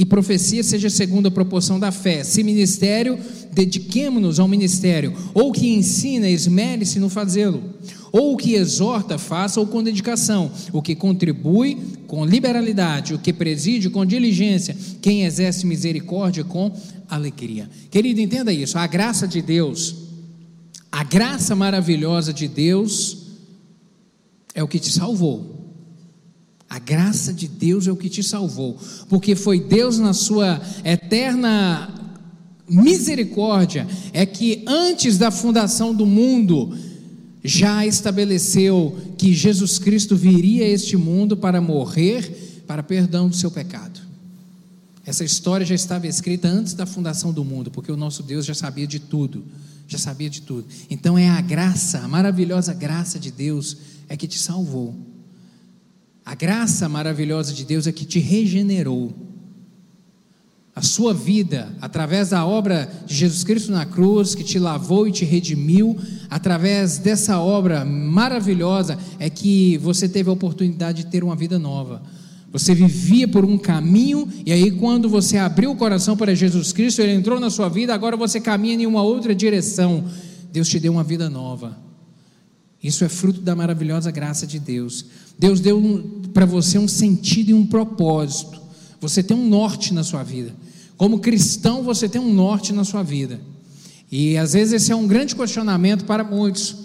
e 0.00 0.04
profecia 0.06 0.62
seja 0.62 0.88
segundo 0.88 1.26
a 1.26 1.30
proporção 1.30 1.78
da 1.78 1.92
fé. 1.92 2.24
Se 2.24 2.42
ministério, 2.42 3.18
dediquemo-nos 3.52 4.40
ao 4.40 4.48
ministério. 4.48 5.12
Ou 5.34 5.52
que 5.52 5.68
ensina, 5.68 6.26
esmere-se 6.26 6.98
no 6.98 7.10
fazê-lo. 7.10 7.62
Ou 8.10 8.34
que 8.34 8.54
exorta, 8.54 9.18
faça-o 9.18 9.66
com 9.66 9.82
dedicação. 9.82 10.50
O 10.72 10.80
que 10.80 10.94
contribui, 10.94 11.76
com 12.06 12.24
liberalidade. 12.24 13.12
O 13.12 13.18
que 13.18 13.30
preside, 13.30 13.90
com 13.90 14.06
diligência. 14.06 14.74
Quem 15.02 15.26
exerce 15.26 15.66
misericórdia, 15.66 16.44
com 16.44 16.72
alegria. 17.06 17.68
Querido, 17.90 18.22
entenda 18.22 18.50
isso. 18.54 18.78
A 18.78 18.86
graça 18.86 19.28
de 19.28 19.42
Deus, 19.42 19.94
A 20.90 21.04
graça 21.04 21.54
maravilhosa 21.54 22.32
de 22.32 22.48
Deus 22.48 23.18
é 24.54 24.62
o 24.62 24.68
que 24.68 24.78
te 24.78 24.90
salvou. 24.90 25.59
A 26.70 26.78
graça 26.78 27.32
de 27.32 27.48
Deus 27.48 27.88
é 27.88 27.92
o 27.92 27.96
que 27.96 28.08
te 28.08 28.22
salvou, 28.22 28.78
porque 29.08 29.34
foi 29.34 29.58
Deus, 29.58 29.98
na 29.98 30.12
sua 30.12 30.62
eterna 30.84 31.92
misericórdia, 32.68 33.88
é 34.12 34.24
que 34.24 34.62
antes 34.68 35.18
da 35.18 35.32
fundação 35.32 35.92
do 35.92 36.06
mundo, 36.06 36.72
já 37.42 37.84
estabeleceu 37.84 38.96
que 39.18 39.34
Jesus 39.34 39.80
Cristo 39.80 40.14
viria 40.14 40.64
a 40.64 40.68
este 40.68 40.96
mundo 40.96 41.36
para 41.36 41.60
morrer 41.60 42.62
para 42.68 42.84
perdão 42.84 43.28
do 43.28 43.34
seu 43.34 43.50
pecado. 43.50 43.98
Essa 45.04 45.24
história 45.24 45.66
já 45.66 45.74
estava 45.74 46.06
escrita 46.06 46.46
antes 46.46 46.74
da 46.74 46.86
fundação 46.86 47.32
do 47.32 47.44
mundo, 47.44 47.68
porque 47.70 47.90
o 47.90 47.96
nosso 47.96 48.22
Deus 48.22 48.46
já 48.46 48.54
sabia 48.54 48.86
de 48.86 49.00
tudo, 49.00 49.44
já 49.88 49.98
sabia 49.98 50.30
de 50.30 50.42
tudo. 50.42 50.68
Então 50.88 51.18
é 51.18 51.28
a 51.28 51.40
graça, 51.40 51.98
a 51.98 52.06
maravilhosa 52.06 52.72
graça 52.72 53.18
de 53.18 53.32
Deus 53.32 53.76
é 54.08 54.16
que 54.16 54.28
te 54.28 54.38
salvou. 54.38 54.94
A 56.24 56.34
graça 56.34 56.88
maravilhosa 56.88 57.52
de 57.52 57.64
Deus 57.64 57.86
é 57.86 57.92
que 57.92 58.04
te 58.04 58.18
regenerou. 58.18 59.12
A 60.74 60.82
sua 60.82 61.12
vida, 61.12 61.68
através 61.80 62.30
da 62.30 62.46
obra 62.46 62.90
de 63.04 63.14
Jesus 63.14 63.42
Cristo 63.42 63.72
na 63.72 63.84
cruz, 63.84 64.34
que 64.34 64.44
te 64.44 64.58
lavou 64.58 65.08
e 65.08 65.12
te 65.12 65.24
redimiu, 65.24 65.98
através 66.28 66.98
dessa 66.98 67.38
obra 67.40 67.84
maravilhosa, 67.84 68.96
é 69.18 69.28
que 69.28 69.76
você 69.78 70.08
teve 70.08 70.30
a 70.30 70.32
oportunidade 70.32 71.04
de 71.04 71.10
ter 71.10 71.24
uma 71.24 71.34
vida 71.34 71.58
nova. 71.58 72.02
Você 72.52 72.74
vivia 72.74 73.28
por 73.28 73.44
um 73.44 73.58
caminho, 73.58 74.28
e 74.46 74.52
aí, 74.52 74.70
quando 74.70 75.08
você 75.08 75.36
abriu 75.36 75.70
o 75.70 75.76
coração 75.76 76.16
para 76.16 76.34
Jesus 76.34 76.72
Cristo, 76.72 77.02
Ele 77.02 77.12
entrou 77.12 77.38
na 77.38 77.50
sua 77.50 77.68
vida, 77.68 77.92
agora 77.92 78.16
você 78.16 78.40
caminha 78.40 78.74
em 78.74 78.86
uma 78.86 79.02
outra 79.02 79.34
direção. 79.34 80.04
Deus 80.52 80.68
te 80.68 80.80
deu 80.80 80.92
uma 80.92 81.04
vida 81.04 81.28
nova. 81.28 81.76
Isso 82.82 83.04
é 83.04 83.08
fruto 83.08 83.40
da 83.40 83.54
maravilhosa 83.54 84.10
graça 84.10 84.46
de 84.46 84.58
Deus. 84.58 85.04
Deus 85.40 85.58
deu 85.58 85.78
um, 85.78 86.20
para 86.34 86.44
você 86.44 86.78
um 86.78 86.86
sentido 86.86 87.48
e 87.48 87.54
um 87.54 87.64
propósito. 87.64 88.60
Você 89.00 89.22
tem 89.22 89.34
um 89.34 89.48
norte 89.48 89.94
na 89.94 90.04
sua 90.04 90.22
vida. 90.22 90.54
Como 90.98 91.18
cristão, 91.18 91.82
você 91.82 92.06
tem 92.06 92.20
um 92.20 92.30
norte 92.30 92.74
na 92.74 92.84
sua 92.84 93.02
vida. 93.02 93.40
E 94.12 94.36
às 94.36 94.52
vezes 94.52 94.74
esse 94.74 94.92
é 94.92 94.94
um 94.94 95.06
grande 95.06 95.34
questionamento 95.34 96.04
para 96.04 96.22
muitos. 96.22 96.76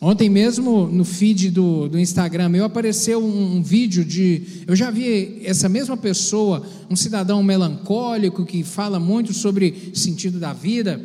Ontem 0.00 0.28
mesmo 0.28 0.88
no 0.88 1.04
feed 1.04 1.52
do, 1.52 1.88
do 1.88 1.96
Instagram 1.96 2.48
meu 2.48 2.64
apareceu 2.64 3.24
um, 3.24 3.58
um, 3.58 3.62
vídeo 3.62 4.04
de. 4.04 4.42
Eu 4.66 4.74
já 4.74 4.90
vi 4.90 5.42
essa 5.44 5.68
mesma 5.68 5.96
pessoa, 5.96 6.66
um 6.90 6.96
cidadão 6.96 7.44
melancólico 7.44 8.44
que 8.44 8.64
fala 8.64 8.98
muito 8.98 9.32
sobre 9.32 9.92
sentido 9.94 10.40
da 10.40 10.52
vida, 10.52 11.00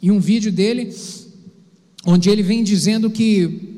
e 0.00 0.08
um 0.12 0.20
vídeo 0.20 0.52
dele 0.52 0.94
onde 2.06 2.30
ele 2.30 2.44
vem 2.44 2.62
dizendo 2.62 3.10
que 3.10 3.71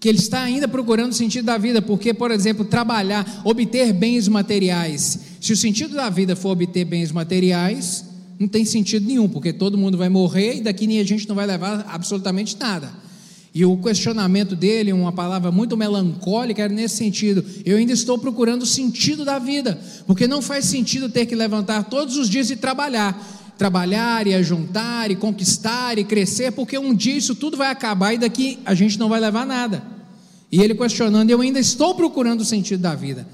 que 0.00 0.08
ele 0.08 0.18
está 0.18 0.42
ainda 0.42 0.68
procurando 0.68 1.12
o 1.12 1.14
sentido 1.14 1.46
da 1.46 1.58
vida, 1.58 1.82
porque, 1.82 2.14
por 2.14 2.30
exemplo, 2.30 2.64
trabalhar, 2.64 3.42
obter 3.44 3.92
bens 3.92 4.28
materiais. 4.28 5.18
Se 5.40 5.52
o 5.52 5.56
sentido 5.56 5.94
da 5.94 6.08
vida 6.08 6.36
for 6.36 6.50
obter 6.50 6.84
bens 6.84 7.10
materiais, 7.10 8.04
não 8.38 8.46
tem 8.46 8.64
sentido 8.64 9.06
nenhum, 9.06 9.28
porque 9.28 9.52
todo 9.52 9.76
mundo 9.76 9.98
vai 9.98 10.08
morrer 10.08 10.56
e 10.56 10.60
daqui 10.60 10.86
nem 10.86 11.00
a 11.00 11.04
gente 11.04 11.28
não 11.28 11.34
vai 11.34 11.46
levar 11.46 11.84
absolutamente 11.88 12.56
nada. 12.58 12.92
E 13.52 13.64
o 13.64 13.76
questionamento 13.78 14.54
dele, 14.54 14.92
uma 14.92 15.10
palavra 15.10 15.50
muito 15.50 15.76
melancólica, 15.76 16.62
era 16.62 16.72
nesse 16.72 16.96
sentido: 16.96 17.44
eu 17.64 17.76
ainda 17.76 17.92
estou 17.92 18.18
procurando 18.18 18.62
o 18.62 18.66
sentido 18.66 19.24
da 19.24 19.38
vida, 19.38 19.80
porque 20.06 20.28
não 20.28 20.40
faz 20.40 20.66
sentido 20.66 21.08
ter 21.08 21.26
que 21.26 21.34
levantar 21.34 21.84
todos 21.84 22.16
os 22.16 22.28
dias 22.28 22.50
e 22.50 22.56
trabalhar 22.56 23.37
trabalhar 23.58 24.26
e 24.26 24.34
ajuntar 24.34 25.10
e 25.10 25.16
conquistar 25.16 25.98
e 25.98 26.04
crescer, 26.04 26.52
porque 26.52 26.78
um 26.78 26.94
dia 26.94 27.16
isso 27.16 27.34
tudo 27.34 27.56
vai 27.56 27.70
acabar 27.70 28.14
e 28.14 28.18
daqui 28.18 28.60
a 28.64 28.72
gente 28.72 28.98
não 28.98 29.08
vai 29.08 29.20
levar 29.20 29.44
nada. 29.44 29.82
E 30.50 30.62
ele 30.62 30.74
questionando, 30.74 31.28
eu 31.28 31.40
ainda 31.40 31.58
estou 31.58 31.94
procurando 31.94 32.40
o 32.40 32.44
sentido 32.44 32.80
da 32.80 32.94
vida. 32.94 33.28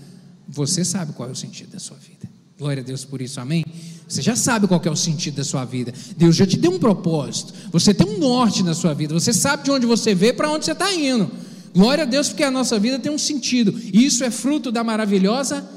Você 0.49 0.85
sabe 0.85 1.13
qual 1.13 1.29
é 1.29 1.33
o 1.33 1.37
sentido 1.37 1.73
da 1.73 1.79
sua 1.79 1.97
vida. 1.97 2.29
Glória 2.59 2.83
a 2.83 2.85
Deus 2.85 3.05
por 3.05 3.21
isso, 3.21 3.41
amém? 3.41 3.65
Você 4.09 4.23
já 4.23 4.35
sabe 4.35 4.67
qual 4.67 4.81
é 4.85 4.91
o 4.91 4.97
sentido 4.97 5.37
da 5.37 5.45
sua 5.45 5.65
vida. 5.65 5.93
Deus 6.17 6.37
já 6.37 6.47
te 6.47 6.57
deu 6.57 6.73
um 6.73 6.79
propósito. 6.79 7.53
Você 7.71 7.93
tem 7.93 8.07
um 8.07 8.19
norte 8.19 8.63
na 8.63 8.75
sua 8.75 8.95
vida. 8.95 9.13
Você 9.15 9.33
sabe 9.33 9.65
de 9.65 9.71
onde 9.71 9.87
você 9.87 10.15
veio 10.15 10.35
para 10.35 10.51
onde 10.51 10.65
você 10.65 10.73
está 10.73 10.93
indo. 10.93 11.31
Glória 11.75 12.05
a 12.05 12.07
Deus, 12.07 12.29
porque 12.29 12.45
a 12.45 12.51
nossa 12.51 12.79
vida 12.79 12.99
tem 12.99 13.11
um 13.13 13.19
sentido. 13.19 13.75
E 13.93 14.05
isso 14.05 14.25
é 14.25 14.31
fruto 14.31 14.71
da 14.73 14.85
maravilhosa 14.85 15.69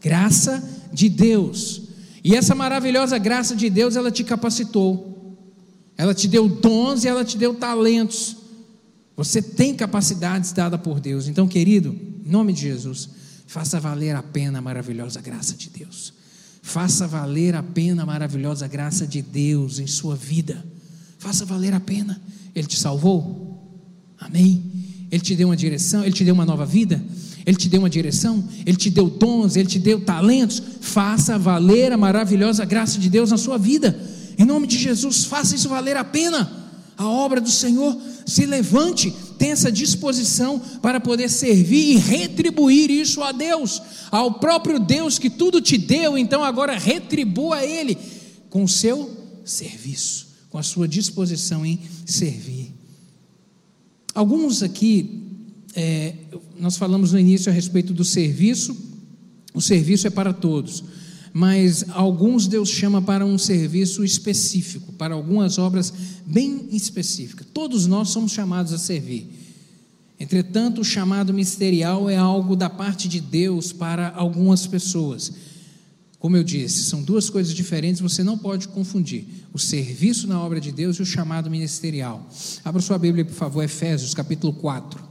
graça 0.00 0.62
de 0.92 1.08
Deus. 1.08 1.82
E 2.26 2.34
essa 2.34 2.56
maravilhosa 2.56 3.18
graça 3.18 3.54
de 3.54 3.70
Deus, 3.70 3.94
ela 3.94 4.10
te 4.10 4.24
capacitou. 4.24 5.38
Ela 5.96 6.12
te 6.12 6.26
deu 6.26 6.48
dons 6.48 7.04
e 7.04 7.08
ela 7.08 7.24
te 7.24 7.38
deu 7.38 7.54
talentos. 7.54 8.36
Você 9.16 9.40
tem 9.40 9.76
capacidades 9.76 10.50
dadas 10.50 10.80
por 10.80 10.98
Deus. 10.98 11.28
Então, 11.28 11.46
querido, 11.46 11.96
em 12.26 12.28
nome 12.28 12.52
de 12.52 12.62
Jesus, 12.62 13.08
faça 13.46 13.78
valer 13.78 14.16
a 14.16 14.24
pena 14.24 14.58
a 14.58 14.60
maravilhosa 14.60 15.20
graça 15.20 15.54
de 15.54 15.70
Deus. 15.70 16.12
Faça 16.62 17.06
valer 17.06 17.54
a 17.54 17.62
pena 17.62 18.02
a 18.02 18.06
maravilhosa 18.06 18.66
graça 18.66 19.06
de 19.06 19.22
Deus 19.22 19.78
em 19.78 19.86
sua 19.86 20.16
vida. 20.16 20.66
Faça 21.20 21.44
valer 21.44 21.74
a 21.74 21.80
pena. 21.80 22.20
Ele 22.56 22.66
te 22.66 22.76
salvou. 22.76 23.78
Amém. 24.18 24.64
Ele 25.12 25.22
te 25.22 25.36
deu 25.36 25.46
uma 25.46 25.56
direção, 25.56 26.02
ele 26.02 26.12
te 26.12 26.24
deu 26.24 26.34
uma 26.34 26.44
nova 26.44 26.66
vida. 26.66 27.00
Ele 27.46 27.56
te 27.56 27.68
deu 27.68 27.80
uma 27.80 27.88
direção, 27.88 28.42
Ele 28.66 28.76
te 28.76 28.90
deu 28.90 29.08
dons, 29.08 29.54
Ele 29.54 29.68
te 29.68 29.78
deu 29.78 30.00
talentos. 30.00 30.60
Faça 30.80 31.38
valer 31.38 31.92
a 31.92 31.96
maravilhosa 31.96 32.64
graça 32.64 32.98
de 32.98 33.08
Deus 33.08 33.30
na 33.30 33.38
sua 33.38 33.56
vida. 33.56 33.96
Em 34.36 34.44
nome 34.44 34.66
de 34.66 34.76
Jesus, 34.76 35.24
faça 35.24 35.54
isso 35.54 35.68
valer 35.68 35.96
a 35.96 36.02
pena. 36.02 36.50
A 36.98 37.08
obra 37.08 37.40
do 37.40 37.50
Senhor 37.50 37.96
se 38.24 38.44
levante, 38.46 39.14
tenha 39.38 39.52
essa 39.52 39.70
disposição 39.70 40.58
para 40.82 40.98
poder 40.98 41.28
servir 41.28 41.92
e 41.92 41.98
retribuir 41.98 42.90
isso 42.90 43.22
a 43.22 43.30
Deus, 43.30 43.80
ao 44.10 44.34
próprio 44.34 44.80
Deus 44.80 45.18
que 45.18 45.30
tudo 45.30 45.60
te 45.60 45.78
deu, 45.78 46.18
então 46.18 46.42
agora 46.42 46.76
retribua 46.76 47.56
a 47.56 47.66
Ele 47.66 47.96
com 48.50 48.64
o 48.64 48.68
seu 48.68 49.10
serviço, 49.44 50.28
com 50.50 50.58
a 50.58 50.62
sua 50.62 50.88
disposição 50.88 51.64
em 51.64 51.78
servir. 52.04 52.74
Alguns 54.14 54.62
aqui 54.62 55.25
é, 55.76 56.14
nós 56.58 56.78
falamos 56.78 57.12
no 57.12 57.18
início 57.18 57.52
a 57.52 57.54
respeito 57.54 57.92
do 57.92 58.02
serviço, 58.02 58.74
o 59.52 59.60
serviço 59.60 60.06
é 60.06 60.10
para 60.10 60.32
todos, 60.32 60.82
mas 61.34 61.84
alguns 61.90 62.46
Deus 62.48 62.70
chama 62.70 63.02
para 63.02 63.26
um 63.26 63.36
serviço 63.36 64.02
específico, 64.02 64.94
para 64.94 65.14
algumas 65.14 65.58
obras 65.58 65.92
bem 66.24 66.68
específicas. 66.72 67.46
Todos 67.52 67.86
nós 67.86 68.08
somos 68.08 68.32
chamados 68.32 68.72
a 68.72 68.78
servir. 68.78 69.28
Entretanto, 70.18 70.80
o 70.80 70.84
chamado 70.84 71.34
ministerial 71.34 72.08
é 72.08 72.16
algo 72.16 72.56
da 72.56 72.70
parte 72.70 73.06
de 73.06 73.20
Deus 73.20 73.70
para 73.70 74.08
algumas 74.16 74.66
pessoas. 74.66 75.30
Como 76.18 76.38
eu 76.38 76.42
disse, 76.42 76.84
são 76.84 77.02
duas 77.02 77.28
coisas 77.28 77.52
diferentes, 77.52 78.00
você 78.00 78.24
não 78.24 78.38
pode 78.38 78.68
confundir 78.68 79.26
o 79.52 79.58
serviço 79.58 80.26
na 80.26 80.42
obra 80.42 80.58
de 80.58 80.72
Deus 80.72 80.96
e 80.96 81.02
o 81.02 81.06
chamado 81.06 81.50
ministerial. 81.50 82.26
Abra 82.64 82.80
sua 82.80 82.96
Bíblia, 82.96 83.26
por 83.26 83.34
favor, 83.34 83.62
Efésios 83.62 84.14
capítulo 84.14 84.54
4 84.54 85.05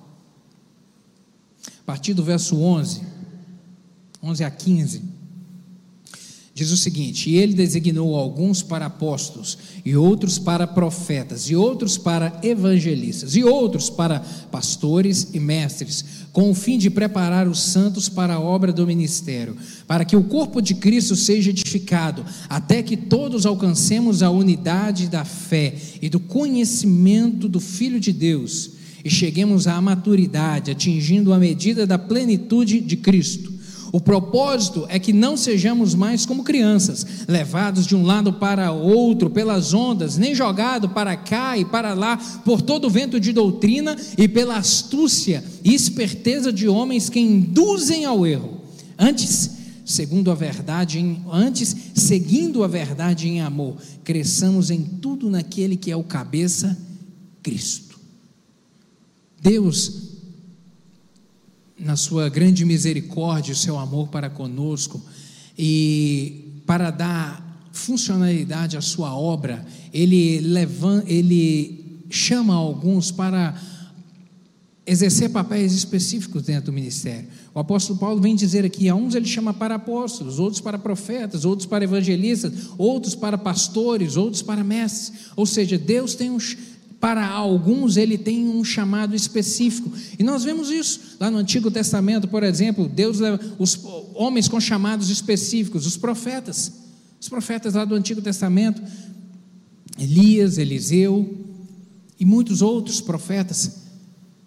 a 1.86 1.92
partir 1.94 2.16
do 2.16 2.24
verso 2.24 2.60
11, 2.60 3.02
11 4.24 4.44
a 4.44 4.50
15, 4.50 5.04
diz 6.52 6.72
o 6.72 6.78
seguinte: 6.78 7.30
E 7.30 7.36
ele 7.36 7.54
designou 7.54 8.16
alguns 8.16 8.64
para 8.64 8.88
apóstolos, 8.88 9.56
e 9.86 9.96
outros 9.96 10.40
para 10.40 10.66
profetas, 10.66 11.48
e 11.48 11.56
outros 11.56 11.96
para 11.96 12.40
evangelistas, 12.42 13.36
e 13.36 13.44
outros 13.44 13.88
para 13.88 14.20
pastores 14.50 15.28
e 15.32 15.40
mestres, 15.40 16.04
com 16.34 16.50
o 16.50 16.56
fim 16.56 16.80
de 16.80 16.90
preparar 16.90 17.48
os 17.48 17.60
santos 17.60 18.10
para 18.10 18.34
a 18.34 18.40
obra 18.40 18.74
do 18.74 18.88
ministério, 18.88 19.56
para 19.86 20.04
que 20.04 20.16
o 20.16 20.24
corpo 20.24 20.62
de 20.62 20.74
Cristo 20.74 21.16
seja 21.16 21.52
edificado, 21.52 22.26
até 22.50 22.82
que 22.82 22.98
todos 22.98 23.46
alcancemos 23.46 24.24
a 24.24 24.32
unidade 24.32 25.08
da 25.08 25.24
fé 25.24 25.76
e 26.02 26.10
do 26.10 26.20
conhecimento 26.20 27.48
do 27.48 27.60
Filho 27.60 28.00
de 28.00 28.12
Deus 28.12 28.75
e 29.06 29.10
cheguemos 29.10 29.68
à 29.68 29.80
maturidade, 29.80 30.72
atingindo 30.72 31.32
a 31.32 31.38
medida 31.38 31.86
da 31.86 32.00
plenitude 32.00 32.82
de 32.82 32.98
Cristo. 32.98 33.54
O 33.92 34.02
propósito 34.02 34.86
é 34.90 34.98
que 34.98 35.14
não 35.14 35.38
sejamos 35.38 35.94
mais 35.94 36.26
como 36.26 36.44
crianças, 36.44 37.06
levados 37.28 37.86
de 37.86 37.96
um 37.96 38.04
lado 38.04 38.34
para 38.34 38.72
outro 38.72 39.30
pelas 39.30 39.74
ondas, 39.76 40.18
nem 40.18 40.34
jogados 40.34 40.92
para 40.92 41.16
cá 41.16 41.56
e 41.56 41.64
para 41.64 41.94
lá 41.94 42.18
por 42.44 42.64
todo 42.64 42.88
o 42.88 42.90
vento 42.90 43.20
de 43.20 43.32
doutrina 43.32 43.96
e 44.18 44.28
pela 44.28 44.58
astúcia 44.58 45.42
e 45.64 45.74
esperteza 45.74 46.52
de 46.52 46.68
homens 46.68 47.08
que 47.08 47.20
induzem 47.20 48.06
ao 48.06 48.26
erro. 48.26 48.60
Antes, 48.98 49.52
segundo 49.86 50.32
a 50.32 50.36
verdade, 50.36 51.00
em, 51.00 51.22
antes, 51.32 51.76
seguindo 51.94 52.64
a 52.64 52.68
verdade 52.68 53.30
em 53.30 53.40
amor, 53.40 53.78
cresçamos 54.04 54.72
em 54.72 54.82
tudo 54.82 55.30
naquele 55.30 55.78
que 55.78 55.92
é 55.92 55.96
o 55.96 56.04
cabeça, 56.04 56.76
Cristo. 57.44 57.85
Deus, 59.46 59.92
na 61.78 61.96
sua 61.96 62.30
grande 62.30 62.66
misericórdia, 62.66 63.54
o 63.54 63.56
seu 63.56 63.78
amor 63.78 64.08
para 64.08 64.28
conosco, 64.28 65.00
e 65.56 66.62
para 66.66 66.90
dar 66.90 67.70
funcionalidade 67.72 68.76
à 68.76 68.82
sua 68.82 69.16
obra, 69.16 69.64
ele, 69.94 70.40
levanta, 70.40 71.12
ele 71.12 72.02
chama 72.10 72.56
alguns 72.56 73.12
para 73.12 73.56
exercer 74.84 75.30
papéis 75.30 75.74
específicos 75.74 76.42
dentro 76.42 76.66
do 76.66 76.74
ministério. 76.74 77.28
O 77.54 77.60
apóstolo 77.60 78.00
Paulo 78.00 78.20
vem 78.20 78.36
dizer 78.36 78.66
aqui: 78.66 78.90
a 78.90 78.96
uns 78.96 79.14
ele 79.14 79.28
chama 79.28 79.54
para 79.54 79.76
apóstolos, 79.76 80.40
outros 80.40 80.60
para 80.60 80.80
profetas, 80.80 81.46
outros 81.46 81.68
para 81.68 81.84
evangelistas, 81.84 82.52
outros 82.80 83.14
para 83.14 83.38
pastores, 83.38 84.18
outros 84.18 84.42
para 84.42 84.64
mestres. 84.64 85.30
Ou 85.36 85.46
seja, 85.46 85.78
Deus 85.78 86.16
tem 86.16 86.32
um, 86.32 86.40
para 87.00 87.28
alguns 87.28 87.98
ele 87.98 88.18
tem 88.18 88.48
um 88.48 88.64
chamado 88.64 89.16
específico. 89.16 89.92
E 90.18 90.24
nós 90.24 90.44
vemos 90.44 90.70
isso 90.70 91.18
lá 91.20 91.30
no 91.30 91.38
Antigo 91.38 91.70
Testamento, 91.70 92.28
por 92.28 92.44
exemplo, 92.44 92.88
Deus 92.88 93.20
os 93.60 93.80
homens 94.14 94.48
com 94.48 94.60
chamados 94.60 95.10
específicos, 95.10 95.86
os 95.86 95.98
profetas. 95.98 96.72
Os 97.20 97.30
profetas 97.30 97.74
lá 97.74 97.86
do 97.86 97.96
Antigo 97.96 98.22
Testamento, 98.22 98.82
Elias, 100.00 100.58
Eliseu 100.58 101.44
e 102.20 102.26
muitos 102.26 102.62
outros 102.62 103.02
profetas 103.02 103.86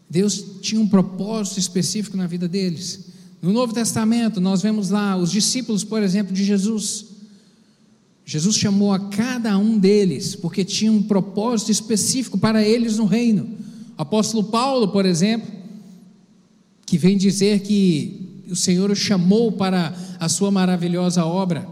Deus 0.08 0.42
tinha 0.62 0.80
um 0.80 0.88
propósito 0.88 1.58
específico 1.58 2.16
na 2.16 2.26
vida 2.26 2.48
deles. 2.48 3.06
No 3.42 3.52
Novo 3.52 3.72
Testamento, 3.72 4.40
nós 4.40 4.62
vemos 4.62 4.88
lá 4.88 5.16
os 5.16 5.30
discípulos, 5.30 5.84
por 5.84 6.02
exemplo, 6.02 6.32
de 6.32 6.44
Jesus. 6.44 7.04
Jesus 8.30 8.56
chamou 8.56 8.92
a 8.92 8.98
cada 8.98 9.56
um 9.56 9.78
deles, 9.78 10.36
porque 10.36 10.62
tinha 10.62 10.92
um 10.92 11.02
propósito 11.02 11.72
específico 11.72 12.36
para 12.36 12.62
eles 12.62 12.98
no 12.98 13.06
reino. 13.06 13.48
O 13.96 14.02
apóstolo 14.02 14.44
Paulo, 14.44 14.88
por 14.88 15.06
exemplo, 15.06 15.50
que 16.84 16.98
vem 16.98 17.16
dizer 17.16 17.60
que 17.60 18.44
o 18.50 18.54
Senhor 18.54 18.90
o 18.90 18.94
chamou 18.94 19.52
para 19.52 19.96
a 20.20 20.28
sua 20.28 20.50
maravilhosa 20.50 21.24
obra. 21.24 21.66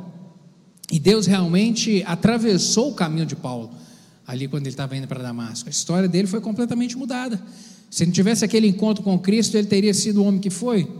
E 0.90 0.98
Deus 0.98 1.26
realmente 1.26 2.02
atravessou 2.06 2.90
o 2.90 2.94
caminho 2.94 3.26
de 3.26 3.36
Paulo, 3.36 3.70
ali 4.26 4.48
quando 4.48 4.62
ele 4.62 4.70
estava 4.70 4.96
indo 4.96 5.06
para 5.06 5.22
Damasco. 5.22 5.68
A 5.68 5.70
história 5.70 6.08
dele 6.08 6.26
foi 6.26 6.40
completamente 6.40 6.96
mudada. 6.96 7.38
Se 7.90 8.06
não 8.06 8.12
tivesse 8.12 8.46
aquele 8.46 8.66
encontro 8.66 9.04
com 9.04 9.18
Cristo, 9.18 9.58
ele 9.58 9.66
teria 9.66 9.92
sido 9.92 10.22
o 10.22 10.24
homem 10.24 10.40
que 10.40 10.48
foi? 10.48 10.90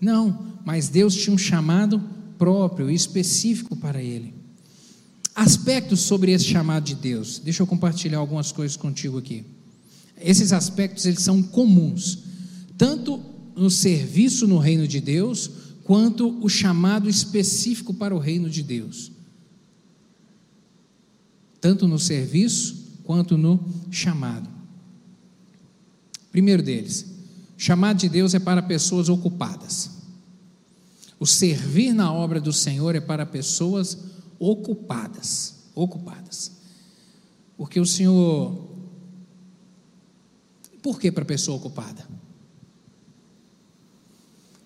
Não, 0.00 0.38
mas 0.64 0.88
Deus 0.88 1.16
tinha 1.16 1.34
um 1.34 1.38
chamado 1.38 2.00
próprio 2.38 2.88
específico 2.88 3.74
para 3.74 4.00
ele. 4.00 4.38
Aspectos 5.34 6.00
sobre 6.00 6.32
esse 6.32 6.44
chamado 6.44 6.84
de 6.84 6.94
Deus. 6.94 7.38
Deixa 7.38 7.62
eu 7.62 7.66
compartilhar 7.66 8.18
algumas 8.18 8.52
coisas 8.52 8.76
contigo 8.76 9.18
aqui. 9.18 9.44
Esses 10.20 10.52
aspectos 10.52 11.06
eles 11.06 11.22
são 11.22 11.42
comuns, 11.42 12.18
tanto 12.76 13.20
no 13.56 13.70
serviço 13.70 14.46
no 14.46 14.58
reino 14.58 14.86
de 14.86 15.00
Deus, 15.00 15.50
quanto 15.84 16.42
o 16.44 16.48
chamado 16.48 17.08
específico 17.08 17.92
para 17.94 18.14
o 18.14 18.18
reino 18.18 18.48
de 18.48 18.62
Deus. 18.62 19.10
Tanto 21.60 21.88
no 21.88 21.98
serviço 21.98 22.76
quanto 23.04 23.36
no 23.36 23.60
chamado. 23.90 24.48
Primeiro 26.30 26.62
deles, 26.62 27.06
o 27.58 27.60
chamado 27.60 27.98
de 27.98 28.08
Deus 28.08 28.34
é 28.34 28.38
para 28.38 28.62
pessoas 28.62 29.08
ocupadas. 29.08 29.90
O 31.18 31.26
servir 31.26 31.92
na 31.92 32.12
obra 32.12 32.40
do 32.40 32.52
Senhor 32.52 32.94
é 32.94 33.00
para 33.00 33.26
pessoas 33.26 33.94
ocupadas, 33.94 34.09
ocupadas. 34.40 35.56
Porque 37.56 37.78
o 37.78 37.86
Senhor 37.86 38.68
Por 40.82 40.98
que 40.98 41.12
para 41.12 41.24
pessoa 41.24 41.58
ocupada? 41.58 42.08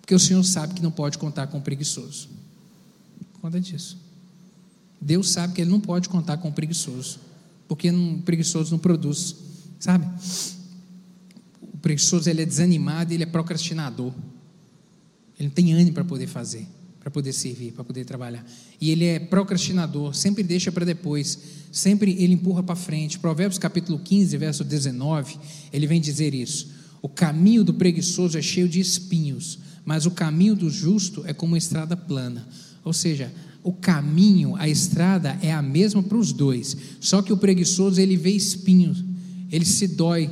Porque 0.00 0.14
o 0.14 0.20
Senhor 0.20 0.42
sabe 0.44 0.74
que 0.74 0.82
não 0.82 0.92
pode 0.92 1.18
contar 1.18 1.48
com 1.48 1.58
o 1.58 1.62
preguiçoso. 1.62 2.28
Conta 3.40 3.60
disso. 3.60 3.98
Deus 5.00 5.30
sabe 5.30 5.54
que 5.54 5.60
ele 5.60 5.70
não 5.70 5.80
pode 5.80 6.08
contar 6.08 6.38
com 6.38 6.48
o 6.48 6.52
preguiçoso, 6.52 7.18
porque 7.66 7.90
um 7.90 8.22
preguiçoso 8.22 8.70
não 8.70 8.78
produz, 8.78 9.34
sabe? 9.80 10.06
preguiçoso 11.84 12.30
ele 12.30 12.40
é 12.40 12.46
desanimado, 12.46 13.12
ele 13.12 13.24
é 13.24 13.26
procrastinador. 13.26 14.10
Ele 15.38 15.48
não 15.48 15.54
tem 15.54 15.74
ânimo 15.74 15.92
para 15.92 16.04
poder 16.04 16.26
fazer, 16.26 16.66
para 17.04 17.10
poder 17.10 17.34
servir, 17.34 17.72
para 17.72 17.84
poder 17.84 18.06
trabalhar. 18.06 18.42
E 18.80 18.90
ele 18.90 19.04
é 19.04 19.18
procrastinador, 19.18 20.14
sempre 20.14 20.42
deixa 20.42 20.72
para 20.72 20.86
depois, 20.86 21.38
sempre 21.70 22.12
ele 22.12 22.32
empurra 22.32 22.62
para 22.62 22.74
frente. 22.74 23.18
Provérbios 23.18 23.58
capítulo 23.58 23.98
15, 23.98 24.34
verso 24.38 24.64
19, 24.64 25.36
ele 25.70 25.86
vem 25.86 26.00
dizer 26.00 26.32
isso. 26.32 26.70
O 27.02 27.08
caminho 27.08 27.62
do 27.62 27.74
preguiçoso 27.74 28.38
é 28.38 28.42
cheio 28.42 28.66
de 28.66 28.80
espinhos, 28.80 29.58
mas 29.84 30.06
o 30.06 30.12
caminho 30.12 30.56
do 30.56 30.70
justo 30.70 31.22
é 31.26 31.34
como 31.34 31.52
uma 31.52 31.58
estrada 31.58 31.94
plana. 31.94 32.48
Ou 32.82 32.94
seja, 32.94 33.30
o 33.62 33.74
caminho, 33.74 34.56
a 34.56 34.66
estrada 34.66 35.38
é 35.42 35.52
a 35.52 35.60
mesma 35.60 36.02
para 36.02 36.16
os 36.16 36.32
dois. 36.32 36.74
Só 37.00 37.20
que 37.20 37.34
o 37.34 37.36
preguiçoso 37.36 38.00
ele 38.00 38.16
vê 38.16 38.30
espinhos, 38.30 39.04
ele 39.52 39.66
se 39.66 39.88
dói, 39.88 40.30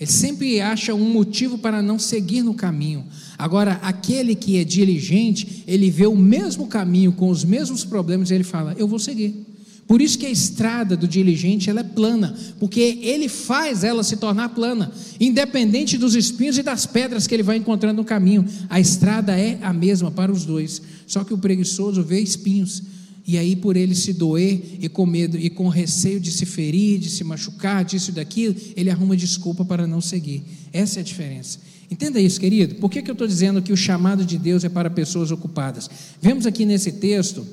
ele 0.00 0.10
sempre 0.10 0.62
acha 0.62 0.94
um 0.94 1.12
motivo 1.12 1.58
para 1.58 1.82
não 1.82 1.98
seguir 1.98 2.42
no 2.42 2.54
caminho. 2.54 3.04
Agora, 3.36 3.72
aquele 3.82 4.34
que 4.34 4.56
é 4.56 4.64
diligente, 4.64 5.62
ele 5.66 5.90
vê 5.90 6.06
o 6.06 6.16
mesmo 6.16 6.66
caminho 6.66 7.12
com 7.12 7.28
os 7.28 7.44
mesmos 7.44 7.84
problemas 7.84 8.30
e 8.30 8.34
ele 8.34 8.44
fala: 8.44 8.74
Eu 8.78 8.88
vou 8.88 8.98
seguir. 8.98 9.46
Por 9.86 10.00
isso 10.00 10.18
que 10.18 10.24
a 10.24 10.30
estrada 10.30 10.96
do 10.96 11.06
diligente 11.06 11.68
ela 11.68 11.80
é 11.80 11.84
plana, 11.84 12.34
porque 12.58 13.00
ele 13.02 13.28
faz 13.28 13.84
ela 13.84 14.02
se 14.02 14.16
tornar 14.16 14.50
plana, 14.50 14.90
independente 15.18 15.98
dos 15.98 16.14
espinhos 16.14 16.56
e 16.56 16.62
das 16.62 16.86
pedras 16.86 17.26
que 17.26 17.34
ele 17.34 17.42
vai 17.42 17.56
encontrando 17.56 17.96
no 17.96 18.04
caminho. 18.04 18.46
A 18.70 18.80
estrada 18.80 19.38
é 19.38 19.58
a 19.60 19.72
mesma 19.72 20.10
para 20.10 20.32
os 20.32 20.46
dois, 20.46 20.80
só 21.06 21.24
que 21.24 21.34
o 21.34 21.38
preguiçoso 21.38 22.02
vê 22.02 22.20
espinhos 22.20 22.82
e 23.30 23.38
aí, 23.38 23.54
por 23.54 23.76
ele 23.76 23.94
se 23.94 24.12
doer 24.12 24.60
e 24.80 24.88
com 24.88 25.06
medo 25.06 25.38
e 25.38 25.48
com 25.48 25.68
receio 25.68 26.18
de 26.18 26.32
se 26.32 26.44
ferir, 26.44 26.98
de 26.98 27.08
se 27.08 27.22
machucar, 27.22 27.84
disso 27.84 28.10
e 28.10 28.14
daquilo, 28.14 28.56
ele 28.74 28.90
arruma 28.90 29.16
desculpa 29.16 29.64
para 29.64 29.86
não 29.86 30.00
seguir. 30.00 30.42
Essa 30.72 30.98
é 30.98 31.00
a 31.00 31.04
diferença. 31.04 31.60
Entenda 31.88 32.20
isso, 32.20 32.40
querido. 32.40 32.74
Por 32.74 32.90
que, 32.90 33.00
que 33.00 33.08
eu 33.08 33.12
estou 33.12 33.28
dizendo 33.28 33.62
que 33.62 33.72
o 33.72 33.76
chamado 33.76 34.24
de 34.24 34.36
Deus 34.36 34.64
é 34.64 34.68
para 34.68 34.90
pessoas 34.90 35.30
ocupadas? 35.30 35.88
Vemos 36.20 36.44
aqui 36.44 36.66
nesse 36.66 36.90
texto 36.90 37.46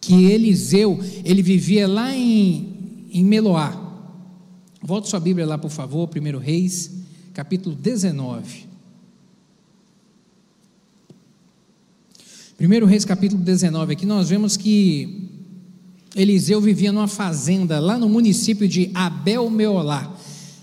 que 0.00 0.24
Eliseu, 0.24 0.98
ele 1.24 1.40
vivia 1.40 1.86
lá 1.86 2.12
em, 2.12 3.06
em 3.12 3.24
Meloá. 3.24 3.72
Volta 4.82 5.06
sua 5.06 5.20
Bíblia 5.20 5.46
lá, 5.46 5.56
por 5.56 5.70
favor, 5.70 6.10
1 6.10 6.38
Reis, 6.38 6.90
capítulo 7.32 7.76
19. 7.76 8.69
1 12.60 12.84
Reis 12.84 13.06
capítulo 13.06 13.42
19, 13.42 13.94
aqui 13.94 14.04
nós 14.04 14.28
vemos 14.28 14.54
que 14.54 15.30
Eliseu 16.14 16.60
vivia 16.60 16.92
numa 16.92 17.08
fazenda 17.08 17.80
lá 17.80 17.96
no 17.96 18.06
município 18.06 18.68
de 18.68 18.90
Abel-Meolá. 18.92 20.14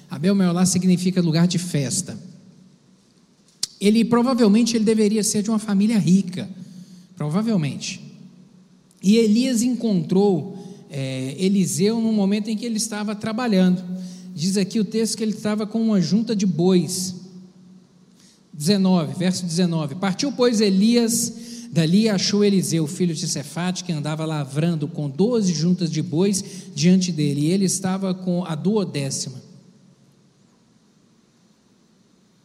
Abel-Meolá 0.08 0.64
significa 0.68 1.20
lugar 1.24 1.48
de 1.48 1.58
festa. 1.58 2.16
Ele 3.82 4.06
provavelmente 4.06 4.78
ele 4.78 4.86
deveria 4.86 5.24
ser 5.24 5.42
de 5.42 5.50
uma 5.50 5.58
família 5.58 5.98
rica, 5.98 6.48
provavelmente. 7.16 8.00
E 9.02 9.18
Elias 9.18 9.64
encontrou 9.64 10.56
é, 10.92 11.36
Eliseu 11.40 12.00
no 12.00 12.14
momento 12.14 12.48
em 12.48 12.56
que 12.56 12.66
ele 12.68 12.78
estava 12.78 13.16
trabalhando. 13.16 13.84
Diz 14.36 14.56
aqui 14.56 14.80
o 14.80 14.86
texto 14.86 15.18
que 15.18 15.24
ele 15.24 15.34
estava 15.34 15.66
com 15.66 15.82
uma 15.82 16.00
junta 16.00 16.36
de 16.36 16.46
bois. 16.46 17.16
19, 18.54 19.16
verso 19.18 19.44
19. 19.44 19.96
Partiu, 19.96 20.32
pois, 20.32 20.62
Elias 20.62 21.57
Dali 21.72 22.10
achou 22.10 22.44
Eliseu, 22.44 22.88
filho 22.88 23.14
de 23.14 23.28
Cefate, 23.28 23.84
que 23.84 23.92
andava 23.92 24.26
lavrando 24.26 24.88
com 24.88 25.10
doze 25.10 25.54
juntas 25.54 25.92
de 25.92 26.02
bois 26.02 26.44
diante 26.74 27.12
dele, 27.12 27.42
e 27.42 27.52
ele 27.52 27.66
estava 27.66 28.14
com 28.14 28.46
a 28.46 28.56
duodécima. 28.56 29.42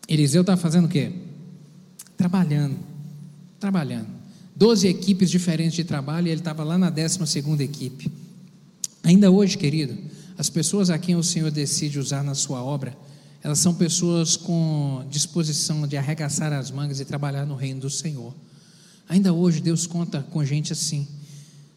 Eliseu 0.08 0.42
está 0.42 0.56
fazendo 0.56 0.86
o 0.86 0.88
quê? 0.88 1.12
Trabalhando, 2.16 2.76
trabalhando. 3.58 4.08
Doze 4.54 4.86
equipes 4.86 5.30
diferentes 5.30 5.74
de 5.74 5.84
trabalho, 5.84 6.26
e 6.26 6.30
ele 6.30 6.40
estava 6.40 6.64
lá 6.64 6.76
na 6.76 6.90
décima 6.90 7.24
segunda 7.24 7.62
equipe. 7.62 8.10
Ainda 9.02 9.30
hoje, 9.30 9.56
querido, 9.56 9.96
as 10.36 10.50
pessoas 10.50 10.90
a 10.90 10.98
quem 10.98 11.16
o 11.16 11.22
Senhor 11.22 11.50
decide 11.50 11.98
usar 11.98 12.22
na 12.22 12.34
sua 12.34 12.62
obra, 12.62 12.96
elas 13.42 13.58
são 13.58 13.74
pessoas 13.74 14.36
com 14.36 15.04
disposição 15.10 15.86
de 15.86 15.96
arregaçar 15.96 16.52
as 16.52 16.70
mangas 16.70 17.00
e 17.00 17.04
trabalhar 17.04 17.44
no 17.44 17.56
reino 17.56 17.80
do 17.80 17.90
Senhor. 17.90 18.32
Ainda 19.12 19.30
hoje 19.30 19.60
Deus 19.60 19.86
conta 19.86 20.24
com 20.30 20.42
gente 20.42 20.72
assim. 20.72 21.06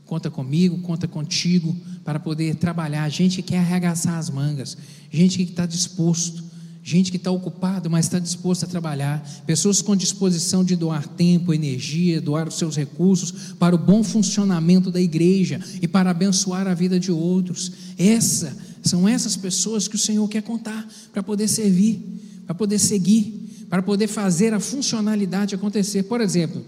Conta 0.05 0.31
comigo, 0.31 0.77
conta 0.77 1.05
contigo 1.05 1.75
para 2.01 2.17
poder 2.17 2.55
trabalhar. 2.55 3.09
Gente 3.09 3.41
que 3.41 3.49
quer 3.49 3.57
arregaçar 3.57 4.17
as 4.17 4.29
mangas, 4.29 4.77
gente 5.11 5.35
que 5.35 5.51
está 5.51 5.65
disposto, 5.65 6.41
gente 6.81 7.11
que 7.11 7.17
está 7.17 7.29
ocupado, 7.31 7.89
mas 7.89 8.05
está 8.05 8.19
disposto 8.19 8.63
a 8.63 8.67
trabalhar. 8.69 9.21
Pessoas 9.45 9.81
com 9.81 9.97
disposição 9.97 10.63
de 10.63 10.77
doar 10.77 11.09
tempo, 11.09 11.53
energia, 11.53 12.21
doar 12.21 12.47
os 12.47 12.57
seus 12.57 12.77
recursos 12.77 13.53
para 13.59 13.75
o 13.75 13.77
bom 13.77 14.01
funcionamento 14.01 14.89
da 14.89 15.01
igreja 15.01 15.59
e 15.81 15.89
para 15.89 16.11
abençoar 16.11 16.67
a 16.67 16.73
vida 16.73 16.97
de 16.97 17.11
outros. 17.11 17.69
Essa 17.97 18.55
são 18.81 19.09
essas 19.09 19.35
pessoas 19.35 19.89
que 19.89 19.97
o 19.97 19.99
Senhor 19.99 20.25
quer 20.29 20.41
contar 20.41 20.87
para 21.11 21.21
poder 21.21 21.49
servir, 21.49 22.01
para 22.45 22.55
poder 22.55 22.79
seguir, 22.79 23.65
para 23.69 23.81
poder 23.81 24.07
fazer 24.07 24.53
a 24.53 24.59
funcionalidade 24.61 25.53
acontecer. 25.53 26.03
Por 26.03 26.21
exemplo, 26.21 26.63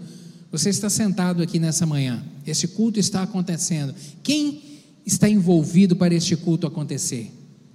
você 0.50 0.70
está 0.70 0.88
sentado 0.88 1.42
aqui 1.42 1.58
nessa 1.58 1.84
manhã, 1.84 2.24
esse 2.46 2.68
culto 2.68 2.98
está 2.98 3.22
acontecendo. 3.22 3.94
Quem 4.22 4.62
está 5.04 5.28
envolvido 5.28 5.94
para 5.94 6.14
este 6.14 6.36
culto 6.36 6.66
acontecer? 6.66 7.30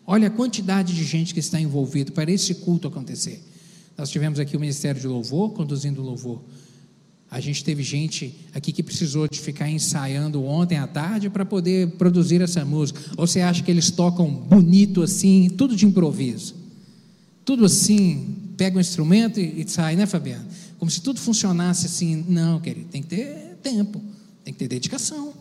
Olha 0.06 0.28
a 0.28 0.32
quantidade 0.32 0.94
de 0.94 1.04
gente 1.04 1.34
que 1.34 1.40
está 1.40 1.60
envolvido 1.60 2.12
para 2.12 2.32
esse 2.32 2.56
culto 2.56 2.88
acontecer. 2.88 3.42
Nós 3.98 4.10
tivemos 4.10 4.40
aqui 4.40 4.58
o 4.58 4.60
Ministério 4.60 5.00
de 5.00 5.08
Louvor 5.08 5.52
conduzindo 5.52 6.02
o 6.02 6.06
louvor. 6.06 6.42
A 7.30 7.40
gente 7.40 7.64
teve 7.64 7.82
gente 7.82 8.36
aqui 8.54 8.72
que 8.72 8.84
precisou 8.84 9.28
de 9.28 9.40
ficar 9.40 9.70
ensaiando 9.70 10.44
ontem 10.44 10.78
à 10.78 10.86
tarde 10.86 11.30
para 11.30 11.46
poder 11.46 11.90
produzir 11.92 12.42
essa 12.42 12.64
música. 12.66 13.00
Você 13.16 13.42
acha 13.42 13.64
que 13.64 13.72
eles 13.72 13.90
tocam 13.90 14.30
bonito 14.30 15.02
assim, 15.02 15.50
tudo 15.50 15.76
de 15.76 15.86
improviso? 15.86 16.56
Tudo 17.46 17.66
assim, 17.66 18.36
pega 18.56 18.78
um 18.78 18.82
instrumento 18.82 19.40
e, 19.40 19.62
e 19.62 19.68
sai, 19.68 19.96
né, 19.96 20.06
Fabiano? 20.06 20.46
Como 20.84 20.92
se 20.92 21.00
tudo 21.00 21.18
funcionasse 21.18 21.86
assim. 21.86 22.26
Não, 22.28 22.60
querido, 22.60 22.90
tem 22.90 23.02
que 23.02 23.08
ter 23.08 23.58
tempo, 23.64 24.02
tem 24.44 24.54
que 24.54 24.60
ter 24.60 24.68
dedicação. 24.68 25.34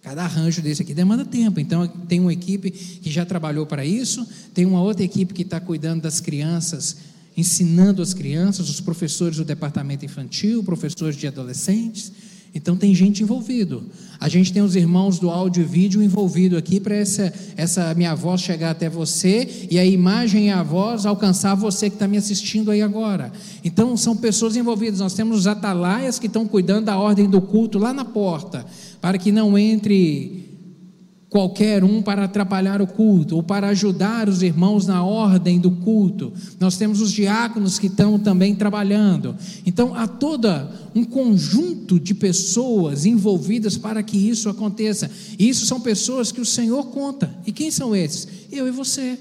Cada 0.00 0.24
arranjo 0.24 0.62
desse 0.62 0.80
aqui 0.80 0.94
demanda 0.94 1.26
tempo. 1.26 1.60
Então, 1.60 1.86
tem 1.86 2.18
uma 2.18 2.32
equipe 2.32 2.70
que 2.70 3.10
já 3.10 3.26
trabalhou 3.26 3.66
para 3.66 3.84
isso, 3.84 4.26
tem 4.54 4.64
uma 4.64 4.80
outra 4.80 5.04
equipe 5.04 5.34
que 5.34 5.42
está 5.42 5.60
cuidando 5.60 6.00
das 6.00 6.20
crianças, 6.20 6.96
ensinando 7.36 8.00
as 8.00 8.14
crianças, 8.14 8.70
os 8.70 8.80
professores 8.80 9.36
do 9.36 9.44
departamento 9.44 10.06
infantil, 10.06 10.64
professores 10.64 11.16
de 11.18 11.26
adolescentes. 11.26 12.10
Então 12.54 12.76
tem 12.76 12.94
gente 12.94 13.22
envolvido. 13.22 13.82
A 14.20 14.28
gente 14.28 14.52
tem 14.52 14.62
os 14.62 14.76
irmãos 14.76 15.18
do 15.18 15.30
áudio 15.30 15.62
e 15.62 15.66
vídeo 15.66 16.02
envolvido 16.02 16.56
aqui 16.56 16.78
para 16.78 16.94
essa, 16.94 17.32
essa 17.56 17.94
minha 17.94 18.14
voz 18.14 18.42
chegar 18.42 18.70
até 18.70 18.90
você 18.90 19.66
e 19.70 19.78
a 19.78 19.84
imagem 19.84 20.48
e 20.48 20.50
a 20.50 20.62
voz 20.62 21.06
alcançar 21.06 21.54
você 21.54 21.88
que 21.88 21.96
está 21.96 22.06
me 22.06 22.18
assistindo 22.18 22.70
aí 22.70 22.82
agora. 22.82 23.32
Então 23.64 23.96
são 23.96 24.14
pessoas 24.14 24.54
envolvidas. 24.54 25.00
Nós 25.00 25.14
temos 25.14 25.38
os 25.38 25.46
atalaias 25.46 26.18
que 26.18 26.26
estão 26.26 26.46
cuidando 26.46 26.84
da 26.84 26.98
ordem 26.98 27.28
do 27.28 27.40
culto 27.40 27.78
lá 27.78 27.92
na 27.92 28.04
porta, 28.04 28.66
para 29.00 29.16
que 29.16 29.32
não 29.32 29.56
entre 29.56 30.41
qualquer 31.32 31.82
um 31.82 32.02
para 32.02 32.24
atrapalhar 32.24 32.82
o 32.82 32.86
culto 32.86 33.36
ou 33.36 33.42
para 33.42 33.68
ajudar 33.68 34.28
os 34.28 34.42
irmãos 34.42 34.86
na 34.86 35.02
ordem 35.02 35.58
do 35.58 35.70
culto. 35.70 36.30
Nós 36.60 36.76
temos 36.76 37.00
os 37.00 37.10
diáconos 37.10 37.78
que 37.78 37.86
estão 37.86 38.18
também 38.18 38.54
trabalhando. 38.54 39.34
Então 39.64 39.94
há 39.94 40.06
toda 40.06 40.70
um 40.94 41.02
conjunto 41.02 41.98
de 41.98 42.12
pessoas 42.12 43.06
envolvidas 43.06 43.78
para 43.78 44.02
que 44.02 44.18
isso 44.18 44.50
aconteça. 44.50 45.10
E 45.38 45.48
isso 45.48 45.64
são 45.64 45.80
pessoas 45.80 46.30
que 46.30 46.40
o 46.40 46.44
Senhor 46.44 46.88
conta. 46.88 47.34
E 47.46 47.50
quem 47.50 47.70
são 47.70 47.96
esses? 47.96 48.28
Eu 48.52 48.68
e 48.68 48.70
você. 48.70 49.18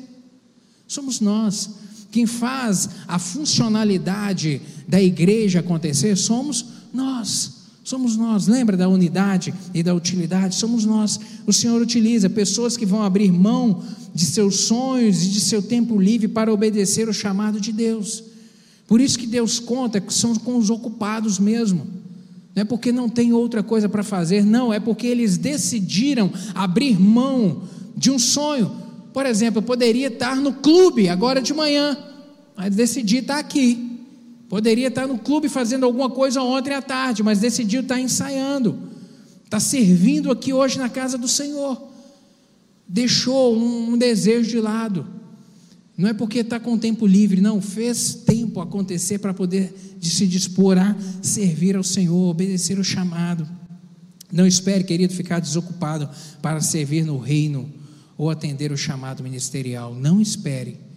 Somos 0.85 1.21
nós. 1.21 1.69
Quem 2.11 2.25
faz 2.25 2.89
a 3.07 3.17
funcionalidade 3.17 4.61
da 4.85 5.01
igreja 5.01 5.61
acontecer 5.61 6.17
somos 6.17 6.65
nós. 6.93 7.60
Somos 7.83 8.15
nós, 8.15 8.47
lembra 8.47 8.77
da 8.77 8.87
unidade 8.87 9.53
e 9.73 9.81
da 9.81 9.93
utilidade? 9.93 10.55
Somos 10.55 10.85
nós. 10.85 11.19
O 11.47 11.53
Senhor 11.53 11.81
utiliza 11.81 12.29
pessoas 12.29 12.77
que 12.77 12.85
vão 12.85 13.01
abrir 13.01 13.31
mão 13.31 13.83
de 14.13 14.25
seus 14.25 14.61
sonhos 14.61 15.23
e 15.23 15.29
de 15.29 15.39
seu 15.39 15.61
tempo 15.61 15.99
livre 15.99 16.27
para 16.27 16.53
obedecer 16.53 17.09
o 17.09 17.13
chamado 17.13 17.59
de 17.59 17.71
Deus. 17.71 18.23
Por 18.87 19.01
isso 19.01 19.17
que 19.17 19.25
Deus 19.25 19.59
conta 19.59 19.99
que 19.99 20.13
são 20.13 20.35
com 20.35 20.57
os 20.57 20.69
ocupados 20.69 21.39
mesmo. 21.39 21.87
Não 22.53 22.61
é 22.61 22.65
porque 22.65 22.91
não 22.91 23.09
tem 23.09 23.33
outra 23.33 23.63
coisa 23.63 23.87
para 23.87 24.03
fazer, 24.03 24.45
não, 24.45 24.73
é 24.73 24.79
porque 24.79 25.07
eles 25.07 25.37
decidiram 25.37 26.31
abrir 26.53 26.99
mão 26.99 27.63
de 27.95 28.11
um 28.11 28.19
sonho. 28.19 28.69
Por 29.13 29.25
exemplo, 29.25 29.59
eu 29.59 29.63
poderia 29.63 30.07
estar 30.07 30.35
no 30.35 30.53
clube 30.53 31.09
agora 31.09 31.41
de 31.41 31.53
manhã, 31.53 31.97
mas 32.55 32.75
decidi 32.75 33.17
estar 33.17 33.39
aqui. 33.39 33.90
Poderia 34.51 34.89
estar 34.89 35.07
no 35.07 35.17
clube 35.17 35.47
fazendo 35.47 35.85
alguma 35.85 36.09
coisa 36.09 36.41
ontem 36.41 36.73
à 36.73 36.81
tarde, 36.81 37.23
mas 37.23 37.39
decidiu 37.39 37.79
estar 37.79 37.97
ensaiando. 38.01 38.77
Está 39.45 39.61
servindo 39.61 40.29
aqui 40.29 40.51
hoje 40.51 40.77
na 40.77 40.89
casa 40.89 41.17
do 41.17 41.25
Senhor. 41.25 41.81
Deixou 42.85 43.55
um, 43.55 43.93
um 43.93 43.97
desejo 43.97 44.49
de 44.49 44.59
lado. 44.59 45.07
Não 45.97 46.09
é 46.09 46.13
porque 46.13 46.39
está 46.39 46.59
com 46.59 46.77
tempo 46.77 47.07
livre, 47.07 47.39
não. 47.39 47.61
Fez 47.61 48.13
tempo 48.13 48.59
acontecer 48.59 49.19
para 49.19 49.33
poder 49.33 49.73
de 49.97 50.09
se 50.09 50.27
dispor 50.27 50.77
a 50.77 50.97
servir 51.21 51.77
ao 51.77 51.83
Senhor, 51.83 52.29
obedecer 52.29 52.77
o 52.77 52.83
chamado. 52.83 53.47
Não 54.29 54.45
espere, 54.45 54.83
querido, 54.83 55.13
ficar 55.13 55.39
desocupado 55.39 56.09
para 56.41 56.59
servir 56.59 57.05
no 57.05 57.17
reino 57.17 57.71
ou 58.17 58.29
atender 58.29 58.69
o 58.73 58.77
chamado 58.77 59.23
ministerial. 59.23 59.95
Não 59.95 60.19
espere. 60.19 60.90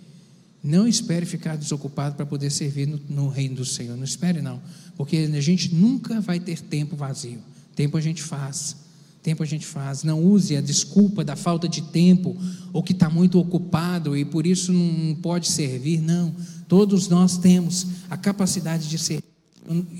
Não 0.65 0.89
espere 0.89 1.27
ficar 1.27 1.57
desocupado 1.57 2.17
para 2.17 2.25
poder 2.25 2.49
servir 2.49 2.87
no, 2.87 2.99
no, 3.07 3.29
reino 3.29 3.57
do 3.57 3.67
Senhor. 3.67 3.99
Não 3.99 4.05
espere, 4.05 4.41
não. 4.41 4.62
Porque 4.97 5.19
a 5.19 5.41
gente 5.41 5.75
nunca 5.75 6.23
vai 6.23 6.41
ter 6.41 6.59
tempo 6.62 6.97
vazio. 6.97 7.39
Tempo 7.77 7.99
a 7.99 8.01
gente 8.01 8.23
faz. 8.23 8.75
Tempo 9.23 9.43
a 9.43 9.47
gente 9.47 9.67
faz. 9.67 10.03
Não 10.05 10.25
use 10.25 10.57
a 10.57 10.62
desculpa 10.62 11.23
da 11.23 11.37
falta 11.37 11.69
de 11.69 11.83
tempo 11.83 12.35
ou 12.73 12.83
que 12.83 12.93
está 12.93 13.11
muito 13.11 13.39
ocupado 13.39 14.17
e 14.17 14.25
por 14.25 14.47
isso 14.47 14.73
não 14.73 15.15
pode 15.17 15.49
servir. 15.49 16.01
Não. 16.01 16.35
Todos 16.67 17.09
nós 17.09 17.37
temos 17.37 17.87
a 18.09 18.17
capacidade 18.17 18.89
de 18.89 18.99
servir. 18.99 19.25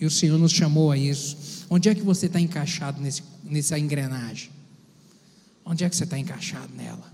E 0.01 0.07
o 0.07 0.11
Senhor 0.11 0.39
nos 0.39 0.53
chamou 0.53 0.91
a 0.91 0.97
isso. 0.97 1.67
Onde 1.69 1.91
é 1.91 1.95
que 1.95 2.03
você 2.03 2.25
está 2.25 2.41
encaixado 2.41 3.03
nesse, 3.03 3.23
nessa 3.45 3.79
engrenagem? 3.79 4.49
Onde 5.63 5.85
é 5.85 5.91
que 5.91 5.97
você 5.97 6.05
está 6.05 6.19
encaixado 6.19 6.73
nela? 6.75 7.13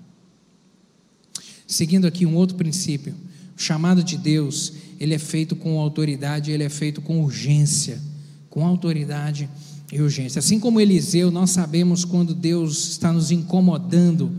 Seguindo 1.66 2.06
aqui 2.06 2.24
um 2.24 2.36
outro 2.36 2.56
princípio 2.56 3.14
o 3.60 3.62
chamado 3.62 4.02
de 4.02 4.16
Deus, 4.16 4.72
ele 4.98 5.12
é 5.12 5.18
feito 5.18 5.54
com 5.54 5.78
autoridade, 5.78 6.50
ele 6.50 6.64
é 6.64 6.70
feito 6.70 7.02
com 7.02 7.22
urgência, 7.22 8.00
com 8.48 8.64
autoridade 8.64 9.50
e 9.92 10.00
urgência. 10.00 10.38
Assim 10.38 10.58
como 10.58 10.80
Eliseu, 10.80 11.30
nós 11.30 11.50
sabemos 11.50 12.02
quando 12.02 12.34
Deus 12.34 12.88
está 12.88 13.12
nos 13.12 13.30
incomodando, 13.30 14.32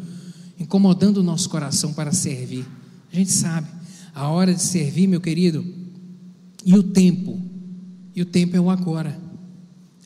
incomodando 0.59 1.17
o 1.17 1.23
nosso 1.23 1.51
coração 1.51 1.93
para 1.93 2.11
servir. 2.11 2.65
A 3.13 3.15
gente 3.15 3.31
sabe, 3.31 3.67
a 4.11 4.27
hora 4.27 4.55
de 4.55 4.61
servir, 4.63 5.05
meu 5.05 5.21
querido, 5.21 5.63
e 6.65 6.75
o 6.75 6.81
tempo, 6.81 7.39
e 8.15 8.23
o 8.23 8.25
tempo 8.25 8.57
é 8.57 8.59
o 8.59 8.71
agora. 8.71 9.19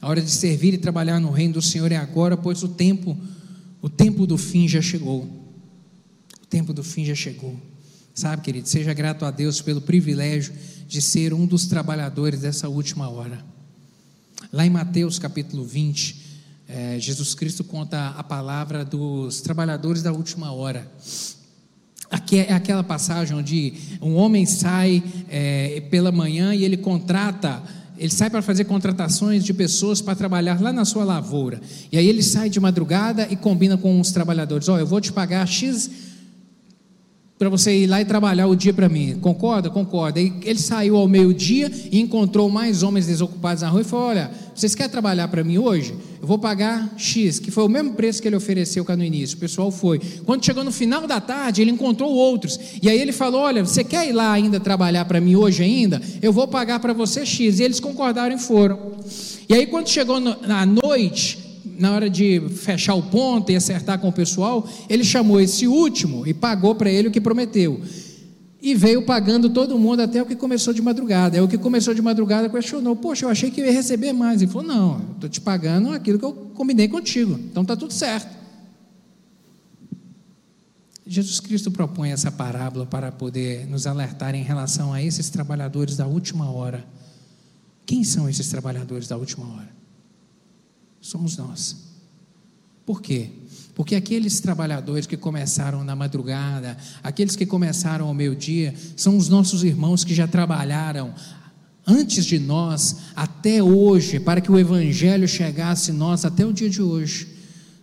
A 0.01 0.09
hora 0.09 0.21
de 0.21 0.29
servir 0.29 0.73
e 0.73 0.77
trabalhar 0.77 1.21
no 1.21 1.31
reino 1.31 1.53
do 1.53 1.61
Senhor 1.61 1.89
é 1.89 1.95
agora, 1.95 2.35
pois 2.35 2.63
o 2.63 2.67
tempo, 2.67 3.17
o 3.81 3.87
tempo 3.87 4.27
do 4.27 4.37
fim 4.37 4.67
já 4.67 4.81
chegou. 4.81 5.23
O 6.43 6.47
tempo 6.49 6.73
do 6.73 6.83
fim 6.83 7.05
já 7.05 7.15
chegou. 7.15 7.57
Sabe, 8.15 8.43
querido, 8.43 8.65
seja 8.69 8.93
grato 8.93 9.25
a 9.25 9.29
Deus 9.29 9.61
pelo 9.61 9.81
privilégio 9.81 10.53
de 10.87 11.01
ser 11.01 11.33
um 11.33 11.45
dos 11.45 11.67
trabalhadores 11.67 12.39
dessa 12.39 12.69
última 12.69 13.09
hora. 13.09 13.43
Lá 14.53 14.65
em 14.65 14.69
Mateus 14.69 15.19
capítulo 15.19 15.65
20, 15.65 16.23
é, 16.65 16.97
Jesus 16.97 17.35
Cristo 17.35 17.61
conta 17.61 18.11
a 18.17 18.23
palavra 18.23 18.85
dos 18.85 19.41
trabalhadores 19.41 20.01
da 20.01 20.13
última 20.13 20.53
hora. 20.53 20.89
Aqui 22.09 22.37
é 22.37 22.53
aquela 22.53 22.85
passagem 22.85 23.35
onde 23.35 23.73
um 24.01 24.15
homem 24.15 24.45
sai 24.45 25.03
é, 25.27 25.81
pela 25.91 26.09
manhã 26.09 26.55
e 26.55 26.63
ele 26.63 26.77
contrata, 26.77 27.61
ele 27.97 28.11
sai 28.11 28.29
para 28.29 28.41
fazer 28.41 28.63
contratações 28.63 29.43
de 29.43 29.53
pessoas 29.53 30.01
para 30.01 30.15
trabalhar 30.15 30.61
lá 30.61 30.71
na 30.71 30.85
sua 30.85 31.03
lavoura. 31.03 31.59
E 31.91 31.97
aí 31.97 32.07
ele 32.07 32.23
sai 32.23 32.49
de 32.49 32.61
madrugada 32.61 33.27
e 33.29 33.35
combina 33.35 33.77
com 33.77 33.99
os 33.99 34.11
trabalhadores: 34.11 34.69
Ó, 34.69 34.75
oh, 34.75 34.79
eu 34.79 34.87
vou 34.87 35.01
te 35.01 35.11
pagar 35.11 35.45
X 35.45 36.14
para 37.37 37.49
você 37.49 37.75
ir 37.79 37.87
lá 37.87 37.99
e 37.99 38.05
trabalhar 38.05 38.47
o 38.47 38.55
dia 38.55 38.73
para 38.73 38.87
mim. 38.87 39.17
Concorda? 39.19 39.69
Concorda. 39.69 40.21
E 40.21 40.33
ele 40.43 40.59
saiu 40.59 40.95
ao 40.95 41.07
meio-dia 41.07 41.69
e 41.91 41.99
encontrou 41.99 42.49
mais 42.49 42.81
homens 42.81 43.07
desocupados 43.07 43.61
na 43.61 43.69
rua 43.69 43.81
e 43.81 43.83
falou: 43.83 44.07
Olha, 44.07 44.31
vocês 44.55 44.73
querem 44.73 44.89
trabalhar 44.89 45.27
para 45.27 45.43
mim 45.43 45.57
hoje? 45.57 45.93
Eu 46.21 46.27
vou 46.27 46.39
pagar 46.39 46.93
X, 46.95 47.37
que 47.39 47.51
foi 47.51 47.65
o 47.65 47.69
mesmo 47.69 47.93
preço 47.93 48.21
que 48.21 48.27
ele 48.27 48.37
ofereceu 48.37 48.85
cá 48.85 48.95
no 48.95 49.03
início. 49.03 49.35
O 49.35 49.39
pessoal 49.39 49.69
foi. 49.69 49.99
Quando 50.25 50.45
chegou 50.45 50.63
no 50.63 50.71
final 50.71 51.05
da 51.05 51.19
tarde, 51.19 51.61
ele 51.61 51.71
encontrou 51.71 52.09
outros. 52.09 52.57
E 52.81 52.89
aí 52.89 52.99
ele 52.99 53.11
falou: 53.11 53.41
Olha, 53.41 53.65
você 53.65 53.83
quer 53.83 54.07
ir 54.07 54.13
lá 54.13 54.31
ainda 54.31 54.57
trabalhar 54.57 55.03
para 55.03 55.19
mim 55.19 55.35
hoje 55.35 55.61
ainda? 55.61 56.01
Eu 56.21 56.31
vou 56.31 56.47
pagar 56.47 56.79
para 56.79 56.93
você 56.93 57.25
X. 57.25 57.59
E 57.59 57.63
eles 57.63 57.81
concordaram 57.81 58.33
e 58.33 58.39
foram. 58.39 58.79
E 59.49 59.53
aí, 59.53 59.67
quando 59.67 59.89
chegou 59.89 60.19
na 60.19 60.65
noite, 60.65 61.44
na 61.77 61.93
hora 61.93 62.09
de 62.09 62.41
fechar 62.49 62.95
o 62.95 63.03
ponto 63.03 63.51
e 63.51 63.55
acertar 63.55 63.99
com 63.99 64.09
o 64.09 64.13
pessoal, 64.13 64.67
ele 64.89 65.03
chamou 65.03 65.39
esse 65.39 65.67
último 65.67 66.25
e 66.25 66.33
pagou 66.33 66.75
para 66.75 66.89
ele 66.89 67.07
o 67.07 67.11
que 67.11 67.21
prometeu. 67.21 67.81
E 68.61 68.73
veio 68.73 69.03
pagando 69.03 69.49
todo 69.49 69.77
mundo 69.77 69.99
até 69.99 70.21
o 70.21 70.25
que 70.25 70.35
começou 70.35 70.73
de 70.73 70.81
madrugada. 70.81 71.37
É 71.37 71.41
o 71.41 71.47
que 71.47 71.57
começou 71.57 71.93
de 71.93 72.01
madrugada 72.01 72.49
questionou: 72.49 72.95
Poxa, 72.95 73.25
eu 73.25 73.29
achei 73.29 73.51
que 73.51 73.61
eu 73.61 73.65
ia 73.65 73.71
receber 73.71 74.11
mais. 74.11 74.41
Ele 74.41 74.49
falou: 74.49 74.67
Não, 74.67 75.01
estou 75.13 75.29
te 75.29 75.39
pagando 75.39 75.91
aquilo 75.91 76.17
que 76.17 76.25
eu 76.25 76.33
combinei 76.55 76.87
contigo. 76.87 77.33
Então 77.33 77.61
está 77.61 77.75
tudo 77.75 77.93
certo. 77.93 78.35
Jesus 81.05 81.39
Cristo 81.39 81.69
propõe 81.69 82.11
essa 82.11 82.31
parábola 82.31 82.87
para 82.87 83.11
poder 83.11 83.67
nos 83.67 83.85
alertar 83.85 84.33
em 84.33 84.41
relação 84.41 84.91
a 84.91 85.03
esses 85.03 85.29
trabalhadores 85.29 85.95
da 85.95 86.07
última 86.07 86.49
hora. 86.49 86.83
Quem 87.85 88.03
são 88.03 88.27
esses 88.27 88.47
trabalhadores 88.49 89.07
da 89.07 89.15
última 89.15 89.45
hora? 89.45 89.74
Somos 91.05 91.37
nós. 91.37 91.75
Por 92.83 92.99
quê? 92.99 93.29
Porque 93.75 93.93
aqueles 93.93 94.39
trabalhadores 94.39 95.05
que 95.05 95.15
começaram 95.15 95.83
na 95.83 95.95
madrugada, 95.95 96.75
aqueles 97.03 97.35
que 97.35 97.45
começaram 97.45 98.07
ao 98.07 98.13
meio-dia, 98.13 98.73
são 98.95 99.15
os 99.15 99.29
nossos 99.29 99.63
irmãos 99.63 100.03
que 100.03 100.15
já 100.15 100.27
trabalharam 100.27 101.13
antes 101.85 102.25
de 102.25 102.39
nós, 102.39 102.97
até 103.15 103.61
hoje, 103.61 104.19
para 104.19 104.41
que 104.41 104.51
o 104.51 104.57
Evangelho 104.57 105.27
chegasse 105.27 105.91
nós 105.91 106.25
até 106.25 106.43
o 106.43 106.51
dia 106.51 106.69
de 106.69 106.81
hoje. 106.81 107.27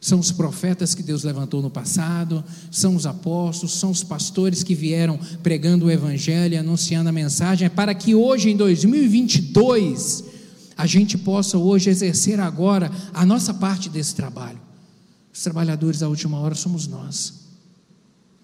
São 0.00 0.18
os 0.18 0.32
profetas 0.32 0.92
que 0.92 1.02
Deus 1.02 1.22
levantou 1.22 1.62
no 1.62 1.70
passado, 1.70 2.42
são 2.72 2.96
os 2.96 3.06
apóstolos, 3.06 3.74
são 3.74 3.92
os 3.92 4.02
pastores 4.02 4.64
que 4.64 4.74
vieram 4.74 5.16
pregando 5.44 5.86
o 5.86 5.90
evangelho, 5.92 6.58
anunciando 6.58 7.08
a 7.08 7.12
mensagem, 7.12 7.70
para 7.70 7.94
que 7.94 8.12
hoje 8.12 8.50
em 8.50 8.56
2022 8.56 10.31
a 10.76 10.86
gente 10.86 11.16
possa 11.18 11.58
hoje 11.58 11.90
exercer 11.90 12.40
agora 12.40 12.90
a 13.12 13.24
nossa 13.24 13.52
parte 13.52 13.88
desse 13.88 14.14
trabalho. 14.14 14.60
Os 15.32 15.42
trabalhadores 15.42 16.00
da 16.00 16.08
última 16.08 16.38
hora 16.38 16.54
somos 16.54 16.86
nós. 16.86 17.42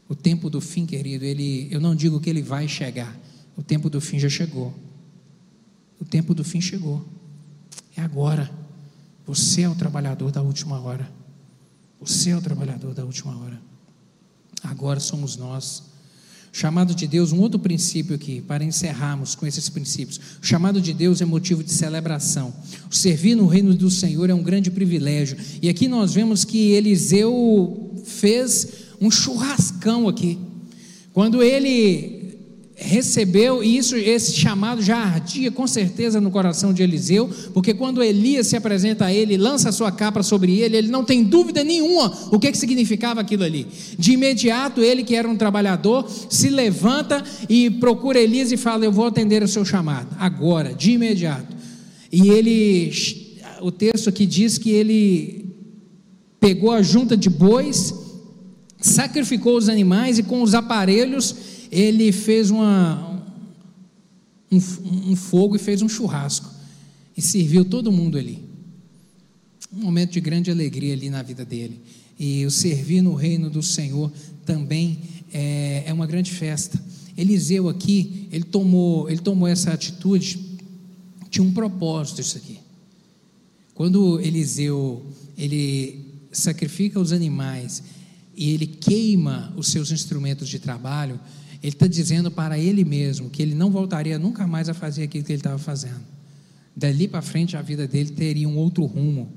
O 0.09 0.15
tempo 0.15 0.49
do 0.49 0.61
fim, 0.61 0.87
querido, 0.87 1.25
ele, 1.25 1.69
eu 1.71 1.81
não 1.81 1.95
digo 1.95 2.19
que 2.21 2.31
ele 2.31 2.43
vai 2.43 2.67
chegar. 2.67 3.15
O 3.57 3.63
tempo 3.63 3.91
do 3.91 4.01
fim 4.01 4.19
já 4.19 4.29
chegou. 4.29 4.75
O 6.01 6.05
tempo 6.05 6.35
do 6.35 6.43
fim 6.43 6.61
chegou. 6.61 7.05
É 7.97 8.01
agora. 8.01 8.51
Você 9.27 9.63
é 9.63 9.69
o 9.69 9.75
trabalhador 9.75 10.31
da 10.31 10.41
última 10.41 10.81
hora. 10.81 11.11
Você 12.01 12.31
é 12.31 12.37
o 12.37 12.41
trabalhador 12.41 12.95
da 12.95 13.05
última 13.05 13.37
hora. 13.37 13.61
Agora 14.63 15.01
somos 15.01 15.37
nós. 15.37 15.83
Chamado 16.59 16.93
de 16.93 17.07
Deus, 17.07 17.31
um 17.31 17.39
outro 17.39 17.57
princípio 17.57 18.17
aqui, 18.17 18.41
para 18.41 18.65
encerrarmos 18.65 19.37
com 19.37 19.47
esses 19.47 19.69
princípios. 19.69 20.19
O 20.43 20.45
chamado 20.45 20.81
de 20.81 20.93
Deus 20.93 21.21
é 21.21 21.25
motivo 21.25 21.63
de 21.63 21.73
celebração. 21.73 22.53
O 22.91 22.95
servir 22.97 23.37
no 23.37 23.47
reino 23.47 23.73
do 23.77 23.89
Senhor 23.89 24.29
é 24.29 24.35
um 24.35 24.43
grande 24.43 24.69
privilégio. 24.69 25.37
E 25.63 25.69
aqui 25.69 25.87
nós 25.87 26.15
vemos 26.15 26.45
que 26.45 26.73
Eliseu 26.73 27.95
fez 28.05 28.71
um 29.01 29.09
churrascão 29.09 30.09
aqui. 30.09 30.37
Quando 31.13 31.45
ele 31.45 32.18
recebeu, 32.81 33.63
e 33.63 33.77
isso, 33.77 33.97
esse 33.97 34.33
chamado 34.33 34.81
já 34.81 34.97
ardia 34.97 35.51
com 35.51 35.67
certeza 35.67 36.21
no 36.21 36.31
coração 36.31 36.73
de 36.73 36.83
Eliseu, 36.83 37.29
porque 37.53 37.75
quando 37.75 38.03
Elias 38.03 38.47
se 38.47 38.57
apresenta 38.57 39.07
a 39.07 39.13
ele, 39.13 39.37
lança 39.37 39.69
a 39.69 39.73
sua 39.73 39.91
capa 39.91 40.23
sobre 40.23 40.61
ele, 40.61 40.77
ele 40.77 40.89
não 40.89 41.05
tem 41.05 41.25
dúvida 41.25 41.65
nenhuma 41.65 42.17
o 42.31 42.39
que, 42.39 42.53
que 42.53 42.57
significava 42.57 43.21
aquilo 43.21 43.43
ali. 43.43 43.67
De 43.99 44.13
imediato, 44.13 44.81
ele 44.81 45.03
que 45.03 45.17
era 45.17 45.29
um 45.29 45.37
trabalhador, 45.37 46.09
se 46.31 46.49
levanta 46.49 47.23
e 47.49 47.69
procura 47.69 48.21
Elias 48.21 48.53
e 48.53 48.57
fala: 48.57 48.85
Eu 48.85 48.93
vou 48.93 49.07
atender 49.07 49.43
o 49.43 49.49
seu 49.49 49.65
chamado, 49.65 50.15
agora, 50.19 50.73
de 50.73 50.93
imediato. 50.93 51.57
E 52.13 52.29
ele, 52.29 52.93
o 53.61 53.73
texto 53.73 54.09
aqui 54.09 54.25
diz 54.25 54.57
que 54.57 54.71
ele 54.71 55.53
pegou 56.39 56.71
a 56.71 56.81
junta 56.81 57.17
de 57.17 57.29
bois, 57.29 57.93
sacrificou 58.81 59.57
os 59.57 59.69
animais 59.69 60.21
e 60.21 60.23
com 60.23 60.43
os 60.43 60.55
aparelhos 60.55 61.58
ele 61.71 62.13
fez 62.13 62.51
uma, 62.51 63.23
um, 64.51 64.59
um 65.13 65.17
fogo 65.17 65.57
e 65.57 65.59
fez 65.59 65.83
um 65.83 65.89
churrasco 65.89 66.51
e 67.17 67.23
serviu 67.23 67.65
todo 67.65 67.93
mundo 67.93 68.17
ali. 68.17 68.45
Um 69.73 69.83
momento 69.83 70.13
de 70.13 70.21
grande 70.21 70.51
alegria 70.51 70.95
ali 70.95 71.11
na 71.11 71.23
vida 71.23 71.45
dele. 71.45 71.81
E 72.19 72.45
o 72.47 72.51
servir 72.51 73.03
no 73.03 73.15
reino 73.15 73.51
do 73.51 73.63
Senhor 73.63 74.11
também 74.45 74.99
é, 75.33 75.85
é 75.87 75.93
uma 75.93 76.07
grande 76.07 76.31
festa. 76.31 76.83
Eliseu 77.17 77.69
aqui, 77.69 78.29
ele 78.31 78.45
tomou, 78.45 79.11
ele 79.11 79.21
tomou 79.21 79.49
essa 79.49 79.73
atitude, 79.73 80.39
tinha 81.29 81.45
um 81.45 81.53
propósito 81.53 82.21
isso 82.21 82.39
aqui. 82.39 82.59
Quando 83.75 84.21
Eliseu, 84.21 85.05
ele 85.37 86.05
sacrifica 86.33 86.99
os 86.99 87.13
animais 87.13 87.83
e 88.37 88.51
ele 88.51 88.67
queima 88.67 89.53
os 89.57 89.69
seus 89.69 89.91
instrumentos 89.91 90.49
de 90.49 90.59
trabalho, 90.59 91.19
ele 91.63 91.73
está 91.73 91.87
dizendo 91.87 92.31
para 92.31 92.59
ele 92.59 92.85
mesmo 92.85 93.29
que 93.29 93.43
ele 93.43 93.55
não 93.55 93.71
voltaria 93.71 94.19
nunca 94.19 94.47
mais 94.47 94.69
a 94.69 94.75
fazer 94.75 95.05
aquilo 95.05 95.25
que 95.25 95.33
ele 95.33 95.41
estava 95.41 95.59
fazendo. 95.59 96.01
Dali 96.77 97.09
para 97.09 97.21
frente 97.21 97.57
a 97.57 97.63
vida 97.63 97.89
dele 97.89 98.11
teria 98.11 98.49
um 98.49 98.57
outro 98.57 98.85
rumo. 98.85 99.33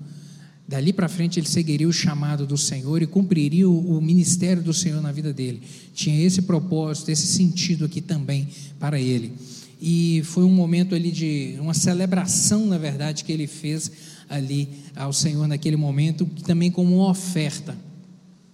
Dali 0.68 0.94
para 0.94 1.10
frente 1.10 1.40
ele 1.40 1.48
seguiria 1.48 1.88
o 1.88 1.92
chamado 1.92 2.46
do 2.46 2.58
Senhor 2.58 3.02
e 3.02 3.08
cumpriria 3.08 3.68
o, 3.68 3.98
o, 3.98 4.02
ministério 4.02 4.62
do 4.62 4.74
Senhor 4.74 5.02
na 5.02 5.12
vida 5.12 5.34
dele. 5.34 5.62
Tinha 5.94 6.24
esse 6.24 6.44
propósito, 6.44 7.10
esse 7.10 7.26
sentido 7.26 7.86
aqui 7.86 8.00
também 8.00 8.48
para 8.80 9.00
ele. 9.00 9.34
E 9.82 10.22
foi 10.26 10.44
um 10.44 10.54
momento 10.54 10.94
ali 10.94 11.12
de 11.12 11.58
uma 11.60 11.74
celebração, 11.74 12.68
na 12.68 12.78
verdade, 12.78 13.24
que 13.24 13.32
ele 13.32 13.48
fez 13.48 13.92
ali 14.30 14.70
ao 14.96 15.12
Senhor 15.12 15.48
naquele 15.48 15.76
momento, 15.76 16.26
também 16.46 16.70
como 16.70 16.98
uma 16.98 17.10
oferta. 17.10 17.76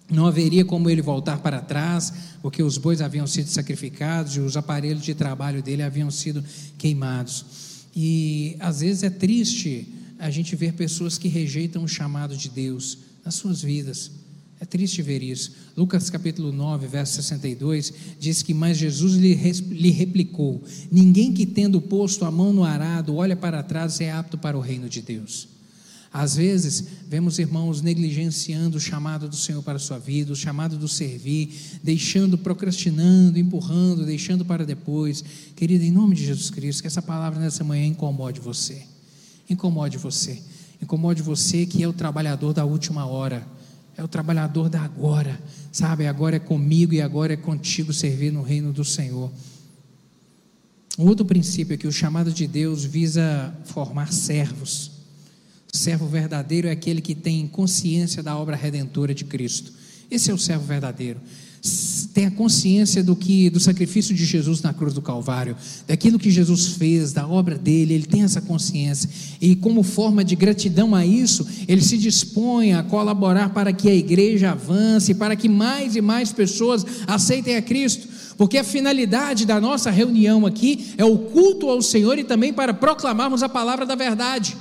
Não 0.10 0.26
haveria 0.26 0.64
como 0.64 0.90
ele 0.90 1.02
voltar 1.02 1.40
para 1.40 1.60
trás, 1.60 2.14
porque 2.42 2.64
os 2.64 2.78
bois 2.78 3.02
haviam 3.02 3.28
sido 3.28 3.50
sacrificados 3.50 4.38
e 4.38 4.40
os 4.40 4.56
aparelhos 4.56 5.04
de 5.04 5.14
trabalho 5.14 5.62
dele 5.62 5.84
haviam 5.84 6.10
sido 6.10 6.44
queimados. 6.78 7.46
E 7.96 8.56
às 8.60 8.80
vezes 8.80 9.04
é 9.04 9.10
triste 9.10 9.94
a 10.18 10.30
gente 10.30 10.56
ver 10.56 10.74
pessoas 10.74 11.18
que 11.18 11.28
rejeitam 11.28 11.84
o 11.84 11.88
chamado 11.88 12.38
de 12.38 12.50
Deus 12.50 12.98
nas 13.24 13.36
suas 13.36 13.62
vidas. 13.62 14.12
É 14.60 14.66
triste 14.66 15.02
ver 15.02 15.22
isso. 15.22 15.52
Lucas 15.76 16.10
capítulo 16.10 16.52
9, 16.52 16.88
verso 16.88 17.14
62, 17.16 17.94
diz 18.20 18.42
que 18.42 18.54
mais 18.54 18.78
Jesus 18.78 19.14
lhe, 19.14 19.36
lhe 19.36 19.92
replicou: 19.92 20.64
Ninguém 20.92 21.34
que 21.34 21.46
tendo 21.46 21.80
posto 21.80 22.26
a 22.26 22.32
mão 22.32 22.52
no 22.52 22.64
arado 22.64 23.16
olha 23.16 23.36
para 23.36 23.62
trás 23.62 24.02
é 24.02 24.12
apto 24.12 24.38
para 24.38 24.58
o 24.58 24.62
reino 24.62 24.90
de 24.90 25.02
Deus. 25.02 25.57
Às 26.18 26.36
vezes, 26.36 26.84
vemos 27.08 27.38
irmãos 27.38 27.80
negligenciando 27.80 28.78
o 28.78 28.82
chamado 28.82 29.30
do 29.30 29.36
Senhor 29.36 29.62
para 29.62 29.76
a 29.76 29.80
sua 29.80 30.00
vida, 30.00 30.34
o 30.34 30.36
chamado 30.36 30.76
do 30.76 30.88
servir, 30.88 31.56
deixando, 31.84 32.40
procrastinando, 32.40 33.38
empurrando, 33.38 34.04
deixando 34.04 34.44
para 34.44 34.66
depois. 34.66 35.24
Querida, 35.56 35.86
em 35.86 35.92
nome 35.92 36.16
de 36.16 36.26
Jesus 36.26 36.50
Cristo, 36.50 36.82
que 36.82 36.88
essa 36.88 37.04
palavra 37.04 37.40
nessa 37.40 37.64
manhã 37.64 37.86
incomode 37.86 38.40
você. 38.40 38.82
Incomode 39.48 40.00
você. 40.00 40.42
Incomode 40.82 41.22
você 41.22 41.68
que 41.68 41.84
é 41.84 41.88
o 41.88 41.94
trabalhador 41.94 42.52
da 42.52 42.66
última 42.66 43.06
hora. 43.06 43.48
É 43.96 44.04
o 44.04 44.08
trabalhador 44.08 44.70
da 44.70 44.82
agora. 44.82 45.40
Sabe, 45.72 46.08
agora 46.08 46.38
é 46.38 46.40
comigo 46.40 46.96
e 46.96 47.02
agora 47.02 47.34
é 47.34 47.38
contigo 47.38 47.94
servir 47.94 48.34
no 48.34 48.42
reino 48.42 48.74
do 48.74 48.84
Senhor. 48.84 49.32
Um 50.98 51.06
outro 51.06 51.24
princípio 51.24 51.76
é 51.76 51.78
que 51.78 51.86
o 51.86 51.92
chamado 51.92 52.32
de 52.32 52.48
Deus 52.48 52.84
visa 52.84 53.56
formar 53.66 54.12
servos 54.12 54.97
servo 55.78 56.08
verdadeiro 56.08 56.68
é 56.68 56.72
aquele 56.72 57.02
que 57.02 57.16
tem 57.16 57.48
consciência 57.48 58.22
da 58.22 58.38
obra 58.38 58.56
redentora 58.56 59.14
de 59.14 59.24
Cristo. 59.24 59.72
Esse 60.10 60.32
é 60.32 60.34
o 60.34 60.38
servo 60.38 60.66
verdadeiro. 60.66 61.20
Tem 62.14 62.26
a 62.26 62.32
consciência 62.32 63.04
do 63.04 63.16
que 63.16 63.50
do 63.50 63.60
sacrifício 63.60 64.16
de 64.16 64.26
Jesus 64.26 64.62
na 64.62 64.74
cruz 64.74 64.94
do 64.94 65.02
Calvário, 65.02 65.56
daquilo 65.86 66.18
que 66.18 66.32
Jesus 66.32 66.68
fez, 66.70 67.12
da 67.12 67.28
obra 67.28 67.58
dele, 67.58 67.94
ele 67.94 68.06
tem 68.06 68.24
essa 68.24 68.42
consciência. 68.42 69.10
E 69.42 69.56
como 69.56 69.84
forma 69.84 70.24
de 70.24 70.36
gratidão 70.36 70.96
a 70.96 71.06
isso, 71.06 71.46
ele 71.68 71.82
se 71.82 71.98
dispõe 71.98 72.74
a 72.74 72.84
colaborar 72.84 73.50
para 73.50 73.74
que 73.74 73.90
a 73.90 73.96
igreja 73.96 74.52
avance, 74.52 75.14
para 75.14 75.36
que 75.36 75.50
mais 75.50 75.96
e 75.96 76.02
mais 76.02 76.32
pessoas 76.32 76.86
aceitem 77.06 77.56
a 77.56 77.62
Cristo. 77.62 78.08
Porque 78.38 78.58
a 78.58 78.64
finalidade 78.64 79.46
da 79.46 79.60
nossa 79.60 79.92
reunião 79.92 80.46
aqui 80.46 80.94
é 80.98 81.04
o 81.04 81.18
culto 81.18 81.70
ao 81.70 81.82
Senhor 81.82 82.18
e 82.18 82.24
também 82.24 82.54
para 82.54 82.74
proclamarmos 82.74 83.44
a 83.44 83.50
palavra 83.50 83.86
da 83.86 83.96
verdade 83.96 84.56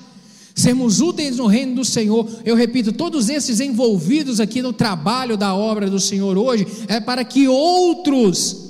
sermos 0.57 1.01
úteis 1.01 1.37
no 1.37 1.47
reino 1.47 1.77
do 1.77 1.85
Senhor. 1.85 2.27
Eu 2.45 2.57
repito, 2.57 2.91
todos 2.91 3.29
esses 3.29 3.61
envolvidos 3.61 4.41
aqui 4.41 4.63
no 4.63 4.73
trabalho 4.73 5.37
da 5.37 5.55
obra 5.55 5.91
do 5.91 6.01
Senhor 6.01 6.37
hoje 6.39 6.67
é 6.89 6.99
para 6.99 7.23
que 7.23 7.47
outros 7.47 8.65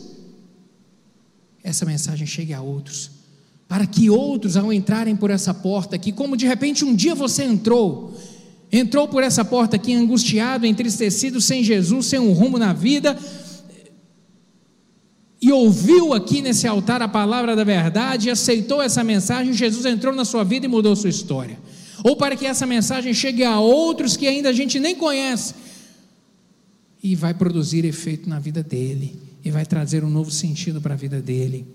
essa 1.62 1.84
mensagem 1.84 2.26
chegue 2.28 2.52
a 2.52 2.60
outros, 2.60 3.10
para 3.66 3.86
que 3.86 4.08
outros 4.08 4.56
ao 4.56 4.72
entrarem 4.72 5.16
por 5.16 5.30
essa 5.30 5.52
porta 5.52 5.96
aqui, 5.96 6.12
como 6.12 6.36
de 6.36 6.46
repente 6.46 6.84
um 6.84 6.94
dia 6.94 7.12
você 7.12 7.42
entrou, 7.42 8.16
entrou 8.70 9.08
por 9.08 9.24
essa 9.24 9.44
porta 9.44 9.74
aqui 9.74 9.92
angustiado, 9.92 10.64
entristecido, 10.64 11.40
sem 11.40 11.64
Jesus, 11.64 12.06
sem 12.06 12.20
um 12.20 12.32
rumo 12.32 12.56
na 12.56 12.72
vida, 12.72 13.18
e 15.40 15.52
ouviu 15.52 16.14
aqui 16.14 16.40
nesse 16.40 16.66
altar 16.66 17.02
a 17.02 17.08
palavra 17.08 17.54
da 17.54 17.64
verdade 17.64 18.28
e 18.28 18.30
aceitou 18.30 18.80
essa 18.80 19.04
mensagem, 19.04 19.52
Jesus 19.52 19.84
entrou 19.84 20.14
na 20.14 20.24
sua 20.24 20.44
vida 20.44 20.66
e 20.66 20.68
mudou 20.68 20.96
sua 20.96 21.10
história 21.10 21.58
ou 22.04 22.16
para 22.16 22.36
que 22.36 22.46
essa 22.46 22.66
mensagem 22.66 23.12
chegue 23.12 23.44
a 23.44 23.58
outros 23.58 24.16
que 24.16 24.26
ainda 24.26 24.50
a 24.50 24.52
gente 24.52 24.78
nem 24.78 24.94
conhece 24.94 25.54
e 27.02 27.14
vai 27.14 27.34
produzir 27.34 27.84
efeito 27.84 28.28
na 28.28 28.38
vida 28.38 28.62
dele 28.62 29.18
e 29.44 29.50
vai 29.50 29.64
trazer 29.64 30.04
um 30.04 30.10
novo 30.10 30.30
sentido 30.30 30.80
para 30.80 30.94
a 30.94 30.96
vida 30.96 31.20
dele. 31.20 31.66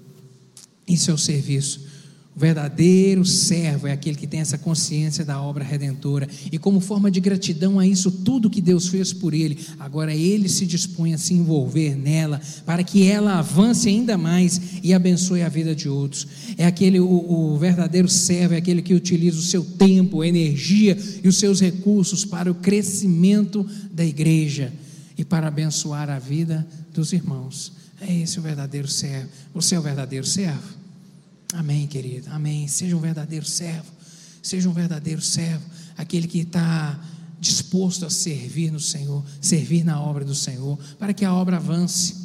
Isso 0.87 1.09
é 1.09 1.13
o 1.13 1.17
serviço. 1.17 1.87
O 2.33 2.39
verdadeiro 2.39 3.25
servo 3.25 3.87
é 3.87 3.91
aquele 3.91 4.15
que 4.15 4.25
tem 4.25 4.39
essa 4.39 4.57
consciência 4.57 5.25
da 5.25 5.41
obra 5.41 5.65
redentora 5.65 6.29
e, 6.49 6.57
como 6.57 6.79
forma 6.79 7.11
de 7.11 7.19
gratidão 7.19 7.77
a 7.77 7.85
isso 7.85 8.09
tudo 8.09 8.49
que 8.49 8.61
Deus 8.61 8.87
fez 8.87 9.11
por 9.11 9.33
ele, 9.33 9.59
agora 9.77 10.15
ele 10.15 10.47
se 10.47 10.65
dispõe 10.65 11.13
a 11.13 11.17
se 11.17 11.33
envolver 11.33 11.93
nela 11.97 12.39
para 12.65 12.85
que 12.85 13.05
ela 13.05 13.39
avance 13.39 13.89
ainda 13.89 14.17
mais 14.17 14.61
e 14.81 14.93
abençoe 14.93 15.41
a 15.41 15.49
vida 15.49 15.75
de 15.75 15.89
outros. 15.89 16.25
É 16.57 16.65
aquele, 16.65 17.01
o, 17.01 17.09
o 17.09 17.57
verdadeiro 17.57 18.07
servo 18.07 18.53
é 18.53 18.57
aquele 18.57 18.81
que 18.81 18.93
utiliza 18.93 19.37
o 19.37 19.43
seu 19.43 19.63
tempo, 19.63 20.21
a 20.21 20.27
energia 20.27 20.97
e 21.21 21.27
os 21.27 21.35
seus 21.35 21.59
recursos 21.59 22.23
para 22.23 22.49
o 22.49 22.55
crescimento 22.55 23.67
da 23.91 24.05
igreja 24.05 24.71
e 25.17 25.25
para 25.25 25.49
abençoar 25.49 26.09
a 26.09 26.17
vida 26.17 26.65
dos 26.93 27.11
irmãos. 27.11 27.73
É 27.99 28.11
esse 28.21 28.39
o 28.39 28.41
verdadeiro 28.41 28.87
servo. 28.87 29.27
Você 29.53 29.75
é 29.75 29.79
o 29.79 29.81
verdadeiro 29.81 30.25
servo? 30.25 30.80
Amém, 31.53 31.87
querido. 31.87 32.29
Amém. 32.31 32.67
Seja 32.67 32.95
um 32.95 32.99
verdadeiro 32.99 33.45
servo. 33.45 33.91
Seja 34.41 34.69
um 34.69 34.73
verdadeiro 34.73 35.21
servo. 35.21 35.63
Aquele 35.97 36.27
que 36.27 36.39
está 36.39 36.99
disposto 37.39 38.05
a 38.05 38.09
servir 38.09 38.71
no 38.71 38.79
Senhor, 38.79 39.25
servir 39.41 39.83
na 39.83 39.99
obra 39.99 40.23
do 40.23 40.35
Senhor, 40.35 40.77
para 40.99 41.13
que 41.13 41.25
a 41.25 41.33
obra 41.33 41.57
avance. 41.57 42.15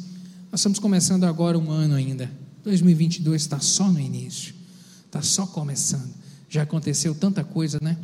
Nós 0.51 0.59
estamos 0.59 0.77
começando 0.77 1.23
agora 1.23 1.57
um 1.57 1.71
ano 1.71 1.95
ainda. 1.95 2.31
2022 2.63 3.41
está 3.41 3.59
só 3.59 3.91
no 3.91 3.99
início, 3.99 4.53
está 5.05 5.21
só 5.21 5.47
começando. 5.47 6.13
Já 6.47 6.61
aconteceu 6.63 7.15
tanta 7.15 7.43
coisa, 7.43 7.79
né? 7.81 7.97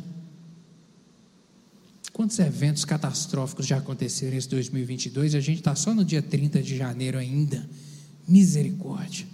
Quantos 2.12 2.38
eventos 2.38 2.84
catastróficos 2.84 3.66
já 3.66 3.78
aconteceram 3.78 4.36
esse 4.36 4.48
2022 4.48 5.34
e 5.34 5.36
a 5.36 5.40
gente 5.40 5.58
está 5.58 5.74
só 5.74 5.94
no 5.94 6.04
dia 6.04 6.22
30 6.22 6.62
de 6.62 6.76
janeiro 6.76 7.18
ainda? 7.18 7.68
Misericórdia. 8.26 9.26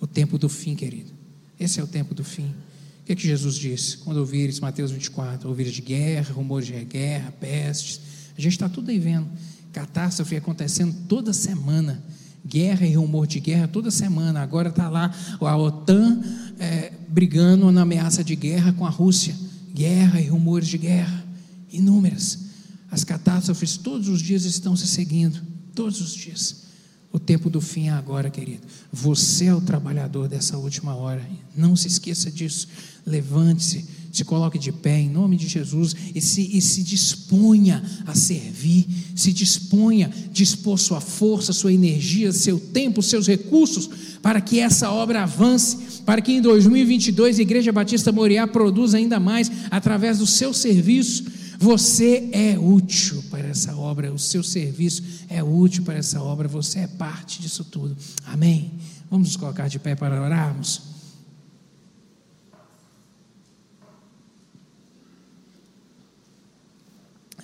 O 0.00 0.06
tempo 0.06 0.38
do 0.38 0.48
fim, 0.48 0.74
querido. 0.74 1.17
Esse 1.58 1.80
é 1.80 1.82
o 1.82 1.86
tempo 1.86 2.14
do 2.14 2.22
fim. 2.22 2.54
O 3.02 3.06
que, 3.06 3.12
é 3.12 3.16
que 3.16 3.22
Jesus 3.22 3.56
disse? 3.56 3.98
Quando 3.98 4.18
ouvires, 4.18 4.60
Mateus 4.60 4.90
24, 4.90 5.48
ouvires 5.48 5.72
de 5.72 5.82
guerra, 5.82 6.32
rumores 6.32 6.66
de 6.66 6.84
guerra, 6.84 7.32
pestes. 7.32 8.00
A 8.36 8.40
gente 8.40 8.52
está 8.52 8.68
tudo 8.68 8.90
aí 8.90 8.98
vendo. 8.98 9.28
Catástrofe 9.72 10.36
acontecendo 10.36 10.94
toda 11.08 11.32
semana. 11.32 12.02
Guerra 12.46 12.86
e 12.86 12.94
rumor 12.94 13.26
de 13.26 13.40
guerra 13.40 13.66
toda 13.66 13.90
semana. 13.90 14.40
Agora 14.40 14.68
está 14.68 14.88
lá 14.88 15.12
a 15.40 15.56
OTAN 15.56 16.20
é, 16.58 16.92
brigando 17.08 17.70
na 17.72 17.82
ameaça 17.82 18.22
de 18.22 18.36
guerra 18.36 18.72
com 18.72 18.86
a 18.86 18.90
Rússia. 18.90 19.34
Guerra 19.74 20.20
e 20.20 20.28
rumores 20.28 20.68
de 20.68 20.78
guerra. 20.78 21.24
Inúmeras. 21.72 22.46
As 22.90 23.04
catástrofes 23.04 23.76
todos 23.76 24.08
os 24.08 24.22
dias 24.22 24.44
estão 24.44 24.76
se 24.76 24.86
seguindo. 24.86 25.40
Todos 25.74 26.00
os 26.00 26.14
dias. 26.14 26.67
O 27.10 27.18
tempo 27.18 27.48
do 27.48 27.60
fim 27.60 27.88
é 27.88 27.90
agora, 27.90 28.28
querido. 28.28 28.60
Você 28.92 29.46
é 29.46 29.54
o 29.54 29.60
trabalhador 29.60 30.28
dessa 30.28 30.58
última 30.58 30.94
hora. 30.94 31.26
Não 31.56 31.74
se 31.74 31.88
esqueça 31.88 32.30
disso. 32.30 32.68
Levante-se, 33.06 33.86
se 34.12 34.24
coloque 34.24 34.58
de 34.58 34.70
pé 34.70 35.00
em 35.00 35.08
nome 35.08 35.36
de 35.36 35.48
Jesus 35.48 35.96
e 36.14 36.20
se, 36.20 36.56
e 36.56 36.60
se 36.60 36.82
disponha 36.82 37.82
a 38.06 38.14
servir. 38.14 38.86
Se 39.16 39.32
disponha, 39.32 40.12
dispor 40.30 40.78
sua 40.78 41.00
força, 41.00 41.54
sua 41.54 41.72
energia, 41.72 42.30
seu 42.30 42.60
tempo, 42.60 43.02
seus 43.02 43.26
recursos 43.26 43.88
para 44.20 44.40
que 44.40 44.58
essa 44.58 44.90
obra 44.90 45.22
avance, 45.22 46.02
para 46.04 46.20
que 46.20 46.32
em 46.32 46.42
2022 46.42 47.38
a 47.38 47.42
Igreja 47.42 47.72
Batista 47.72 48.12
Moriá 48.12 48.46
produza 48.46 48.98
ainda 48.98 49.18
mais 49.18 49.50
através 49.70 50.18
do 50.18 50.26
seu 50.26 50.52
serviço 50.52 51.37
você 51.60 52.30
é 52.32 52.56
útil 52.56 53.20
para 53.32 53.48
essa 53.48 53.74
obra, 53.76 54.12
o 54.12 54.18
seu 54.18 54.44
serviço 54.44 55.02
é 55.28 55.42
útil 55.42 55.82
para 55.82 55.94
essa 55.94 56.22
obra, 56.22 56.46
você 56.46 56.78
é 56.78 56.86
parte 56.86 57.42
disso 57.42 57.64
tudo. 57.64 57.96
Amém? 58.26 58.78
Vamos 59.10 59.30
nos 59.30 59.36
colocar 59.36 59.66
de 59.66 59.76
pé 59.80 59.96
para 59.96 60.22
orarmos. 60.22 60.82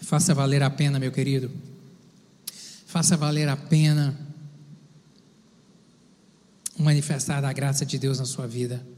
Faça 0.00 0.32
valer 0.32 0.62
a 0.62 0.70
pena, 0.70 1.00
meu 1.00 1.10
querido. 1.10 1.50
Faça 2.86 3.16
valer 3.16 3.48
a 3.48 3.56
pena 3.56 4.16
manifestar 6.78 7.44
a 7.44 7.52
graça 7.52 7.84
de 7.84 7.98
Deus 7.98 8.20
na 8.20 8.26
sua 8.26 8.46
vida. 8.46 8.93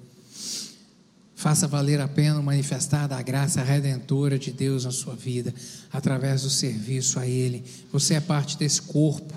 Faça 1.37 1.69
valer 1.69 2.01
a 2.01 2.09
pena 2.09 2.41
manifestar 2.41 3.13
a 3.13 3.21
graça 3.21 3.63
redentora 3.63 4.39
de 4.39 4.51
Deus 4.51 4.87
na 4.87 4.91
sua 4.91 5.15
vida, 5.15 5.55
através 5.93 6.43
do 6.43 6.51
serviço 6.51 7.19
a 7.19 7.27
Ele. 7.27 7.63
Você 7.93 8.15
é 8.15 8.21
parte 8.21 8.57
desse 8.57 8.81
corpo, 8.81 9.35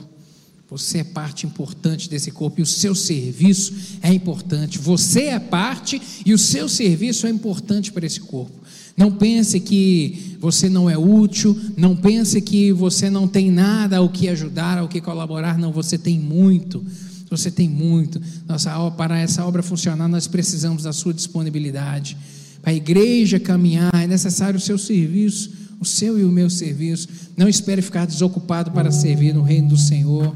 você 0.70 1.00
é 1.00 1.04
parte 1.04 1.46
importante 1.46 2.10
desse 2.10 2.32
corpo 2.32 2.62
e 2.62 2.64
o 2.64 2.66
seu 2.66 2.96
serviço 2.96 3.74
é 4.02 4.14
importante. 4.14 4.80
Você 4.80 5.24
é 5.24 5.40
parte 5.40 6.02
e 6.26 6.34
o 6.34 6.38
seu 6.38 6.70
serviço 6.70 7.28
é 7.28 7.30
importante 7.30 7.92
para 7.92 8.06
esse 8.06 8.22
corpo. 8.22 8.54
Não 8.96 9.12
pense 9.12 9.60
que 9.60 10.38
você 10.40 10.70
não 10.70 10.90
é 10.90 10.98
útil, 10.98 11.60
não 11.76 11.98
pense 11.98 12.40
que 12.40 12.72
você 12.72 13.10
não 13.10 13.28
tem 13.28 13.52
nada 13.52 13.98
ao 13.98 14.08
que 14.08 14.30
ajudar, 14.30 14.78
ao 14.78 14.88
que 14.88 15.02
colaborar, 15.02 15.58
não, 15.58 15.74
você 15.74 15.98
tem 15.98 16.18
muito. 16.18 16.86
Você 17.30 17.52
tem 17.52 17.70
muito. 17.70 18.20
Nossa, 18.48 18.92
para 18.92 19.20
essa 19.20 19.46
obra 19.46 19.62
funcionar, 19.62 20.08
nós 20.08 20.28
precisamos 20.28 20.84
da 20.84 20.92
sua 20.92 21.14
disponibilidade. 21.14 22.18
Para 22.62 22.72
a 22.72 22.76
igreja 22.76 23.40
caminhar, 23.40 23.94
é 23.94 24.08
necessário 24.08 24.58
o 24.58 24.62
seu 24.62 24.78
serviço, 24.78 25.52
o 25.80 25.86
seu 25.86 26.20
e 26.20 26.26
o 26.26 26.30
meu 26.30 26.50
serviço. 26.50 27.08
Não 27.38 27.48
espere 27.48 27.82
ficar 27.82 28.06
desocupado 28.06 28.72
para 28.72 28.92
servir 28.92 29.34
no 29.34 29.42
reino 29.42 29.70
do 29.70 29.78
Senhor. 29.78 30.36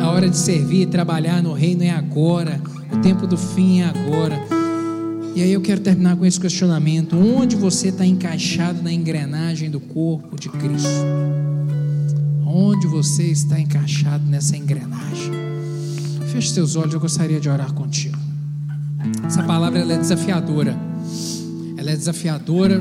A 0.00 0.10
hora 0.10 0.28
de 0.28 0.36
servir 0.36 0.82
e 0.82 0.86
trabalhar 0.86 1.42
no 1.42 1.52
reino 1.52 1.82
é 1.82 1.90
agora. 1.90 2.60
O 2.92 2.98
tempo 3.00 3.26
do 3.26 3.36
fim 3.36 3.80
é 3.80 3.84
agora. 3.84 4.40
E 5.34 5.42
aí 5.42 5.52
eu 5.52 5.60
quero 5.60 5.80
terminar 5.80 6.16
com 6.16 6.24
esse 6.24 6.40
questionamento: 6.40 7.16
onde 7.16 7.54
você 7.54 7.88
está 7.88 8.06
encaixado 8.06 8.82
na 8.82 8.92
engrenagem 8.92 9.70
do 9.70 9.80
corpo 9.80 10.38
de 10.38 10.48
Cristo? 10.48 10.88
Onde 12.46 12.86
você 12.86 13.24
está 13.24 13.60
encaixado 13.60 14.24
nessa 14.28 14.56
engrenagem? 14.56 15.49
Feche 16.30 16.50
seus 16.50 16.76
olhos, 16.76 16.94
eu 16.94 17.00
gostaria 17.00 17.40
de 17.40 17.48
orar 17.48 17.72
contigo. 17.72 18.16
Essa 19.26 19.42
palavra 19.42 19.80
é 19.80 19.98
desafiadora. 19.98 20.78
Ela 21.76 21.90
é 21.90 21.96
desafiadora 21.96 22.80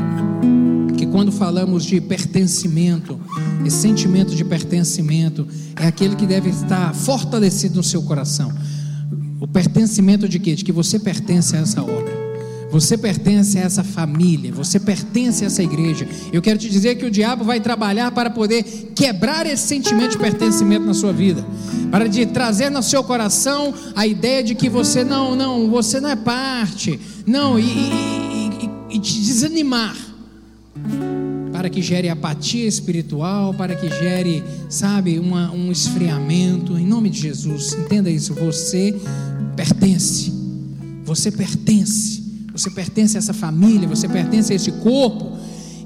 que 0.95 1.07
quando 1.07 1.31
falamos 1.31 1.83
de 1.83 1.99
pertencimento, 1.99 3.19
esse 3.65 3.77
sentimento 3.77 4.35
de 4.35 4.45
pertencimento 4.45 5.47
é 5.77 5.87
aquele 5.87 6.15
que 6.15 6.27
deve 6.27 6.49
estar 6.49 6.93
fortalecido 6.93 7.77
no 7.77 7.83
seu 7.83 8.03
coração. 8.03 8.53
O 9.39 9.47
pertencimento 9.47 10.29
de 10.29 10.37
quê? 10.37 10.53
De 10.53 10.63
que 10.63 10.71
você 10.71 10.99
pertence 10.99 11.55
a 11.55 11.59
essa 11.59 11.81
obra. 11.81 12.18
Você 12.71 12.97
pertence 12.97 13.57
a 13.57 13.61
essa 13.61 13.83
família, 13.83 14.51
você 14.51 14.79
pertence 14.79 15.43
a 15.43 15.47
essa 15.47 15.63
igreja. 15.63 16.07
Eu 16.31 16.41
quero 16.41 16.59
te 16.59 16.69
dizer 16.69 16.95
que 16.95 17.05
o 17.05 17.11
diabo 17.11 17.43
vai 17.43 17.59
trabalhar 17.59 18.11
para 18.11 18.29
poder 18.29 18.63
quebrar 18.95 19.45
esse 19.47 19.67
sentimento 19.67 20.11
de 20.11 20.17
pertencimento 20.19 20.85
na 20.85 20.93
sua 20.93 21.11
vida, 21.11 21.43
para 21.89 22.07
de 22.07 22.27
trazer 22.27 22.69
no 22.69 22.83
seu 22.83 23.03
coração 23.03 23.73
a 23.95 24.05
ideia 24.05 24.43
de 24.43 24.53
que 24.53 24.69
você 24.69 25.03
não, 25.03 25.35
não, 25.35 25.69
você 25.69 25.99
não 25.99 26.09
é 26.09 26.15
parte, 26.15 26.99
não, 27.25 27.57
e, 27.57 27.63
e, 27.63 28.69
e, 28.91 28.97
e 28.97 28.99
te 28.99 29.19
desanimar, 29.19 29.97
para 31.51 31.69
que 31.69 31.81
gere 31.81 32.07
apatia 32.07 32.67
espiritual, 32.67 33.53
para 33.53 33.75
que 33.75 33.89
gere, 33.89 34.43
sabe, 34.69 35.17
uma, 35.17 35.51
um 35.51 35.71
esfriamento. 35.71 36.77
Em 36.77 36.85
nome 36.85 37.09
de 37.09 37.19
Jesus, 37.19 37.73
entenda 37.73 38.09
isso. 38.09 38.33
Você 38.35 38.95
pertence, 39.57 40.31
você 41.03 41.31
pertence. 41.31 42.18
Você 42.59 42.69
pertence 42.69 43.15
a 43.15 43.19
essa 43.19 43.33
família, 43.33 43.87
você 43.87 44.05
pertence 44.05 44.51
a 44.51 44.55
esse 44.57 44.69
corpo 44.69 45.37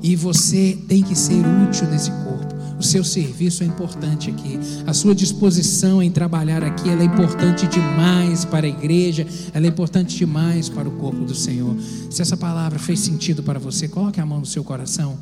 e 0.01 0.15
você 0.15 0.75
tem 0.87 1.03
que 1.03 1.15
ser 1.15 1.43
útil 1.67 1.87
nesse 1.87 2.09
corpo. 2.09 2.51
O 2.79 2.83
seu 2.83 3.03
serviço 3.03 3.61
é 3.61 3.67
importante 3.67 4.31
aqui. 4.31 4.59
A 4.87 4.91
sua 4.91 5.13
disposição 5.13 6.01
em 6.01 6.09
trabalhar 6.09 6.63
aqui, 6.63 6.89
é 6.89 7.03
importante 7.03 7.67
demais 7.67 8.43
para 8.43 8.65
a 8.65 8.69
igreja, 8.69 9.27
ela 9.53 9.67
é 9.67 9.69
importante 9.69 10.17
demais 10.17 10.67
para 10.67 10.89
o 10.89 10.93
corpo 10.93 11.23
do 11.23 11.35
Senhor. 11.35 11.77
Se 12.09 12.23
essa 12.23 12.35
palavra 12.35 12.79
fez 12.79 13.01
sentido 13.01 13.43
para 13.43 13.59
você, 13.59 13.87
coloque 13.87 14.19
a 14.19 14.25
mão 14.25 14.39
no 14.39 14.45
seu 14.45 14.63
coração 14.63 15.15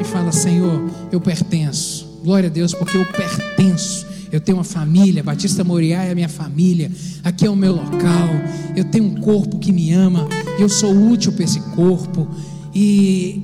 e 0.00 0.04
fala: 0.04 0.32
Senhor, 0.32 0.90
eu 1.12 1.20
pertenço. 1.20 2.08
Glória 2.24 2.48
a 2.48 2.52
Deus, 2.52 2.74
porque 2.74 2.96
eu 2.96 3.06
pertenço 3.06 4.08
eu 4.30 4.40
tenho 4.40 4.58
uma 4.58 4.64
família, 4.64 5.22
Batista 5.22 5.64
Moriá 5.64 6.04
é 6.04 6.12
a 6.12 6.14
minha 6.14 6.28
família, 6.28 6.90
aqui 7.24 7.46
é 7.46 7.50
o 7.50 7.56
meu 7.56 7.72
local, 7.72 8.28
eu 8.76 8.84
tenho 8.84 9.04
um 9.04 9.14
corpo 9.14 9.58
que 9.58 9.72
me 9.72 9.92
ama, 9.92 10.28
eu 10.58 10.68
sou 10.68 10.94
útil 11.10 11.32
para 11.32 11.44
esse 11.44 11.60
corpo, 11.60 12.28
e 12.74 13.42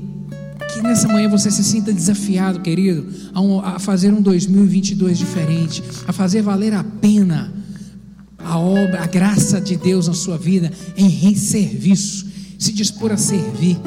que 0.72 0.82
nessa 0.82 1.06
manhã 1.08 1.28
você 1.28 1.50
se 1.50 1.62
sinta 1.62 1.92
desafiado, 1.92 2.60
querido, 2.60 3.06
a, 3.32 3.40
um, 3.40 3.60
a 3.60 3.78
fazer 3.78 4.12
um 4.12 4.20
2022 4.20 5.18
diferente, 5.18 5.82
a 6.06 6.12
fazer 6.12 6.42
valer 6.42 6.74
a 6.74 6.82
pena 6.82 7.52
a 8.44 8.58
obra, 8.58 9.02
a 9.02 9.06
graça 9.06 9.60
de 9.60 9.74
Deus 9.74 10.06
na 10.06 10.12
sua 10.12 10.36
vida 10.36 10.70
em 10.96 11.34
serviço, 11.34 12.26
se 12.58 12.72
dispor 12.72 13.10
a 13.10 13.16
servir. 13.16 13.78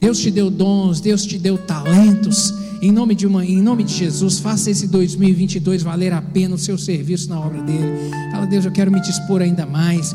Deus 0.00 0.18
te 0.18 0.30
deu 0.30 0.50
dons, 0.50 1.00
Deus 1.00 1.26
te 1.26 1.38
deu 1.38 1.58
talentos. 1.58 2.54
Em 2.80 2.92
nome 2.92 3.14
de 3.14 3.26
uma, 3.26 3.44
em 3.44 3.60
nome 3.60 3.82
de 3.82 3.92
Jesus, 3.92 4.38
faça 4.38 4.70
esse 4.70 4.86
2022 4.86 5.82
valer 5.82 6.12
a 6.12 6.22
pena 6.22 6.54
o 6.54 6.58
seu 6.58 6.78
serviço 6.78 7.28
na 7.28 7.38
obra 7.38 7.60
dele. 7.60 8.10
Fala, 8.30 8.46
Deus, 8.46 8.64
eu 8.64 8.70
quero 8.70 8.90
me 8.90 9.00
dispor 9.00 9.42
ainda 9.42 9.66
mais 9.66 10.14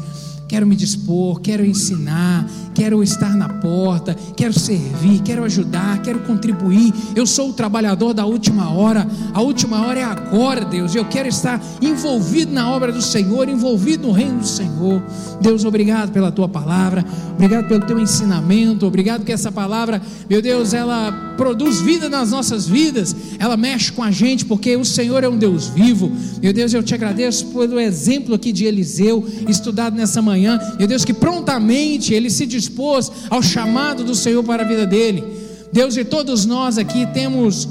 quero 0.53 0.67
me 0.67 0.75
dispor, 0.75 1.41
quero 1.41 1.65
ensinar, 1.65 2.47
quero 2.75 3.01
estar 3.01 3.35
na 3.35 3.49
porta, 3.49 4.15
quero 4.35 4.53
servir, 4.53 5.19
quero 5.23 5.43
ajudar, 5.43 5.99
quero 6.03 6.19
contribuir. 6.19 6.93
Eu 7.15 7.25
sou 7.25 7.49
o 7.49 7.53
trabalhador 7.53 8.13
da 8.13 8.23
última 8.23 8.71
hora, 8.71 9.07
a 9.33 9.41
última 9.41 9.83
hora 9.83 9.99
é 9.99 10.03
agora, 10.03 10.63
Deus. 10.63 10.93
Eu 10.93 11.05
quero 11.05 11.27
estar 11.27 11.59
envolvido 11.81 12.53
na 12.53 12.69
obra 12.69 12.91
do 12.91 13.01
Senhor, 13.01 13.49
envolvido 13.49 14.05
no 14.05 14.13
reino 14.13 14.41
do 14.41 14.47
Senhor. 14.47 15.01
Deus, 15.41 15.65
obrigado 15.65 16.11
pela 16.11 16.31
tua 16.31 16.47
palavra, 16.47 17.03
obrigado 17.33 17.67
pelo 17.67 17.83
teu 17.87 17.99
ensinamento, 17.99 18.85
obrigado 18.85 19.25
que 19.25 19.31
essa 19.31 19.51
palavra, 19.51 19.99
meu 20.29 20.39
Deus, 20.39 20.71
ela 20.71 21.33
produz 21.35 21.81
vida 21.81 22.07
nas 22.09 22.29
nossas 22.29 22.67
vidas, 22.67 23.15
ela 23.39 23.57
mexe 23.57 23.91
com 23.91 24.03
a 24.03 24.11
gente, 24.11 24.45
porque 24.45 24.75
o 24.77 24.85
Senhor 24.85 25.23
é 25.23 25.29
um 25.29 25.37
Deus 25.37 25.67
vivo. 25.67 26.11
Meu 26.41 26.53
Deus, 26.53 26.73
eu 26.73 26.83
te 26.83 26.93
agradeço 26.93 27.47
pelo 27.47 27.79
exemplo 27.79 28.35
aqui 28.35 28.51
de 28.51 28.65
Eliseu, 28.65 29.27
estudado 29.47 29.95
nessa 29.95 30.21
manhã 30.43 30.59
meu 30.77 30.87
Deus, 30.87 31.05
que 31.05 31.13
prontamente 31.13 32.13
ele 32.13 32.29
se 32.29 32.45
dispôs 32.45 33.11
ao 33.29 33.41
chamado 33.41 34.03
do 34.03 34.13
Senhor 34.13 34.43
para 34.43 34.63
a 34.63 34.67
vida 34.67 34.85
dele. 34.85 35.23
Deus, 35.71 35.95
e 35.97 36.03
todos 36.03 36.45
nós 36.45 36.77
aqui 36.77 37.05
temos, 37.13 37.67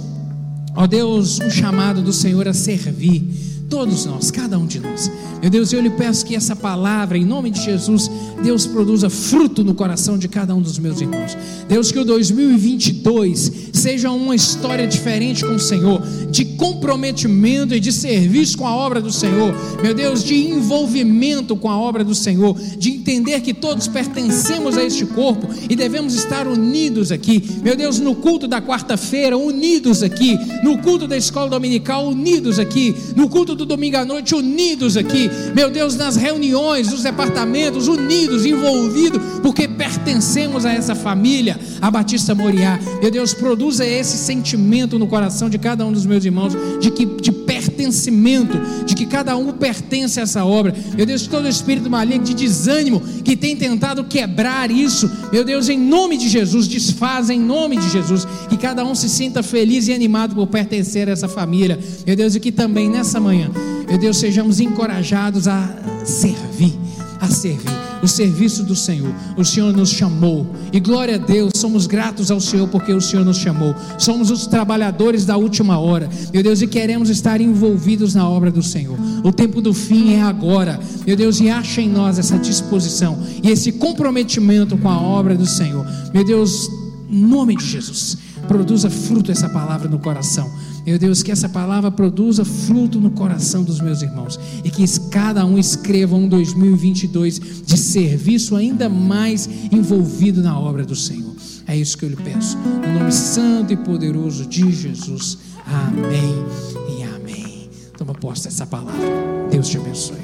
ó 0.75 0.87
Deus, 0.87 1.39
um 1.41 1.51
chamado 1.51 2.03
do 2.03 2.13
Senhor 2.13 2.49
a 2.49 2.55
servir. 2.55 3.23
Todos 3.69 4.05
nós, 4.05 4.31
cada 4.31 4.59
um 4.59 4.67
de 4.67 4.81
nós. 4.81 5.11
Meu 5.41 5.49
Deus, 5.49 5.73
eu 5.73 5.81
lhe 5.81 5.89
peço 5.89 6.27
que 6.27 6.37
essa 6.37 6.55
palavra, 6.55 7.17
em 7.17 7.25
nome 7.25 7.51
de 7.51 7.63
Jesus, 7.63 8.11
Deus 8.43 8.67
produza 8.67 9.09
fruto 9.09 9.65
no 9.65 9.75
coração 9.75 10.19
de 10.19 10.29
cada 10.29 10.55
um 10.55 10.61
dos 10.61 10.79
meus 10.79 11.01
irmãos. 11.01 11.39
Deus, 11.69 11.91
que 11.91 11.99
o 11.99 12.05
2022 12.05 13.71
seja 13.83 14.13
uma 14.13 14.37
história 14.37 14.87
diferente 14.87 15.45
com 15.45 15.57
o 15.57 15.59
Senhor, 15.59 16.01
de 16.31 16.45
comprometimento 16.45 17.75
e 17.75 17.81
de 17.81 17.93
serviço 17.93 18.57
com 18.57 18.67
a 18.67 18.75
obra 18.75 19.01
do 19.01 19.11
Senhor. 19.11 19.53
Meu 19.83 19.93
Deus, 19.93 20.23
de 20.23 20.37
envolvimento 20.37 21.57
com 21.57 21.69
a 21.69 21.77
obra 21.77 22.05
do 22.05 22.15
Senhor, 22.15 22.57
de 22.79 22.91
entender 22.91 23.41
que 23.41 23.53
todos 23.53 23.89
pertencemos 23.89 24.79
a 24.79 24.85
este 24.85 25.05
corpo 25.05 25.49
e 25.69 25.75
devemos 25.75 26.15
estar 26.15 26.47
unidos 26.47 27.11
aqui. 27.11 27.43
Meu 27.61 27.75
Deus, 27.75 27.99
no 27.99 28.15
culto 28.15 28.47
da 28.47 28.63
quarta-feira, 28.63 29.37
unidos 29.37 30.01
aqui, 30.01 30.39
no 30.63 30.79
culto 30.79 31.09
da 31.09 31.17
escola 31.17 31.51
dominical, 31.51 32.07
unidos 32.09 32.61
aqui, 32.61 32.95
no 33.17 33.29
culto 33.29 33.57
do 33.57 33.67
domingo 33.67 33.97
à 33.97 34.05
noite, 34.05 34.33
unidos 34.33 34.97
aqui. 34.97 35.29
Meu 35.57 35.71
Deus, 35.71 35.97
nas 35.97 36.15
reuniões, 36.15 36.93
nos 36.93 37.03
departamentos, 37.03 37.89
unidos, 37.89 38.47
envolvidos, 38.47 39.21
porque 39.53 39.69
pertencemos 39.69 40.65
a 40.65 40.73
essa 40.73 40.95
família, 40.95 41.61
a 41.79 41.91
Batista 41.91 42.35
Moriá. 42.35 42.81
Meu 43.03 43.11
Deus, 43.11 43.35
produza 43.35 43.85
esse 43.85 44.17
sentimento 44.17 44.99
no 44.99 45.07
coração 45.07 45.51
de 45.51 45.59
cada 45.59 45.85
um 45.85 45.93
dos 45.93 46.07
meus 46.07 46.25
irmãos, 46.25 46.55
de 46.81 46.91
que 46.91 47.05
de 47.05 47.31
pertencimento, 47.31 48.59
de 48.87 48.95
que 48.95 49.05
cada 49.05 49.37
um 49.37 49.53
pertence 49.53 50.19
a 50.19 50.23
essa 50.23 50.43
obra. 50.43 50.75
Meu 50.97 51.05
Deus, 51.05 51.27
todo 51.27 51.47
espírito 51.47 51.91
maligno 51.91 52.25
de 52.25 52.33
desânimo 52.33 53.03
que 53.23 53.37
tem 53.37 53.55
tentado 53.55 54.05
quebrar 54.05 54.71
isso, 54.71 55.11
meu 55.31 55.45
Deus, 55.45 55.69
em 55.69 55.79
nome 55.79 56.17
de 56.17 56.31
Jesus, 56.31 56.67
desfaz 56.67 57.29
em 57.29 57.39
nome 57.39 57.77
de 57.77 57.91
Jesus, 57.91 58.27
que 58.49 58.57
cada 58.57 58.83
um 58.87 58.95
se 58.95 59.11
sinta 59.11 59.43
feliz 59.43 59.87
e 59.87 59.93
animado 59.93 60.35
por 60.35 60.47
pertencer 60.47 61.11
a 61.11 61.13
essa 61.13 61.29
família. 61.29 61.79
Meu 62.07 62.17
Deus, 62.17 62.35
e 62.35 62.41
que 62.41 62.51
também 62.51 62.89
nessa 62.89 63.21
manhã, 63.21 63.51
meu 63.87 63.99
Deus, 63.99 64.17
sejamos 64.17 64.61
encorajados 64.61 65.47
a 65.47 65.77
servir, 66.07 66.73
a 67.21 67.29
servir 67.29 67.92
o 68.03 68.09
serviço 68.09 68.65
do 68.65 68.75
Senhor. 68.75 69.15
O 69.37 69.45
Senhor 69.45 69.73
nos 69.75 69.91
chamou. 69.91 70.47
E 70.73 70.81
glória 70.81 71.15
a 71.15 71.19
Deus, 71.19 71.53
somos 71.57 71.87
gratos 71.87 72.31
ao 72.31 72.41
Senhor 72.41 72.69
porque 72.69 72.93
o 72.93 73.01
Senhor 73.01 73.25
nos 73.25 73.39
chamou. 73.39 73.75
Somos 73.99 74.31
os 74.31 74.47
trabalhadores 74.47 75.25
da 75.25 75.37
última 75.37 75.79
hora. 75.79 76.11
Meu 76.33 76.43
Deus, 76.43 76.61
e 76.61 76.67
queremos 76.67 77.09
estar 77.09 77.41
envolvidos 77.41 78.15
na 78.15 78.29
obra 78.29 78.51
do 78.51 78.63
Senhor. 78.63 78.99
O 79.23 79.33
tempo 79.33 79.61
do 79.61 79.73
fim 79.73 80.15
é 80.15 80.23
agora. 80.23 80.81
Meu 81.07 81.17
Deus, 81.17 81.41
e 81.41 81.49
acha 81.49 81.81
em 81.81 81.89
nós 81.89 82.19
essa 82.19 82.39
disposição 82.39 83.19
e 83.43 83.51
esse 83.51 83.73
comprometimento 83.73 84.77
com 84.77 84.89
a 84.89 85.01
obra 85.01 85.37
do 85.37 85.47
Senhor. 85.47 85.87
Meu 86.13 86.25
Deus, 86.25 86.69
em 87.09 87.25
nome 87.25 87.57
de 87.57 87.65
Jesus, 87.65 88.19
produza 88.49 88.91
fruto 88.91 89.31
essa 89.31 89.49
palavra 89.49 89.89
no 89.89 89.99
coração 89.99 90.51
meu 90.85 90.99
Deus, 90.99 91.23
que 91.23 91.31
essa 91.31 91.49
palavra 91.49 91.91
produza 91.91 92.45
fruto 92.45 93.01
no 93.01 93.11
coração 93.11 93.63
dos 93.63 93.81
meus 93.81 94.03
irmãos 94.03 94.39
e 94.65 94.71
que 94.71 94.85
cada 95.11 95.45
um 95.47 95.59
escreva 95.59 96.17
um 96.17 96.29
2022 96.29 97.63
de 97.65 97.79
serviço 97.79 98.57
ainda 98.57 98.89
mais 98.89 99.49
envolvido 99.71 100.43
na 100.43 100.59
obra 100.59 100.85
do 100.85 100.97
Senhor. 100.97 101.35
É 101.67 101.77
isso 101.77 101.97
que 101.97 102.05
eu 102.05 102.09
lhe 102.09 102.17
peço. 102.17 102.59
No 102.59 102.99
nome 102.99 103.13
santo 103.13 103.73
e 103.73 103.77
poderoso 103.77 104.45
de 104.47 104.73
Jesus. 104.73 105.39
Amém 105.65 106.45
e 106.99 107.03
amém. 107.05 107.71
Toma 107.97 108.15
posse 108.15 108.45
dessa 108.45 108.67
palavra. 108.67 109.01
Deus 109.51 109.69
te 109.69 109.79
abençoe. 109.79 110.17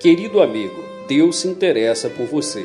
Querido 0.00 0.40
amigo, 0.40 0.84
Deus 1.08 1.36
se 1.36 1.48
interessa 1.48 2.08
por 2.08 2.26
você. 2.26 2.64